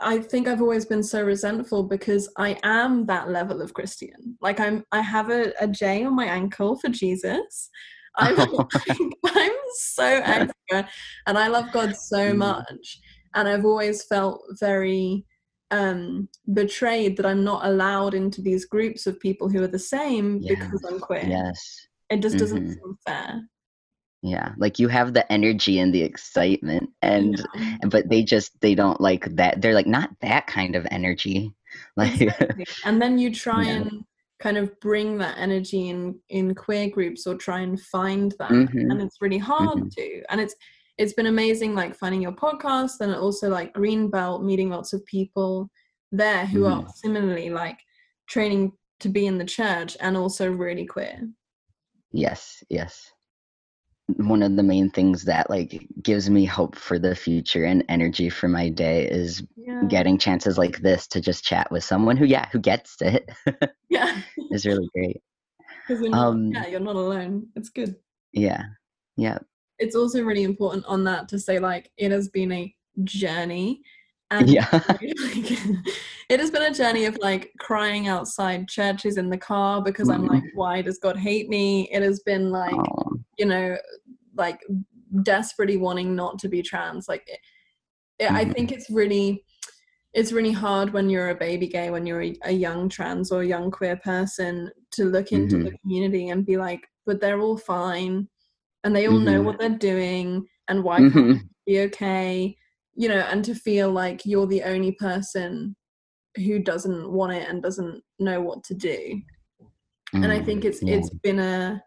I 0.00 0.18
think 0.18 0.48
I've 0.48 0.60
always 0.62 0.84
been 0.84 1.02
so 1.02 1.22
resentful 1.22 1.84
because 1.84 2.28
I 2.36 2.58
am 2.64 3.06
that 3.06 3.30
level 3.30 3.62
of 3.62 3.72
Christian. 3.72 4.36
Like 4.40 4.58
I'm 4.60 4.84
I 4.92 5.00
have 5.00 5.30
a, 5.30 5.52
a 5.60 5.68
J 5.68 6.04
on 6.04 6.14
my 6.16 6.26
ankle 6.26 6.76
for 6.78 6.88
Jesus. 6.88 7.70
I'm 8.16 8.36
I'm 9.26 9.52
so 9.74 10.04
extra, 10.04 10.88
and 11.26 11.38
I 11.38 11.46
love 11.48 11.72
God 11.72 11.94
so 11.96 12.32
Mm. 12.34 12.38
much, 12.38 13.00
and 13.34 13.48
I've 13.48 13.64
always 13.64 14.04
felt 14.04 14.42
very 14.58 15.24
um 15.70 16.28
betrayed 16.52 17.16
that 17.16 17.26
i'm 17.26 17.44
not 17.44 17.64
allowed 17.64 18.14
into 18.14 18.42
these 18.42 18.64
groups 18.64 19.06
of 19.06 19.20
people 19.20 19.48
who 19.48 19.62
are 19.62 19.68
the 19.68 19.78
same 19.78 20.40
because 20.40 20.84
i'm 20.88 20.98
queer 20.98 21.24
Yes. 21.26 21.86
it 22.10 22.20
just 22.20 22.38
doesn't 22.38 22.64
Mhm. 22.64 22.74
seem 22.74 22.98
fair 23.06 23.42
Yeah. 24.22 24.52
Like 24.58 24.78
you 24.78 24.88
have 24.88 25.14
the 25.14 25.24
energy 25.32 25.78
and 25.78 25.94
the 25.94 26.02
excitement 26.02 26.90
and 27.00 27.38
Yeah. 27.54 27.76
but 27.88 28.10
they 28.10 28.22
just 28.22 28.50
they 28.60 28.74
don't 28.74 29.00
like 29.00 29.24
that. 29.36 29.62
They're 29.62 29.78
like 29.80 29.86
not 29.98 30.10
that 30.20 30.46
kind 30.46 30.76
of 30.76 30.86
energy. 30.90 31.54
Like 31.96 32.20
Exactly. 32.20 32.66
and 32.84 33.00
then 33.00 33.18
you 33.18 33.32
try 33.44 33.64
Yeah. 33.64 33.76
and 33.80 34.04
kind 34.38 34.58
of 34.58 34.78
bring 34.80 35.16
that 35.18 35.38
energy 35.38 35.88
in 35.88 36.18
in 36.28 36.54
queer 36.54 36.90
groups 36.90 37.26
or 37.26 37.34
try 37.36 37.60
and 37.60 37.80
find 37.80 38.34
that 38.38 38.50
Mhm. 38.50 38.90
and 38.90 39.00
it's 39.00 39.22
really 39.22 39.38
hard 39.52 39.78
Mhm. 39.78 39.90
to 39.96 40.04
and 40.30 40.38
it's 40.40 40.54
it's 41.00 41.14
been 41.14 41.26
amazing 41.26 41.74
like 41.74 41.94
finding 41.96 42.20
your 42.20 42.32
podcast 42.32 43.00
and 43.00 43.14
also 43.14 43.48
like 43.48 43.72
greenbelt 43.72 44.42
meeting 44.42 44.68
lots 44.68 44.92
of 44.92 45.04
people 45.06 45.70
there 46.12 46.44
who 46.46 46.66
are 46.66 46.82
Mhm. 46.82 46.90
similarly 46.94 47.48
like 47.48 47.78
training 48.28 48.72
to 49.00 49.08
be 49.08 49.24
in 49.26 49.38
the 49.38 49.44
church 49.44 49.96
and 50.00 50.16
also 50.16 50.50
really 50.52 50.84
queer 50.86 51.28
yes, 52.12 52.62
yes. 52.68 53.12
One 54.16 54.42
of 54.42 54.56
the 54.56 54.64
main 54.64 54.90
things 54.90 55.24
that 55.26 55.48
like 55.48 55.86
gives 56.02 56.28
me 56.28 56.44
hope 56.44 56.74
for 56.74 56.98
the 56.98 57.14
future 57.14 57.64
and 57.64 57.84
energy 57.88 58.28
for 58.28 58.48
my 58.48 58.68
day 58.68 59.06
is 59.08 59.42
yeah 59.56 59.82
getting 59.88 60.18
chances 60.18 60.58
like 60.58 60.78
this 60.80 61.06
to 61.12 61.20
just 61.20 61.44
chat 61.44 61.70
with 61.70 61.84
someone 61.84 62.16
who 62.16 62.24
yeah, 62.26 62.46
who 62.52 62.58
gets 62.58 63.00
it 63.00 63.30
yeah 63.88 64.20
is 64.50 64.66
really 64.66 64.88
great. 64.94 65.22
because 65.88 66.02
you're 66.02 66.10
not, 66.10 66.26
Um, 66.26 66.50
yeah 66.52 66.66
you're 66.66 66.80
not 66.90 66.96
alone 66.96 67.46
it's 67.56 67.70
good 67.70 67.94
Yeah. 68.32 68.64
Yeah. 69.16 69.38
It's 69.80 69.96
also 69.96 70.22
really 70.22 70.44
important 70.44 70.84
on 70.86 71.02
that 71.04 71.28
to 71.30 71.38
say 71.38 71.58
like 71.58 71.90
it 71.96 72.10
has 72.12 72.28
been 72.28 72.52
a 72.52 72.74
journey. 73.04 73.82
And 74.30 74.48
Yeah. 74.48 74.68
like, 74.88 75.50
it 76.28 76.38
has 76.38 76.50
been 76.52 76.62
a 76.62 76.74
journey 76.74 77.06
of 77.06 77.18
like 77.20 77.50
crying 77.58 78.06
outside 78.06 78.68
churches 78.68 79.16
in 79.16 79.28
the 79.30 79.36
car 79.38 79.82
because 79.82 80.08
i'm 80.08 80.26
like 80.26 80.44
why 80.54 80.80
does 80.82 80.98
god 80.98 81.16
hate 81.16 81.48
me? 81.48 81.88
It 81.90 82.02
has 82.02 82.20
been 82.20 82.50
like 82.50 82.86
you 83.38 83.46
know 83.46 83.76
like 84.36 84.60
desperately 85.22 85.76
wanting 85.76 86.14
not 86.14 86.38
to 86.38 86.48
be 86.48 86.62
trans. 86.62 87.08
Like 87.08 87.24
it, 87.26 87.40
it, 88.20 88.30
i 88.30 88.44
Mhm. 88.44 88.54
think 88.54 88.70
it's 88.70 88.88
really 88.90 89.44
it's 90.12 90.32
really 90.32 90.52
hard 90.52 90.92
when 90.92 91.08
you're 91.08 91.30
a 91.30 91.34
baby 91.46 91.66
gay 91.66 91.90
when 91.90 92.06
you're 92.06 92.22
a, 92.22 92.36
a 92.44 92.52
young 92.52 92.88
trans 92.88 93.32
or 93.32 93.42
young 93.42 93.70
queer 93.70 93.96
person 93.96 94.70
to 94.92 95.04
look 95.04 95.32
into 95.32 95.56
the 95.64 95.76
community 95.78 96.28
and 96.28 96.46
be 96.46 96.56
like 96.56 96.82
but 97.06 97.20
they're 97.20 97.40
all 97.40 97.56
fine 97.56 98.28
and 98.84 98.94
they 98.94 99.06
all 99.08 99.18
know 99.18 99.40
Mhm. 99.40 99.44
what 99.44 99.58
they're 99.58 99.68
doing 99.78 100.46
and 100.68 100.82
why 100.84 101.00
can't 101.00 101.14
Mhm. 101.14 101.48
be 101.66 101.80
okay 101.80 102.56
you 102.94 103.08
know 103.08 103.20
and 103.30 103.44
to 103.44 103.54
feel 103.54 103.90
like 103.90 104.24
you're 104.26 104.46
the 104.46 104.62
only 104.62 104.92
person 104.92 105.76
who 106.36 106.58
doesn't 106.58 107.10
want 107.12 107.32
it 107.32 107.48
and 107.48 107.62
doesn't 107.62 108.02
know 108.18 108.40
what 108.40 108.62
to 108.64 108.74
do 108.74 109.20
and 110.14 110.32
I 110.32 110.40
Mm, 110.40 110.44
think 110.46 110.64
it's 110.64 110.82
yeah. 110.82 110.96
it's 110.96 111.10
been 111.22 111.38
a 111.38 111.82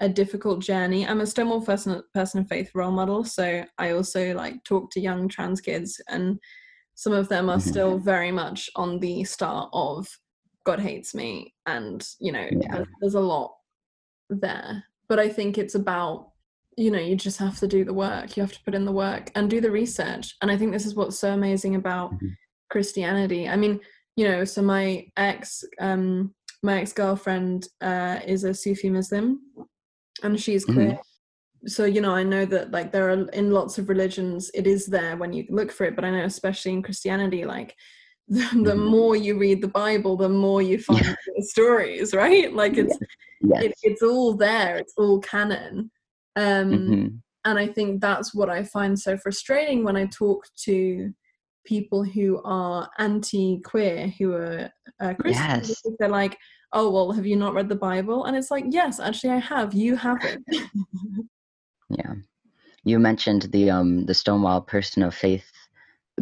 a 0.00 0.08
difficult 0.08 0.60
journey. 0.60 1.06
I'm 1.06 1.20
a 1.20 1.26
Stonewall 1.26 1.60
person 1.64 2.02
person 2.12 2.40
of 2.40 2.48
faith 2.48 2.70
role 2.74 2.90
model, 2.90 3.22
so 3.24 3.64
I 3.78 3.90
also 3.92 4.34
like 4.34 4.64
talk 4.64 4.90
to 4.92 5.00
young 5.00 5.28
trans 5.28 5.60
kids, 5.60 6.00
and 6.08 6.40
some 6.96 7.12
of 7.12 7.28
them 7.28 7.48
are 7.48 7.58
Mhm. 7.58 7.60
still 7.60 7.98
very 7.98 8.32
much 8.32 8.68
on 8.74 8.98
the 8.98 9.22
start 9.24 9.70
of 9.72 10.08
God 10.64 10.80
hates 10.80 11.14
me, 11.14 11.54
and 11.66 12.04
you 12.18 12.32
know 12.32 12.48
Yeah. 12.50 12.84
there's 13.00 13.14
a 13.14 13.20
lot 13.20 13.54
there. 14.28 14.84
But 15.12 15.18
I 15.20 15.28
think 15.28 15.58
it's 15.58 15.74
about 15.74 16.30
you 16.78 16.90
know 16.90 16.98
you 16.98 17.16
just 17.16 17.36
have 17.36 17.58
to 17.58 17.66
do 17.66 17.84
the 17.84 17.92
work, 17.92 18.34
you 18.34 18.42
have 18.42 18.54
to 18.54 18.62
put 18.64 18.74
in 18.74 18.86
the 18.86 18.92
work 19.06 19.30
and 19.34 19.50
do 19.50 19.60
the 19.60 19.70
research, 19.70 20.34
and 20.40 20.50
I 20.50 20.56
think 20.56 20.72
this 20.72 20.86
is 20.86 20.94
what's 20.94 21.18
so 21.18 21.34
amazing 21.34 21.74
about 21.74 22.12
Mhm. 22.14 22.34
Christianity. 22.70 23.46
I 23.46 23.56
mean, 23.56 23.78
you 24.16 24.26
know, 24.26 24.46
so 24.46 24.62
my 24.62 25.06
ex 25.18 25.64
um 25.78 26.34
my 26.62 26.80
ex-girlfriend 26.80 27.68
uh, 27.82 28.20
is 28.26 28.44
a 28.44 28.54
Sufi 28.54 28.88
Muslim 28.88 29.40
and 30.22 30.40
she's 30.40 30.64
queer. 30.64 30.96
So, 31.66 31.84
you 31.84 32.00
know, 32.00 32.14
I 32.14 32.22
know 32.22 32.46
that 32.46 32.70
like 32.70 32.90
there 32.90 33.10
are 33.10 33.28
in 33.40 33.50
lots 33.50 33.76
of 33.76 33.90
religions, 33.90 34.50
it 34.54 34.66
is 34.66 34.86
there 34.86 35.18
when 35.18 35.34
you 35.34 35.44
look 35.50 35.70
for 35.72 35.84
it, 35.84 35.94
but 35.94 36.06
I 36.06 36.10
know 36.10 36.24
especially 36.24 36.72
in 36.72 36.82
Christianity, 36.82 37.44
like 37.44 37.76
the, 38.28 38.48
the 38.68 38.76
Mhm. 38.76 38.90
more 38.96 39.14
you 39.14 39.36
read 39.38 39.60
the 39.60 39.68
Bible, 39.84 40.16
the 40.16 40.30
more 40.30 40.62
you 40.62 40.78
find 40.78 41.04
Yeah. 41.04 41.14
the 41.36 41.42
stories, 41.42 42.14
right? 42.14 42.50
Like 42.54 42.78
it's 42.78 42.96
Yes. 43.42 43.64
it, 43.64 43.74
it's 43.82 44.02
all 44.02 44.34
there, 44.34 44.76
it's 44.76 44.94
all 44.96 45.20
canon. 45.20 45.90
Um 46.36 46.70
Mhm. 46.70 47.18
and 47.44 47.58
I 47.58 47.66
think 47.66 48.00
that's 48.00 48.34
what 48.34 48.48
I 48.48 48.62
find 48.62 48.98
so 48.98 49.16
frustrating 49.16 49.82
when 49.84 49.96
I 49.96 50.06
talk 50.06 50.46
to 50.64 51.12
people 51.64 52.02
who 52.04 52.40
are 52.44 52.88
anti-queer, 52.98 54.08
who 54.18 54.32
are 54.34 54.70
uh, 55.00 55.14
Christian. 55.14 55.60
Yes. 55.60 55.82
They're 55.98 56.08
like, 56.08 56.36
"Oh 56.72 56.90
well, 56.90 57.12
have 57.12 57.26
you 57.26 57.36
not 57.36 57.54
read 57.54 57.68
the 57.68 57.76
Bible?" 57.76 58.24
And 58.24 58.36
it's 58.36 58.50
like, 58.50 58.64
"Yes, 58.70 59.00
actually, 59.00 59.30
I 59.30 59.38
have. 59.38 59.74
You 59.74 59.96
haven't." 59.96 60.44
Yeah. 61.90 62.14
You 62.84 62.98
mentioned 62.98 63.42
the 63.52 63.70
um 63.70 64.06
the 64.06 64.14
Stonewall 64.14 64.60
Person 64.62 65.02
of 65.02 65.14
Faith 65.14 65.44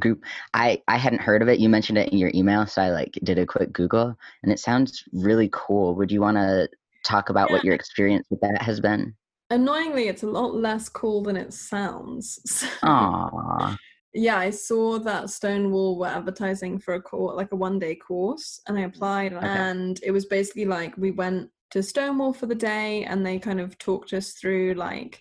group. 0.01 0.25
I 0.53 0.83
I 0.89 0.97
hadn't 0.97 1.23
heard 1.23 1.43
of 1.43 1.49
it. 1.49 1.61
You 1.61 1.69
mentioned 1.69 1.99
it 1.99 2.11
in 2.13 2.19
your 2.19 2.33
email, 2.35 2.67
so 2.67 2.83
I 2.83 2.91
like 2.91 3.19
did 3.23 3.39
a 3.39 3.47
quick 3.47 3.73
Google, 3.73 4.17
and 4.43 4.51
it 4.53 4.59
sounds 4.59 5.05
really 5.13 5.49
cool. 5.53 5.95
Would 5.95 6.11
you 6.11 6.21
want 6.21 6.37
to 6.39 6.69
talk 7.05 7.31
about 7.31 7.51
what 7.51 7.65
your 7.65 7.75
experience 7.75 8.27
with 8.31 8.41
that 8.41 8.63
has 8.63 8.81
been? 8.81 9.15
Annoyingly, 9.51 10.09
it's 10.09 10.23
a 10.23 10.29
lot 10.29 10.55
less 10.55 10.89
cool 10.89 11.23
than 11.23 11.37
it 11.37 11.53
sounds. 11.53 12.39
So, 12.47 12.67
Aww. 12.83 13.77
yeah, 14.15 14.39
I 14.39 14.51
saw 14.51 14.99
that 15.01 15.31
Stonewall 15.31 15.99
were 15.99 16.07
advertising 16.07 16.79
for 16.79 16.95
a 16.95 17.03
course, 17.03 17.37
like 17.37 17.53
a 17.53 17.57
one-day 17.57 17.97
course, 17.97 18.61
and 18.67 18.79
I 18.79 18.83
applied. 18.83 19.33
And 19.33 19.99
it 20.03 20.13
was 20.13 20.27
basically 20.27 20.67
like 20.67 20.97
we 20.97 21.11
went 21.11 21.51
to 21.71 21.83
Stonewall 21.83 22.33
for 22.33 22.47
the 22.47 22.55
day, 22.55 23.05
and 23.05 23.25
they 23.25 23.39
kind 23.39 23.61
of 23.61 23.79
talked 23.79 24.13
us 24.13 24.33
through 24.33 24.75
like 24.75 25.21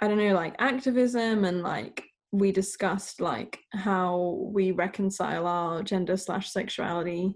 I 0.00 0.08
don't 0.08 0.18
know, 0.18 0.34
like 0.34 0.54
activism, 0.58 1.44
and 1.44 1.62
like 1.62 2.04
we 2.32 2.52
discussed 2.52 3.20
like 3.20 3.60
how 3.72 4.38
we 4.52 4.72
reconcile 4.72 5.46
our 5.46 5.82
gender 5.82 6.16
slash 6.16 6.50
sexuality 6.50 7.34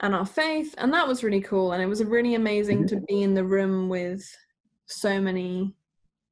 and 0.00 0.14
our 0.14 0.26
faith, 0.26 0.74
and 0.78 0.92
that 0.92 1.08
was 1.08 1.24
really 1.24 1.40
cool. 1.40 1.72
And 1.72 1.82
it 1.82 1.86
was 1.86 2.02
really 2.04 2.34
amazing 2.34 2.86
to 2.88 2.96
be 3.08 3.22
in 3.22 3.34
the 3.34 3.44
room 3.44 3.88
with 3.88 4.24
so 4.86 5.20
many 5.20 5.74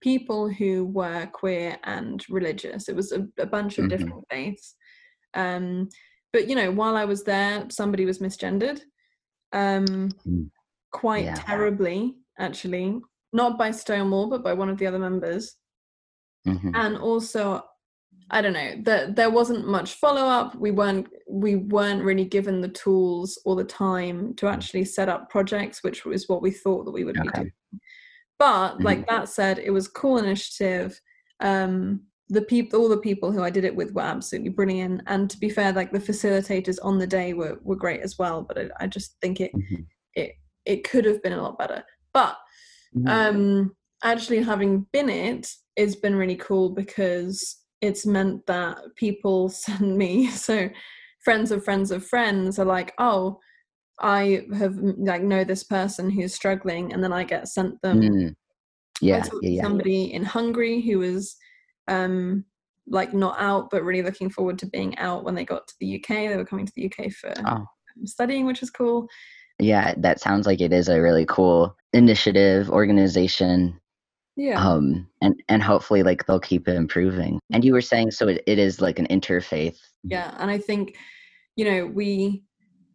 people 0.00 0.48
who 0.48 0.84
were 0.86 1.26
queer 1.32 1.78
and 1.84 2.24
religious. 2.28 2.88
It 2.88 2.94
was 2.96 3.12
a, 3.12 3.26
a 3.38 3.46
bunch 3.46 3.78
of 3.78 3.86
Mhm. 3.86 3.88
different 3.88 4.24
faiths. 4.30 4.76
Um, 5.34 5.88
but 6.32 6.48
you 6.48 6.54
know, 6.54 6.70
while 6.70 6.96
I 6.96 7.04
was 7.04 7.24
there, 7.24 7.66
somebody 7.70 8.04
was 8.04 8.18
misgendered, 8.20 8.80
um, 9.52 10.10
Mm. 10.26 10.50
quite 10.92 11.24
Yeah. 11.24 11.34
terribly, 11.34 12.16
actually. 12.38 13.00
Not 13.32 13.58
by 13.58 13.70
Stonewall, 13.72 14.28
but 14.28 14.42
by 14.44 14.52
one 14.52 14.68
of 14.68 14.78
the 14.78 14.86
other 14.86 14.98
members. 14.98 15.56
Mhm. 16.46 16.72
And 16.74 16.96
also, 16.98 17.62
I 18.30 18.40
don't 18.42 18.52
know, 18.54 18.74
that 18.82 19.14
there 19.14 19.30
wasn't 19.30 19.68
much 19.68 19.94
follow 19.94 20.22
up. 20.22 20.54
We 20.56 20.70
weren't 20.72 21.08
we 21.28 21.56
weren't 21.56 22.02
really 22.02 22.24
given 22.24 22.60
the 22.60 22.68
tools 22.68 23.40
or 23.44 23.54
the 23.56 23.64
time 23.64 24.34
to 24.34 24.48
actually 24.48 24.84
set 24.84 25.08
up 25.08 25.30
projects, 25.30 25.82
which 25.84 26.04
was 26.04 26.28
what 26.28 26.42
we 26.42 26.50
thought 26.50 26.84
that 26.84 26.90
we 26.92 27.04
would 27.04 27.20
be 27.22 27.28
doing. 27.34 27.52
But 28.38 28.82
like 28.82 29.06
that 29.08 29.28
said, 29.28 29.58
it 29.58 29.70
was 29.70 29.86
a 29.86 29.92
cool 29.92 30.18
initiative. 30.18 31.00
Um, 31.40 32.02
the 32.28 32.42
people, 32.42 32.80
all 32.80 32.88
the 32.88 32.98
people 32.98 33.30
who 33.30 33.42
I 33.42 33.50
did 33.50 33.64
it 33.64 33.74
with 33.76 33.92
were 33.92 34.02
absolutely 34.02 34.50
brilliant. 34.50 35.02
And 35.06 35.30
to 35.30 35.38
be 35.38 35.48
fair, 35.48 35.72
like 35.72 35.92
the 35.92 36.00
facilitators 36.00 36.78
on 36.82 36.98
the 36.98 37.06
day 37.06 37.32
were 37.32 37.58
were 37.62 37.76
great 37.76 38.00
as 38.02 38.18
well. 38.18 38.42
But 38.42 38.58
I, 38.58 38.68
I 38.80 38.86
just 38.88 39.16
think 39.20 39.40
it 39.40 39.52
Mhm. 39.54 39.86
it 40.14 40.32
it 40.64 40.82
could 40.90 41.04
have 41.04 41.22
been 41.22 41.32
a 41.34 41.42
lot 41.42 41.58
better. 41.58 41.84
But 42.12 42.36
Mhm. 42.96 43.08
um 43.08 43.76
actually 44.02 44.42
having 44.42 44.80
been 44.92 45.08
it 45.08 45.50
it's 45.76 45.94
been 45.96 46.16
really 46.16 46.36
cool 46.36 46.70
because 46.70 47.56
it's 47.86 48.04
meant 48.06 48.44
that 48.46 48.78
people 48.96 49.48
send 49.64 49.96
me 49.96 50.28
so 50.28 50.68
friends 51.24 51.50
of 51.50 51.64
friends 51.64 51.90
of 51.90 52.04
friends 52.06 52.58
are 52.58 52.64
like 52.66 52.92
oh 52.98 53.38
i 54.00 54.42
have 54.58 54.76
like 54.98 55.22
know 55.22 55.42
this 55.44 55.64
person 55.64 56.10
who's 56.10 56.34
struggling 56.34 56.92
and 56.92 57.02
then 57.02 57.12
i 57.12 57.24
get 57.24 57.48
sent 57.48 57.80
them 57.82 58.00
Mm. 58.00 58.34
Yeah. 59.00 59.16
Yeah. 59.16 59.22
to 59.22 59.40
Yeah. 59.42 59.62
somebody 59.62 60.12
in 60.12 60.24
hungary 60.24 60.80
who 60.80 60.98
was 60.98 61.36
um 61.88 62.44
like 62.88 63.12
not 63.12 63.36
out 63.40 63.68
but 63.70 63.82
really 63.84 64.02
looking 64.02 64.30
forward 64.30 64.58
to 64.60 64.66
being 64.66 64.96
out 64.98 65.24
when 65.24 65.34
they 65.34 65.44
got 65.44 65.66
to 65.68 65.74
the 65.80 65.96
uk 65.96 66.08
they 66.08 66.36
were 66.36 66.44
coming 66.44 66.66
to 66.66 66.72
the 66.76 66.86
uk 66.86 67.12
for 67.12 67.32
Oh. 67.46 67.64
studying 68.04 68.46
which 68.46 68.60
was 68.60 68.70
cool 68.70 69.08
Yeah. 69.58 69.94
That 69.96 70.20
sounds 70.20 70.46
like 70.46 70.60
it 70.60 70.72
is 70.72 70.88
a 70.90 71.00
really 71.00 71.24
cool 71.26 71.74
initiative 71.94 72.68
organization. 72.70 73.80
Yeah 74.36 74.62
um 74.62 75.06
and 75.22 75.42
and 75.48 75.62
hopefully 75.62 76.02
like 76.02 76.26
they'll 76.26 76.38
keep 76.38 76.68
improving 76.68 77.40
and 77.52 77.64
you 77.64 77.72
were 77.72 77.80
saying 77.80 78.10
so 78.10 78.28
it, 78.28 78.42
it 78.46 78.58
is 78.58 78.80
like 78.80 78.98
an 78.98 79.06
interfaith 79.08 79.78
yeah 80.04 80.34
and 80.38 80.50
i 80.50 80.58
think 80.58 80.96
you 81.56 81.64
know 81.64 81.86
we 81.86 82.42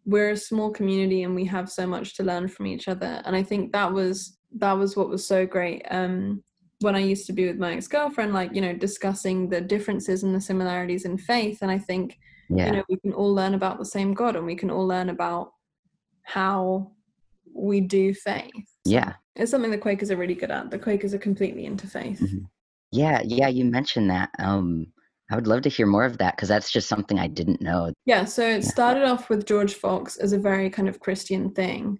we're 0.04 0.30
a 0.30 0.36
small 0.36 0.70
community 0.70 1.22
and 1.22 1.34
we 1.34 1.44
have 1.44 1.70
so 1.70 1.86
much 1.86 2.14
to 2.14 2.22
learn 2.22 2.48
from 2.48 2.66
each 2.66 2.88
other 2.88 3.20
and 3.24 3.34
i 3.34 3.42
think 3.42 3.72
that 3.72 3.92
was 3.92 4.38
that 4.56 4.72
was 4.72 4.96
what 4.96 5.08
was 5.08 5.26
so 5.26 5.44
great 5.44 5.84
um 5.90 6.42
when 6.80 6.94
i 6.94 7.00
used 7.00 7.26
to 7.26 7.32
be 7.32 7.46
with 7.46 7.58
my 7.58 7.74
ex-girlfriend 7.74 8.32
like 8.32 8.54
you 8.54 8.60
know 8.60 8.72
discussing 8.72 9.48
the 9.48 9.60
differences 9.60 10.22
and 10.22 10.34
the 10.34 10.40
similarities 10.40 11.04
in 11.04 11.18
faith 11.18 11.58
and 11.62 11.70
i 11.70 11.78
think 11.78 12.18
Yeah. 12.48 12.66
you 12.66 12.72
know 12.72 12.84
we 12.88 12.98
can 12.98 13.12
all 13.12 13.34
learn 13.34 13.54
about 13.54 13.78
the 13.78 13.84
same 13.84 14.14
god 14.14 14.36
and 14.36 14.46
we 14.46 14.54
can 14.56 14.70
all 14.70 14.86
learn 14.86 15.08
about 15.08 15.52
how 16.22 16.92
we 17.52 17.80
do 17.80 18.14
faith 18.14 18.52
yeah. 18.84 19.14
It's 19.36 19.50
something 19.50 19.70
the 19.70 19.78
quakers 19.78 20.10
are 20.10 20.16
really 20.16 20.34
good 20.34 20.50
at 20.50 20.70
the 20.70 20.78
quakers 20.78 21.14
are 21.14 21.18
completely 21.18 21.64
into 21.64 21.86
faith 21.86 22.20
Mhm. 22.20 22.46
Yeah. 22.94 23.22
Yeah. 23.24 23.48
You 23.48 23.64
mentioned 23.64 24.10
that. 24.10 24.28
Um, 24.38 24.86
I 25.30 25.34
would 25.34 25.46
love 25.46 25.62
to 25.62 25.70
hear 25.70 25.86
more 25.86 26.04
of 26.04 26.18
that 26.18 26.36
because 26.36 26.50
that's 26.50 26.70
just 26.70 26.88
something 26.88 27.18
I 27.18 27.26
didn't 27.26 27.62
know. 27.62 27.90
Yeah, 28.04 28.26
so 28.26 28.42
it 28.46 28.62
Yeah. 28.62 28.68
started 28.68 29.04
off 29.04 29.30
with 29.30 29.46
George 29.46 29.74
Fox 29.74 30.18
as 30.18 30.34
a 30.34 30.38
very 30.38 30.68
kind 30.68 30.90
of 30.90 31.00
Christian 31.00 31.50
thing. 31.54 31.98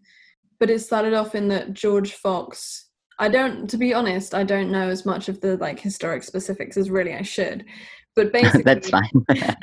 But 0.61 0.69
it 0.69 0.81
started 0.81 1.15
off 1.15 1.35
in 1.35 1.49
that 1.49 1.73
George 1.73 2.13
Fox 2.13 2.89
I 3.19 3.29
don't 3.29 3.69
to 3.71 3.77
be 3.79 3.95
honest, 3.95 4.35
I 4.35 4.43
don't 4.43 4.71
know 4.73 4.89
as 4.89 5.07
much 5.07 5.29
of 5.29 5.41
the 5.41 5.57
like 5.59 5.79
historic 5.81 6.23
specifics 6.25 6.77
as 6.77 6.91
really 6.91 7.15
I 7.15 7.23
should. 7.23 7.65
But 8.15 8.33
basically 8.33 8.63
that's 8.65 8.91
fine. 8.91 9.11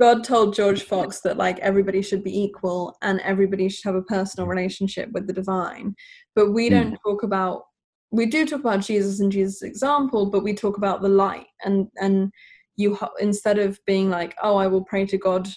God 0.00 0.22
told 0.22 0.54
George 0.54 0.82
Fox 0.82 1.20
that 1.22 1.36
like 1.36 1.58
everybody 1.60 2.02
should 2.02 2.22
be 2.22 2.38
equal 2.38 2.96
and 3.02 3.20
everybody 3.22 3.68
should 3.68 3.84
have 3.88 3.94
a 3.96 4.02
personal 4.02 4.46
relationship 4.46 5.10
with 5.12 5.26
the 5.26 5.32
divine. 5.32 5.94
But 6.36 6.52
we 6.52 6.66
Mm. 6.68 6.70
don't 6.70 6.98
talk 7.04 7.22
about 7.24 7.64
we 8.12 8.26
do 8.26 8.46
talk 8.46 8.60
about 8.60 8.80
Jesus 8.80 9.18
and 9.18 9.32
Jesus' 9.32 9.62
example, 9.62 10.30
but 10.30 10.44
we 10.44 10.54
talk 10.54 10.76
about 10.76 11.02
the 11.02 11.08
light 11.08 11.48
and 11.64 11.88
and 12.00 12.30
you 12.76 12.96
instead 13.18 13.58
of 13.58 13.80
being 13.86 14.08
like, 14.10 14.34
oh, 14.42 14.56
I 14.56 14.68
will 14.68 14.84
pray 14.84 15.06
to 15.06 15.18
God 15.18 15.48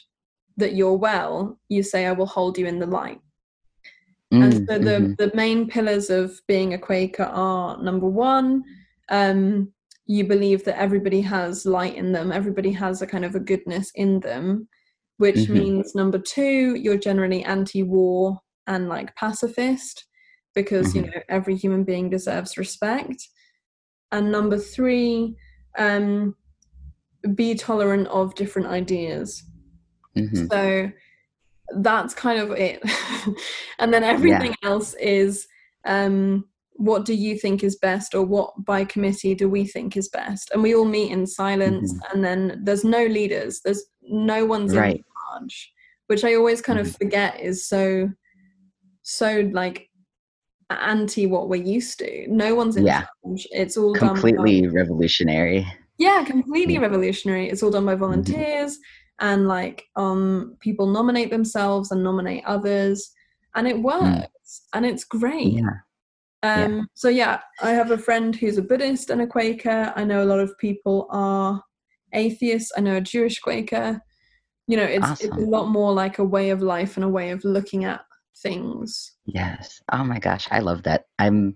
that 0.58 0.74
you're 0.74 0.98
well, 0.98 1.60
you 1.70 1.84
say, 1.84 2.06
I 2.06 2.12
will 2.14 2.26
hold 2.26 2.58
you 2.58 2.66
in 2.66 2.80
the 2.80 2.88
light. 2.88 3.20
and 4.32 4.54
Mm, 4.54 4.66
so 4.68 4.80
the 4.80 4.98
mhm. 5.00 5.18
the 5.18 5.32
main 5.36 5.68
pillars 5.68 6.10
of 6.10 6.40
being 6.48 6.74
a 6.74 6.78
Quaker 6.80 7.24
are 7.24 7.82
number 7.84 8.08
one, 8.08 8.64
um, 9.10 9.72
you 10.06 10.24
believe 10.24 10.64
that 10.66 10.80
everybody 10.80 11.22
has 11.22 11.66
light 11.66 11.96
in 11.96 12.12
them, 12.12 12.32
everybody 12.32 12.72
has 12.72 13.02
a 13.02 13.08
kind 13.08 13.26
of 13.26 13.36
a 13.36 13.40
goodness 13.52 13.92
in 13.96 14.20
them, 14.22 14.68
which 15.18 15.36
Mhm. 15.48 15.54
means 15.60 15.94
number 15.96 16.20
two, 16.20 16.76
you're 16.76 16.98
generally 17.10 17.44
anti-war 17.44 18.40
and 18.68 18.88
like 18.90 19.16
pacifist 19.16 20.06
because 20.56 20.96
you 20.96 21.04
Mhm. 21.04 21.16
know 21.16 21.22
every 21.30 21.56
human 21.56 21.84
being 21.84 22.10
deserves 22.10 22.58
respect. 22.58 23.28
And 24.12 24.32
number 24.32 24.58
three, 24.58 25.36
um, 25.78 26.36
be 27.36 27.54
tolerant 27.56 28.08
of 28.08 28.34
different 28.36 28.70
ideas. 28.70 29.44
Mhm. 30.18 30.50
So 30.50 30.92
that's 31.78 32.14
kind 32.16 32.40
of 32.40 32.52
it. 32.52 32.82
and 33.80 33.94
then 33.94 34.04
everything 34.04 34.56
else 34.64 34.96
is 34.96 35.48
um, 35.86 36.46
what 36.74 37.06
do 37.06 37.14
you 37.14 37.38
think 37.38 37.64
is 37.64 37.76
best, 37.76 38.16
or 38.16 38.24
what 38.24 38.54
by 38.66 38.86
committee 38.86 39.36
do 39.36 39.50
we 39.50 39.66
think 39.66 39.96
is 39.98 40.10
best? 40.10 40.50
And 40.52 40.64
we 40.64 40.74
all 40.74 40.86
meet 40.86 41.12
in 41.12 41.28
silence, 41.28 41.94
and 42.12 42.24
then 42.24 42.62
there's 42.64 42.84
no 42.84 43.06
leaders, 43.06 43.62
there's 43.62 43.84
no 44.02 44.46
one's 44.46 44.74
in 44.74 45.04
charge, 45.32 45.74
which 46.08 46.24
I 46.24 46.36
always 46.36 46.62
kind 46.62 46.80
of 46.80 46.88
Mhm. 46.88 46.98
forget 46.98 47.40
is 47.40 47.66
so, 47.68 48.10
so 49.04 49.50
like 49.54 49.89
anti 50.76 51.26
what 51.26 51.50
we're 51.50 51.64
used 51.64 52.00
to. 52.00 52.28
No 52.28 52.56
one's 52.56 52.78
in 52.78 52.86
Yeah. 52.86 53.06
charge. 53.26 53.48
It's 53.52 53.78
all 53.78 53.94
done 53.94 54.02
by- 54.02 54.14
Completely 54.14 54.68
revolutionary. 54.68 55.66
yeah 55.98 56.24
completely 56.26 56.76
Yeah. 56.76 56.80
revolutionary 56.88 57.50
it's 57.50 57.62
all 57.62 57.72
done 57.72 57.86
by 57.86 57.94
volunteers 57.96 58.78
and 59.20 59.50
like 59.50 59.84
um 59.98 60.56
people 60.62 60.88
nominate 60.88 61.30
themselves 61.30 61.92
and 61.92 62.02
nominate 62.02 62.44
others 62.46 63.12
and 63.56 63.68
it 63.68 63.82
works 63.82 64.62
and 64.74 64.86
it's 64.86 65.04
great 65.04 65.56
Mm. 65.56 65.66
Yeah. 66.44 66.64
um 66.64 66.88
so 66.94 67.10
yeah 67.10 67.42
i 67.62 67.72
have 67.72 67.92
a 67.92 67.98
friend 67.98 68.34
who's 68.34 68.58
a 68.58 68.62
buddhist 68.62 69.10
and 69.10 69.22
a 69.22 69.28
quaker 69.28 69.92
i 69.98 70.06
know 70.06 70.24
a 70.24 70.30
lot 70.32 70.40
of 70.40 70.58
people 70.58 71.08
are 71.12 71.62
atheists 72.14 72.72
i 72.78 72.80
know 72.82 72.96
a 72.96 73.02
jewish 73.02 73.40
quaker 73.40 74.00
you 74.68 74.78
know 74.78 74.84
it's 74.86 75.12
it's 75.26 75.36
a 75.36 75.50
lot 75.58 75.68
more 75.68 75.92
like 75.92 76.20
a 76.20 76.24
way 76.24 76.50
of 76.52 76.62
life 76.62 76.96
and 76.96 77.04
a 77.04 77.10
way 77.10 77.32
of 77.32 77.44
looking 77.44 77.84
at 77.84 78.00
things 78.42 79.14
Yes. 79.34 79.82
Oh 79.92 80.04
my 80.04 80.20
gosh, 80.20 80.48
I 80.52 80.60
love 80.60 80.84
that. 80.84 81.06
I'm 81.18 81.56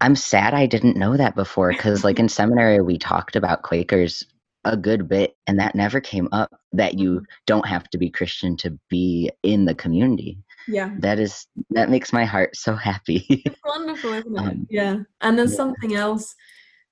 I'm 0.00 0.14
sad 0.14 0.52
I 0.52 0.66
didn't 0.66 0.98
know 0.98 1.16
that 1.16 1.34
before 1.34 1.72
because 1.72 2.04
like 2.04 2.18
in 2.18 2.28
seminary 2.40 2.80
we 2.80 2.98
talked 2.98 3.36
about 3.36 3.62
Quakers 3.62 4.24
a 4.64 4.76
good 4.76 5.08
bit 5.08 5.36
and 5.46 5.58
that 5.58 5.74
never 5.74 6.00
came 6.00 6.28
up 6.32 6.50
that 6.72 6.98
you 6.98 7.22
don't 7.46 7.66
have 7.66 7.88
to 7.90 7.98
be 7.98 8.10
Christian 8.10 8.56
to 8.58 8.78
be 8.90 9.30
in 9.42 9.64
the 9.64 9.74
community. 9.74 10.38
yeah 10.68 10.90
That 10.98 11.18
is 11.18 11.46
that 11.70 11.88
makes 11.88 12.12
my 12.12 12.24
heart 12.24 12.56
so 12.56 12.74
happy. 12.74 13.24
It's 13.28 13.60
wonderful, 13.64 14.12
isn't 14.12 14.34
it? 14.34 14.38
Um, 14.38 14.66
yeah. 14.68 14.96
And 15.20 15.38
there's 15.38 15.52
yeah. 15.52 15.56
something 15.56 15.94
else 15.94 16.34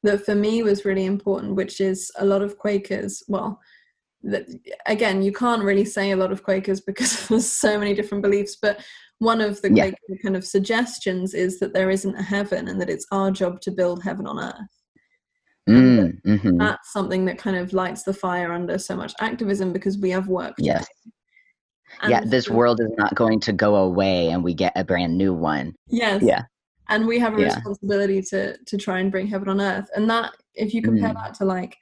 that 0.03 0.25
for 0.25 0.35
me 0.35 0.63
was 0.63 0.85
really 0.85 1.05
important, 1.05 1.57
which 1.57 1.81
is 1.81 2.11
a 2.19 2.25
lot 2.25 2.43
of 2.43 2.59
Quakers. 2.59 3.23
Well, 3.29 3.61
again, 4.87 5.23
you 5.23 5.33
can't 5.33 5.63
really 5.63 5.85
say 5.85 6.11
a 6.11 6.17
lot 6.17 6.33
of 6.33 6.43
Quakers 6.43 6.81
because 6.81 7.27
there's 7.29 7.51
so 7.51 7.79
many 7.79 7.95
different 7.95 8.23
beliefs. 8.23 8.57
But 8.61 8.85
one 9.19 9.41
of 9.41 9.61
the 9.63 9.73
Yeah. 9.73 9.85
Quaker 9.91 10.23
kind 10.23 10.37
of 10.37 10.45
suggestions 10.45 11.35
is 11.35 11.59
that 11.61 11.73
there 11.75 11.91
isn't 11.91 12.17
a 12.17 12.23
heaven 12.23 12.69
and 12.69 12.81
that 12.81 12.91
it's 12.91 13.07
our 13.13 13.31
job 13.31 13.61
to 13.63 13.71
build 13.71 14.03
heaven 14.03 14.27
on 14.27 14.39
earth. 14.41 14.75
mm, 15.69 16.21
mhm. 16.23 16.59
That's 16.59 16.93
something 16.93 17.25
that 17.27 17.39
kind 17.39 17.57
of 17.57 17.73
lights 17.73 18.03
the 18.03 18.13
fire 18.13 18.53
under 18.53 18.77
so 18.79 18.97
much 18.97 19.15
activism 19.21 19.73
because 19.73 19.97
we 19.99 20.11
have 20.11 20.29
work. 20.29 20.55
Yes. 20.59 20.87
Yeah, 22.09 22.23
this 22.27 22.51
world 22.51 22.81
is 22.81 22.91
not 22.99 23.15
going 23.15 23.39
to 23.41 23.53
go 23.53 23.77
away 23.77 24.29
and 24.31 24.43
we 24.43 24.53
get 24.53 24.73
a 24.77 24.85
brand 24.85 25.17
new 25.17 25.33
one. 25.33 25.75
Yes. 25.89 26.23
Yeah. 26.23 26.43
And 26.89 27.07
we 27.07 27.19
have 27.21 27.39
a 27.39 27.41
Yeah. 27.41 27.55
responsibility 27.55 28.21
to 28.31 28.59
to 28.59 28.77
try 28.77 28.99
and 28.99 29.11
bring 29.11 29.27
heaven 29.29 29.49
on 29.49 29.61
earth. 29.61 29.89
And 29.95 30.11
that 30.11 30.33
if 30.55 30.75
you 30.75 30.83
compare 30.83 31.11
Mm. 31.11 31.15
that 31.15 31.35
to 31.35 31.45
like 31.45 31.77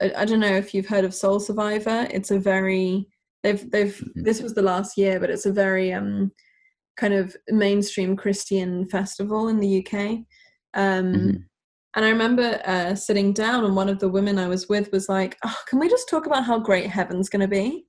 I, 0.00 0.12
I 0.18 0.24
don't 0.24 0.40
know 0.40 0.46
if 0.56 0.74
you've 0.74 0.86
heard 0.88 1.04
of 1.04 1.14
Soul 1.14 1.40
Survivor, 1.40 2.06
it's 2.10 2.30
a 2.30 2.38
very 2.38 3.06
they've 3.42 3.70
they've 3.70 3.96
Mhm. 3.96 4.24
this 4.24 4.42
was 4.42 4.54
the 4.54 4.62
last 4.62 4.96
year, 4.98 5.18
but 5.20 5.30
it's 5.30 5.46
a 5.46 5.52
very 5.52 5.92
um 5.92 6.32
kind 6.96 7.14
of 7.14 7.36
mainstream 7.48 8.16
Christian 8.16 8.88
festival 8.88 9.48
in 9.48 9.58
the 9.60 9.84
UK. 9.84 10.24
Um 10.74 11.12
Mhm. 11.14 11.44
and 11.96 12.04
I 12.04 12.10
remember 12.10 12.60
uh, 12.64 12.94
sitting 12.94 13.32
down, 13.32 13.64
and 13.64 13.74
one 13.74 13.88
of 13.88 13.98
the 13.98 14.08
women 14.08 14.38
I 14.38 14.46
was 14.46 14.68
with 14.68 14.92
was 14.92 15.08
like, 15.08 15.36
oh, 15.44 15.56
"Can 15.66 15.80
we 15.80 15.88
just 15.88 16.08
talk 16.08 16.26
about 16.26 16.44
how 16.44 16.56
great 16.60 16.86
heaven's 16.88 17.28
going 17.28 17.40
to 17.40 17.48
be?" 17.48 17.84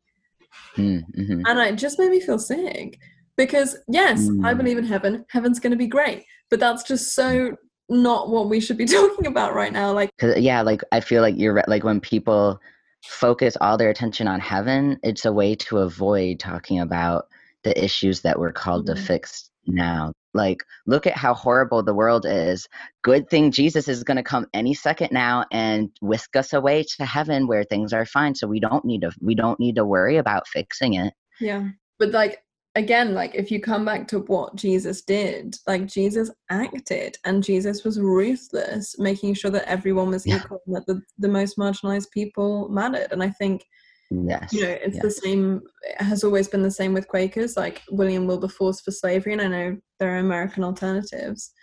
Mm, 0.77 1.03
mhm. 1.15 1.43
and 1.45 1.59
it 1.59 1.75
just 1.75 1.99
made 1.99 2.09
me 2.09 2.19
feel 2.19 2.39
sick 2.39 2.97
because 3.37 3.77
yes 3.89 4.29
i 4.43 4.53
Mm. 4.53 4.57
believe 4.57 4.77
in 4.77 4.85
heaven 4.85 5.25
heaven's 5.29 5.59
going 5.59 5.71
to 5.71 5.77
be 5.77 5.87
great 5.87 6.23
but 6.49 6.59
that's 6.59 6.83
just 6.83 7.13
so 7.13 7.55
not 7.91 8.29
what 8.29 8.49
we 8.49 8.59
should 8.59 8.77
be 8.77 8.85
talking 8.99 9.27
about 9.27 9.53
right 9.53 9.71
now 9.73 9.91
like 9.93 10.09
yeah, 10.37 10.61
like 10.61 10.81
I 10.91 10.99
feel 11.01 11.21
like 11.21 11.35
you're. 11.37 11.63
Like 11.67 11.83
when 11.83 11.99
people 11.99 12.59
focus 13.05 13.57
all 13.59 13.77
their 13.77 13.89
attention 13.89 14.27
on 14.27 14.39
heaven, 14.39 14.99
it's 15.03 15.25
a 15.25 15.31
way 15.33 15.55
to 15.55 15.79
avoid 15.79 16.39
talking 16.39 16.79
about 16.79 17.25
the 17.63 17.83
issues 17.83 18.21
that 18.21 18.39
we're 18.39 18.51
called 18.53 18.87
Mhm. 18.87 18.95
to 18.95 19.01
fix 19.01 19.49
now. 19.67 20.11
Like, 20.33 20.63
look 20.87 21.05
at 21.05 21.17
how 21.17 21.33
horrible 21.33 21.83
the 21.83 21.93
world 21.93 22.25
is. 22.27 22.67
Good 23.03 23.29
thing 23.29 23.51
Jesus 23.51 23.87
is 23.87 24.03
going 24.03 24.17
to 24.17 24.23
come 24.23 24.47
any 24.53 24.73
second 24.73 25.09
now 25.11 25.45
and 25.51 25.89
whisk 26.01 26.35
us 26.35 26.53
away 26.53 26.83
to 26.97 27.05
heaven 27.05 27.47
where 27.47 27.63
things 27.65 27.91
are 27.93 28.05
fine. 28.05 28.33
So 28.35 28.47
we 28.47 28.59
don't 28.59 28.85
need 28.85 29.01
to 29.01 29.11
we 29.21 29.35
don't 29.35 29.59
need 29.59 29.75
to 29.75 29.85
worry 29.85 30.17
about 30.17 30.47
fixing 30.47 30.93
it. 30.93 31.13
yeah 31.39 31.67
but 31.99 32.11
like 32.11 32.41
again 32.75 33.13
like 33.13 33.35
if 33.35 33.51
you 33.51 33.59
come 33.59 33.83
back 33.83 34.07
to 34.07 34.19
what 34.19 34.55
jesus 34.55 35.01
did 35.01 35.55
like 35.67 35.85
jesus 35.87 36.31
acted 36.49 37.17
and 37.25 37.43
jesus 37.43 37.83
was 37.83 37.99
ruthless 37.99 38.97
making 38.97 39.33
sure 39.33 39.51
that 39.51 39.67
everyone 39.67 40.09
was 40.09 40.25
Yeah. 40.25 40.37
equal 40.37 40.61
and 40.65 40.75
that 40.75 40.85
the, 40.87 41.01
the 41.19 41.27
most 41.27 41.57
marginalized 41.57 42.11
people 42.11 42.69
mattered 42.69 43.11
and 43.11 43.21
i 43.23 43.29
think 43.29 43.65
Yes. 44.09 44.51
you 44.53 44.61
know 44.61 44.69
it's 44.69 44.95
yes. 44.95 45.01
the 45.03 45.11
same 45.11 45.61
it 45.83 46.01
has 46.03 46.23
always 46.23 46.47
been 46.47 46.61
the 46.63 46.71
same 46.71 46.93
with 46.93 47.07
quakers 47.07 47.55
like 47.57 47.81
william 47.91 48.25
wilberforce 48.27 48.79
for 48.81 48.91
slavery 48.91 49.33
and 49.33 49.41
i 49.41 49.47
know 49.47 49.77
there 49.99 50.13
are 50.15 50.19
american 50.19 50.63
alternatives 50.63 51.53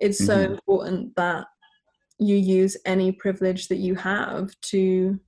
it's 0.00 0.24
so 0.24 0.36
Mhm. 0.36 0.50
important 0.52 1.16
that 1.16 1.46
you 2.18 2.36
use 2.36 2.76
any 2.86 3.12
privilege 3.12 3.68
that 3.68 3.76
you 3.78 3.94
have 3.94 4.50
to 4.62 5.18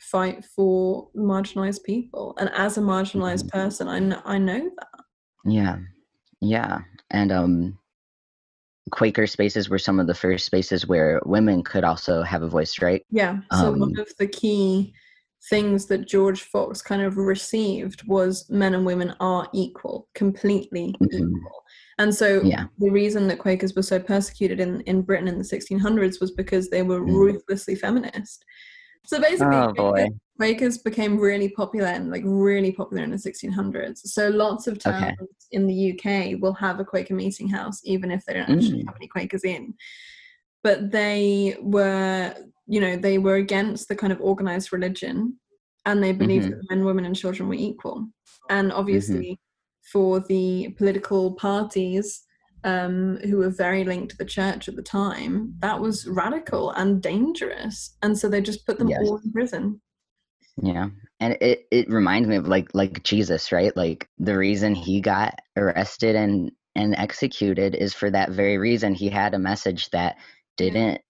fight 0.00 0.44
for 0.44 1.08
marginalized 1.14 1.84
people 1.84 2.34
and 2.40 2.48
as 2.54 2.78
a 2.78 2.80
marginalized 2.80 3.44
Mhm. 3.44 3.50
person 3.50 3.86
I 3.86 3.98
kn- 4.00 4.22
I 4.24 4.38
know 4.38 4.70
that 4.78 5.00
Yeah. 5.44 5.78
Yeah. 6.40 6.80
And 7.10 7.30
um 7.30 7.78
Quaker 8.90 9.26
spaces 9.26 9.68
were 9.68 9.78
some 9.78 10.00
of 10.00 10.06
the 10.06 10.14
first 10.14 10.46
spaces 10.46 10.86
where 10.88 11.20
women 11.24 11.62
could 11.62 11.84
also 11.84 12.22
have 12.22 12.42
a 12.42 12.48
voice, 12.48 12.80
right? 12.82 13.04
yeah 13.10 13.40
so 13.52 13.70
one 13.70 13.82
Um, 13.82 13.98
of 13.98 14.08
the 14.18 14.26
key 14.26 14.92
things 15.48 15.86
that 15.86 16.06
george 16.06 16.42
fox 16.42 16.82
kind 16.82 17.00
of 17.00 17.16
received 17.16 18.06
was 18.06 18.48
men 18.50 18.74
and 18.74 18.84
women 18.84 19.14
are 19.20 19.48
equal 19.54 20.06
completely 20.14 20.94
Mhm. 21.00 21.12
equal 21.14 21.62
and 21.98 22.14
so 22.14 22.42
Yeah. 22.42 22.66
the 22.78 22.90
reason 22.90 23.26
that 23.28 23.38
quakers 23.38 23.74
were 23.74 23.82
so 23.82 23.98
persecuted 23.98 24.60
in, 24.60 24.80
in 24.82 25.00
britain 25.02 25.28
in 25.28 25.38
the 25.38 25.44
1600s 25.44 26.20
was 26.20 26.30
because 26.30 26.68
they 26.68 26.82
were 26.82 27.00
Mm. 27.00 27.14
ruthlessly 27.14 27.74
feminist 27.74 28.44
so 29.06 29.20
basically 29.20 29.58
Oh 29.58 29.72
boy. 29.72 30.08
Quakers 30.36 30.78
became 30.78 31.18
really 31.18 31.50
popular 31.50 31.88
and 31.88 32.10
like 32.10 32.22
really 32.24 32.72
popular 32.72 33.02
in 33.02 33.10
the 33.10 33.18
1600s. 33.18 34.00
So 34.10 34.28
lots 34.30 34.66
of 34.66 34.78
Okay. 34.86 34.98
towns 35.18 35.28
in 35.52 35.66
the 35.66 35.74
UK 35.92 36.40
will 36.40 36.54
have 36.54 36.80
a 36.80 36.84
Quaker 36.84 37.14
meeting 37.14 37.48
house, 37.48 37.80
even 37.84 38.10
if 38.10 38.24
they 38.24 38.32
don't 38.34 38.48
actually 38.48 38.78
Mm. 38.80 38.86
have 38.86 38.96
any 38.98 39.08
Quakers 39.08 39.44
in. 39.44 39.74
But 40.62 40.90
they 40.92 41.56
were, 41.60 42.34
you 42.66 42.80
know, 42.80 42.96
they 42.96 43.18
were 43.18 43.36
against 43.36 43.88
the 43.88 43.96
kind 43.96 44.12
of 44.12 44.20
organized 44.22 44.72
religion 44.72 45.38
and 45.84 46.02
they 46.02 46.12
believed 46.12 46.46
Mhm. 46.46 46.50
that 46.50 46.70
men, 46.70 46.84
women, 46.86 47.04
and 47.04 47.16
children 47.16 47.48
were 47.48 47.54
equal. 47.54 48.08
And 48.48 48.68
Mm-hmm. 48.68 48.78
obviously, 48.80 49.38
for 49.92 50.20
the 50.20 50.70
political 50.78 51.32
parties 51.34 52.22
um, 52.64 53.18
who 53.24 53.38
were 53.38 53.50
very 53.50 53.84
linked 53.84 54.12
to 54.12 54.16
the 54.16 54.24
church 54.24 54.68
at 54.68 54.76
the 54.76 54.82
time, 54.82 55.54
that 55.60 55.80
was 55.80 56.06
radical 56.06 56.70
and 56.72 57.02
dangerous. 57.02 57.96
And 58.02 58.18
so 58.18 58.28
they 58.28 58.40
just 58.40 58.66
put 58.66 58.78
them 58.78 58.88
Yes. 58.88 59.00
all 59.02 59.20
in 59.22 59.32
prison. 59.32 59.80
Yeah. 60.62 60.88
And 61.20 61.36
it, 61.40 61.66
it 61.70 61.88
reminds 61.90 62.28
me 62.28 62.36
of 62.36 62.46
like 62.48 62.74
like 62.74 63.02
Jesus, 63.02 63.52
right? 63.52 63.74
Like 63.76 64.08
the 64.18 64.36
reason 64.36 64.74
he 64.74 65.00
got 65.00 65.34
arrested 65.56 66.16
and 66.16 66.50
and 66.74 66.94
executed 66.96 67.74
is 67.74 67.94
for 67.94 68.10
that 68.10 68.30
very 68.30 68.58
reason. 68.58 68.94
He 68.94 69.08
had 69.08 69.34
a 69.34 69.38
message 69.38 69.90
that 69.90 70.16
didn't 70.56 71.00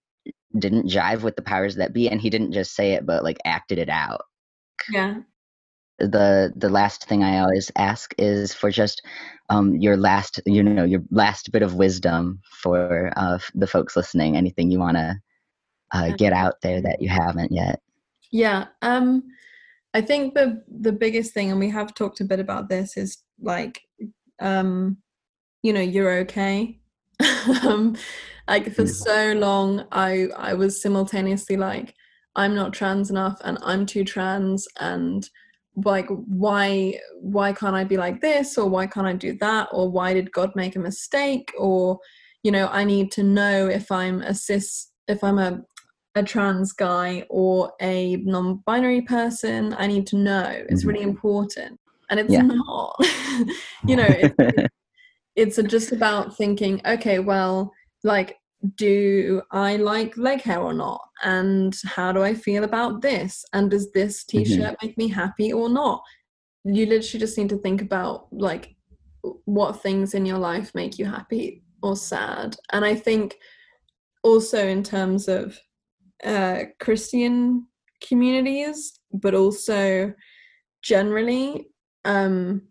didn't 0.58 0.88
jive 0.88 1.22
with 1.22 1.36
the 1.36 1.42
powers 1.42 1.76
that 1.76 1.92
be 1.92 2.08
and 2.08 2.20
he 2.20 2.28
didn't 2.30 2.52
just 2.52 2.74
say 2.74 2.92
it 2.92 3.06
but 3.06 3.22
like 3.24 3.38
acted 3.44 3.78
it 3.78 3.88
out. 3.88 4.22
Yeah. 4.90 5.16
The 6.00 6.52
the 6.56 6.68
last 6.68 7.04
thing 7.04 7.22
I 7.22 7.40
always 7.40 7.70
ask 7.76 8.14
is 8.18 8.54
for 8.54 8.70
just 8.70 9.02
um 9.50 9.76
your 9.76 9.96
last 9.96 10.40
you 10.46 10.62
know 10.62 10.84
your 10.84 11.02
last 11.10 11.52
bit 11.52 11.62
of 11.62 11.74
wisdom 11.74 12.40
for 12.62 13.12
uh 13.16 13.38
the 13.54 13.66
folks 13.66 13.96
listening 13.96 14.36
anything 14.36 14.70
you 14.70 14.78
want 14.78 14.96
to 14.96 15.16
uh, 15.92 16.12
get 16.16 16.32
out 16.32 16.54
there 16.62 16.80
that 16.80 17.02
you 17.02 17.08
haven't 17.08 17.52
yet. 17.52 17.80
Yeah. 18.32 18.66
Um 18.82 19.24
I 19.92 20.00
think 20.00 20.34
the 20.34 20.62
the 20.68 20.92
biggest 20.92 21.34
thing 21.34 21.50
and 21.50 21.60
we 21.60 21.68
have 21.70 21.94
talked 21.94 22.20
a 22.20 22.24
bit 22.24 22.40
about 22.40 22.68
this 22.68 22.96
is 22.96 23.18
like 23.40 23.80
um 24.40 24.98
you 25.62 25.72
know 25.72 25.80
you're 25.80 26.18
okay. 26.20 26.78
um 27.64 27.96
like 28.48 28.72
for 28.72 28.84
Mhm. 28.84 28.88
so 28.88 29.32
long 29.34 29.86
I 29.92 30.28
I 30.36 30.54
was 30.54 30.80
simultaneously 30.80 31.56
like 31.56 31.94
I'm 32.36 32.54
not 32.54 32.72
trans 32.72 33.10
enough 33.10 33.40
and 33.44 33.58
I'm 33.62 33.84
too 33.84 34.04
trans 34.04 34.66
and 34.78 35.28
like 35.84 36.06
why 36.08 36.98
why 37.20 37.52
can't 37.52 37.76
I 37.76 37.84
be 37.84 37.96
like 37.96 38.20
this? 38.20 38.58
Or 38.58 38.68
why 38.68 38.86
can't 38.86 39.06
I 39.06 39.12
do 39.12 39.36
that? 39.40 39.68
Or 39.72 39.90
why 39.90 40.14
did 40.14 40.32
God 40.32 40.52
make 40.54 40.76
a 40.76 40.80
mistake? 40.80 41.52
Or 41.58 41.98
you 42.42 42.50
know 42.50 42.68
I 42.68 42.84
need 42.84 43.12
to 43.12 43.22
know 43.22 43.66
if 43.68 43.90
I'm 43.90 44.22
a 44.22 44.34
cis 44.34 44.90
if 45.08 45.22
I'm 45.22 45.38
a 45.38 45.62
a 46.16 46.22
trans 46.24 46.72
guy 46.72 47.24
or 47.30 47.72
a 47.80 48.16
non-binary 48.16 49.02
person. 49.02 49.74
I 49.78 49.86
need 49.86 50.08
to 50.08 50.16
know. 50.16 50.64
It's 50.68 50.84
Mhm. 50.84 50.88
really 50.88 51.02
important. 51.02 51.78
And 52.10 52.18
it's 52.18 52.32
Yeah. 52.32 52.42
not. 52.42 52.96
You 53.86 53.96
know 53.96 54.06
it's, 54.08 54.34
it's 55.36 55.56
just 55.72 55.92
about 55.92 56.36
thinking 56.36 56.80
okay 56.86 57.18
well 57.18 57.72
like 58.04 58.36
do 58.76 59.40
i 59.50 59.76
like 59.76 60.16
leg 60.16 60.42
hair 60.42 60.60
or 60.60 60.74
not? 60.74 61.00
And 61.22 61.74
how 61.84 62.12
do 62.12 62.22
i 62.22 62.34
feel 62.34 62.64
about 62.64 63.00
this? 63.00 63.44
And 63.52 63.70
does 63.70 63.90
this 63.92 64.24
t-shirt 64.24 64.76
make 64.82 64.96
me 64.98 65.08
happy 65.08 65.52
or 65.52 65.68
not? 65.68 66.02
You 66.64 66.86
literally 66.86 67.20
just 67.20 67.38
need 67.38 67.48
to 67.50 67.58
think 67.58 67.80
about 67.82 68.26
like 68.32 68.76
what 69.44 69.82
things 69.82 70.14
in 70.14 70.26
your 70.26 70.38
life 70.38 70.74
make 70.74 70.98
you 70.98 71.06
happy 71.06 71.62
or 71.82 71.96
sad. 71.96 72.56
And 72.72 72.84
i 72.84 72.94
think 72.94 73.36
also 74.22 74.66
in 74.66 74.82
terms 74.82 75.28
of 75.28 75.58
uh, 76.24 76.64
Christian 76.78 77.66
communities, 78.06 78.98
but 79.12 79.34
also 79.34 80.12
generally, 80.82 81.68
um, 82.04 82.62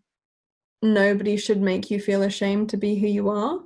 nobody 0.81 1.37
should 1.37 1.61
make 1.61 1.91
you 1.91 1.99
feel 1.99 2.23
ashamed 2.23 2.69
to 2.69 2.77
be 2.77 2.95
who 2.95 3.07
you 3.07 3.29
are, 3.29 3.59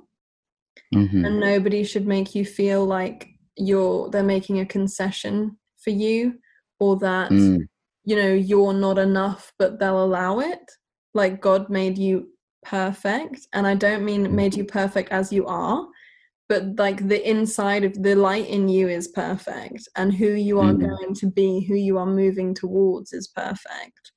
Mhm. 0.94 1.26
and 1.26 1.40
nobody 1.40 1.84
should 1.84 2.06
make 2.06 2.34
you 2.34 2.44
feel 2.44 2.84
like 2.84 3.28
you're 3.56 4.10
they're 4.10 4.22
making 4.22 4.60
a 4.60 4.66
concession 4.66 5.56
for 5.78 5.90
you, 5.90 6.38
or 6.80 6.96
that 6.98 7.30
Mm. 7.32 7.68
you 8.04 8.16
know 8.16 8.32
you're 8.34 8.74
not 8.74 8.98
enough, 8.98 9.52
but 9.58 9.78
they'll 9.78 10.04
allow 10.04 10.40
it. 10.40 10.70
Like 11.14 11.40
God 11.40 11.70
made 11.70 11.96
you 11.98 12.30
perfect, 12.64 13.46
and 13.52 13.66
I 13.66 13.74
don't 13.74 14.04
mean 14.04 14.34
made 14.34 14.54
you 14.56 14.64
perfect 14.64 15.10
as 15.12 15.32
you 15.32 15.46
are, 15.46 15.86
but 16.48 16.76
like 16.78 17.08
the 17.08 17.28
inside 17.28 17.84
of 17.84 18.02
the 18.02 18.14
light 18.16 18.48
in 18.48 18.68
you 18.68 18.88
is 18.88 19.08
perfect 19.08 19.88
and 19.96 20.12
who 20.12 20.30
you 20.32 20.60
are 20.60 20.72
Mhm. 20.74 20.80
going 20.80 21.14
to 21.14 21.26
be 21.30 21.60
who 21.68 21.74
you 21.74 21.98
are 21.98 22.06
moving 22.06 22.54
towards 22.54 23.12
is 23.12 23.28
perfect 23.28 24.12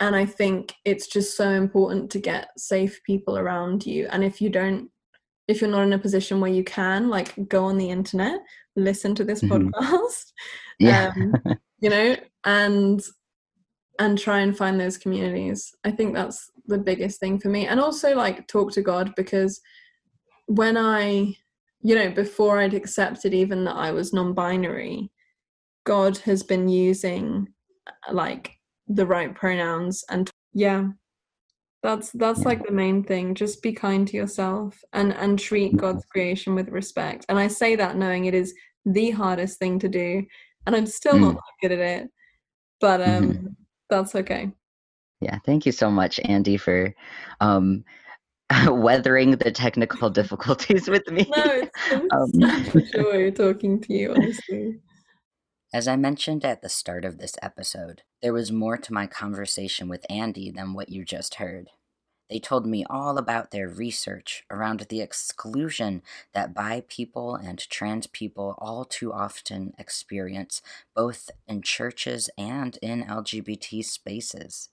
and 0.00 0.16
i 0.16 0.24
think 0.26 0.74
it's 0.84 1.06
just 1.06 1.36
so 1.36 1.48
important 1.50 2.10
to 2.10 2.18
get 2.18 2.48
safe 2.58 3.00
people 3.04 3.38
around 3.38 3.86
you 3.86 4.08
and 4.10 4.24
if 4.24 4.40
you 4.40 4.50
don't 4.50 4.90
if 5.48 5.60
you're 5.60 5.70
not 5.70 5.82
in 5.82 5.92
a 5.92 5.98
position 5.98 6.40
where 6.40 6.50
you 6.50 6.64
can 6.64 7.08
like 7.08 7.34
go 7.48 7.64
on 7.64 7.76
the 7.78 7.90
internet 7.90 8.40
listen 8.76 9.14
to 9.14 9.24
this 9.24 9.42
Mhm. 9.42 9.70
podcast 9.70 10.32
Yeah. 10.78 11.12
um, 11.16 11.34
you 11.80 11.90
know 11.90 12.16
and 12.44 13.02
and 14.00 14.18
try 14.18 14.40
and 14.40 14.56
find 14.56 14.80
those 14.80 14.98
communities 14.98 15.72
i 15.84 15.90
think 15.90 16.14
that's 16.14 16.50
the 16.66 16.78
biggest 16.78 17.20
thing 17.20 17.38
for 17.38 17.48
me 17.48 17.66
and 17.66 17.78
also 17.78 18.14
like 18.14 18.46
talk 18.48 18.72
to 18.72 18.82
god 18.82 19.14
because 19.16 19.60
when 20.46 20.76
i 20.76 21.34
you 21.82 21.94
know 21.94 22.10
before 22.10 22.58
i'd 22.60 22.74
accepted 22.74 23.32
even 23.34 23.64
that 23.64 23.76
i 23.76 23.90
was 23.92 24.12
non-binary 24.12 25.10
god 25.84 26.16
has 26.18 26.42
been 26.42 26.68
using 26.68 27.46
like 28.10 28.50
the 28.88 29.06
right 29.06 29.34
pronouns 29.34 30.02
and 30.10 30.28
yeah 30.54 30.88
that's 31.84 32.10
that's 32.12 32.40
Yeah. 32.40 32.48
like 32.48 32.64
the 32.66 32.72
main 32.72 33.04
thing 33.04 33.34
just 33.34 33.62
be 33.62 33.72
kind 33.72 34.08
to 34.08 34.16
yourself 34.16 34.82
and 34.94 35.12
and 35.12 35.38
treat 35.38 35.76
god's 35.76 36.04
creation 36.06 36.54
with 36.54 36.68
respect 36.70 37.26
and 37.28 37.38
i 37.38 37.46
say 37.46 37.76
that 37.76 37.96
knowing 37.96 38.24
it 38.24 38.34
is 38.34 38.54
the 38.86 39.10
hardest 39.10 39.58
thing 39.58 39.78
to 39.78 39.88
do 39.88 40.24
and 40.66 40.74
i'm 40.74 40.86
still 40.86 41.18
not 41.18 41.34
Mm. 41.34 41.36
that 41.36 41.68
good 41.68 41.72
at 41.72 42.02
it 42.02 42.10
but 42.80 43.00
um 43.02 43.24
Mhm. 43.24 43.54
that's 43.90 44.14
okay 44.16 44.50
Yeah, 45.20 45.38
thank 45.46 45.64
you 45.64 45.72
so 45.72 45.90
much, 45.90 46.20
Andy, 46.24 46.56
for 46.58 46.94
um, 47.40 47.84
weathering 48.68 49.30
the 49.36 49.50
technical 49.50 50.10
difficulties 50.20 50.88
with 50.88 51.06
me. 51.10 51.24
no 51.36 51.44
it's, 51.62 51.70
it's 51.90 52.38
Um, 52.40 52.64
such 52.74 52.74
a 52.74 52.80
joy 52.98 53.30
talking 53.30 53.80
to 53.80 53.92
you 53.94 54.12
honestly 54.12 54.80
As 55.74 55.88
I 55.88 55.96
mentioned 55.96 56.44
at 56.44 56.62
the 56.62 56.68
start 56.68 57.04
of 57.04 57.18
this 57.18 57.34
episode, 57.42 58.02
there 58.22 58.32
was 58.32 58.52
more 58.52 58.76
to 58.76 58.92
my 58.92 59.08
conversation 59.08 59.88
with 59.88 60.06
Andy 60.08 60.48
than 60.48 60.72
what 60.72 60.88
you 60.88 61.04
just 61.04 61.34
heard. 61.34 61.70
They 62.30 62.38
told 62.38 62.64
me 62.64 62.84
all 62.88 63.18
about 63.18 63.50
their 63.50 63.68
research 63.68 64.44
around 64.52 64.86
the 64.88 65.00
exclusion 65.00 66.02
that 66.32 66.54
bi 66.54 66.84
people 66.86 67.34
and 67.34 67.58
trans 67.58 68.06
people 68.06 68.54
all 68.58 68.84
too 68.84 69.12
often 69.12 69.74
experience, 69.76 70.62
both 70.94 71.28
in 71.48 71.60
churches 71.60 72.30
and 72.38 72.78
in 72.80 73.02
LGBT 73.02 73.84
spaces. 73.84 74.68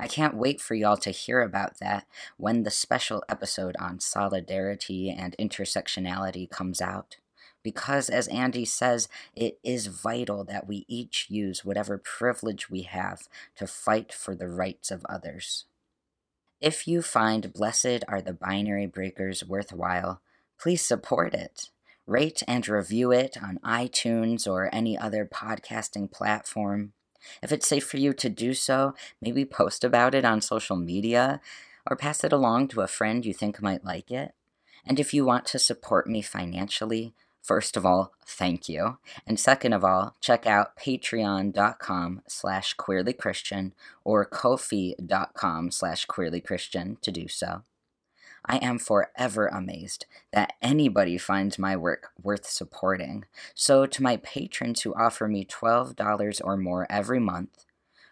I 0.00 0.08
can't 0.08 0.34
wait 0.34 0.62
for 0.62 0.74
y'all 0.74 0.96
to 0.96 1.10
hear 1.10 1.42
about 1.42 1.78
that 1.80 2.06
when 2.38 2.62
the 2.62 2.70
special 2.70 3.22
episode 3.28 3.76
on 3.78 4.00
solidarity 4.00 5.10
and 5.10 5.36
intersectionality 5.38 6.48
comes 6.48 6.80
out. 6.80 7.18
Because, 7.68 8.08
as 8.08 8.28
Andy 8.28 8.64
says, 8.64 9.10
it 9.36 9.58
is 9.62 9.88
vital 9.88 10.42
that 10.44 10.66
we 10.66 10.86
each 10.88 11.26
use 11.28 11.66
whatever 11.66 11.98
privilege 11.98 12.70
we 12.70 12.80
have 12.80 13.28
to 13.56 13.66
fight 13.66 14.10
for 14.10 14.34
the 14.34 14.48
rights 14.48 14.90
of 14.90 15.04
others. 15.06 15.66
If 16.62 16.88
you 16.88 17.02
find 17.02 17.52
Blessed 17.52 18.04
Are 18.08 18.22
the 18.22 18.32
Binary 18.32 18.86
Breakers 18.86 19.44
worthwhile, 19.44 20.22
please 20.58 20.80
support 20.80 21.34
it. 21.34 21.68
Rate 22.06 22.42
and 22.48 22.66
review 22.66 23.12
it 23.12 23.36
on 23.42 23.60
iTunes 23.62 24.50
or 24.50 24.74
any 24.74 24.96
other 24.96 25.26
podcasting 25.26 26.10
platform. 26.10 26.94
If 27.42 27.52
it's 27.52 27.68
safe 27.68 27.86
for 27.86 27.98
you 27.98 28.14
to 28.14 28.30
do 28.30 28.54
so, 28.54 28.94
maybe 29.20 29.44
post 29.44 29.84
about 29.84 30.14
it 30.14 30.24
on 30.24 30.40
social 30.40 30.76
media 30.76 31.42
or 31.86 31.96
pass 31.96 32.24
it 32.24 32.32
along 32.32 32.68
to 32.68 32.80
a 32.80 32.86
friend 32.86 33.26
you 33.26 33.34
think 33.34 33.60
might 33.60 33.84
like 33.84 34.10
it. 34.10 34.32
And 34.86 34.98
if 34.98 35.12
you 35.12 35.26
want 35.26 35.44
to 35.48 35.58
support 35.58 36.06
me 36.06 36.22
financially, 36.22 37.12
first 37.42 37.76
of 37.76 37.84
all, 37.84 38.12
thank 38.26 38.68
you. 38.68 38.98
And 39.26 39.38
second 39.38 39.72
of 39.72 39.84
all, 39.84 40.16
check 40.20 40.46
out 40.46 40.76
patreon.com 40.76 42.22
slash 42.26 42.76
queerlychristian 42.76 43.72
or 44.04 44.24
ko-fi.com 44.24 45.70
slash 45.70 46.06
queerlychristian 46.06 47.00
to 47.00 47.10
do 47.10 47.28
so. 47.28 47.62
I 48.44 48.56
am 48.58 48.78
forever 48.78 49.48
amazed 49.48 50.06
that 50.32 50.54
anybody 50.62 51.18
finds 51.18 51.58
my 51.58 51.76
work 51.76 52.10
worth 52.22 52.46
supporting. 52.46 53.24
So, 53.54 53.84
to 53.84 54.02
my 54.02 54.16
patrons 54.16 54.82
who 54.82 54.94
offer 54.94 55.28
me 55.28 55.44
$12 55.44 56.40
or 56.44 56.56
more 56.56 56.86
every 56.88 57.20
month 57.20 57.66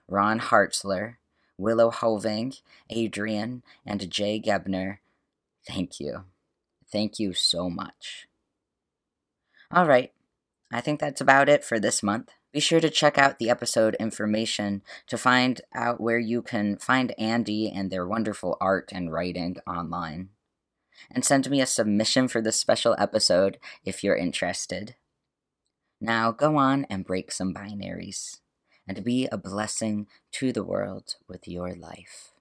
Ron 0.08 0.40
Hartzler, 0.40 1.16
Willow 1.56 1.90
Hoving, 1.90 2.60
Adrian, 2.90 3.62
and 3.86 4.10
Jay 4.10 4.40
Gebner 4.40 4.98
thank 5.66 6.00
you. 6.00 6.24
Thank 6.90 7.18
you 7.18 7.32
so 7.32 7.68
much. 7.68 8.28
All 9.70 9.86
right, 9.86 10.12
I 10.72 10.80
think 10.80 11.00
that's 11.00 11.20
about 11.20 11.48
it 11.48 11.64
for 11.64 11.78
this 11.78 12.02
month. 12.02 12.30
Be 12.52 12.60
sure 12.60 12.80
to 12.80 12.88
check 12.88 13.18
out 13.18 13.38
the 13.38 13.50
episode 13.50 13.96
information 14.00 14.82
to 15.08 15.18
find 15.18 15.60
out 15.74 16.00
where 16.00 16.18
you 16.18 16.40
can 16.40 16.76
find 16.78 17.14
Andy 17.18 17.70
and 17.70 17.90
their 17.90 18.06
wonderful 18.06 18.56
art 18.60 18.90
and 18.92 19.12
writing 19.12 19.56
online. 19.66 20.30
And 21.10 21.24
send 21.24 21.50
me 21.50 21.60
a 21.60 21.66
submission 21.66 22.28
for 22.28 22.40
this 22.40 22.56
special 22.56 22.96
episode 22.98 23.58
if 23.84 24.02
you're 24.02 24.16
interested. 24.16 24.94
Now 26.00 26.32
go 26.32 26.56
on 26.56 26.86
and 26.88 27.04
break 27.04 27.30
some 27.30 27.52
binaries. 27.52 28.40
and 28.88 29.02
be 29.04 29.28
a 29.30 29.36
blessing 29.36 30.06
to 30.32 30.52
the 30.52 30.64
world 30.64 31.16
with 31.28 31.48
your 31.48 31.74
life. 31.74 32.32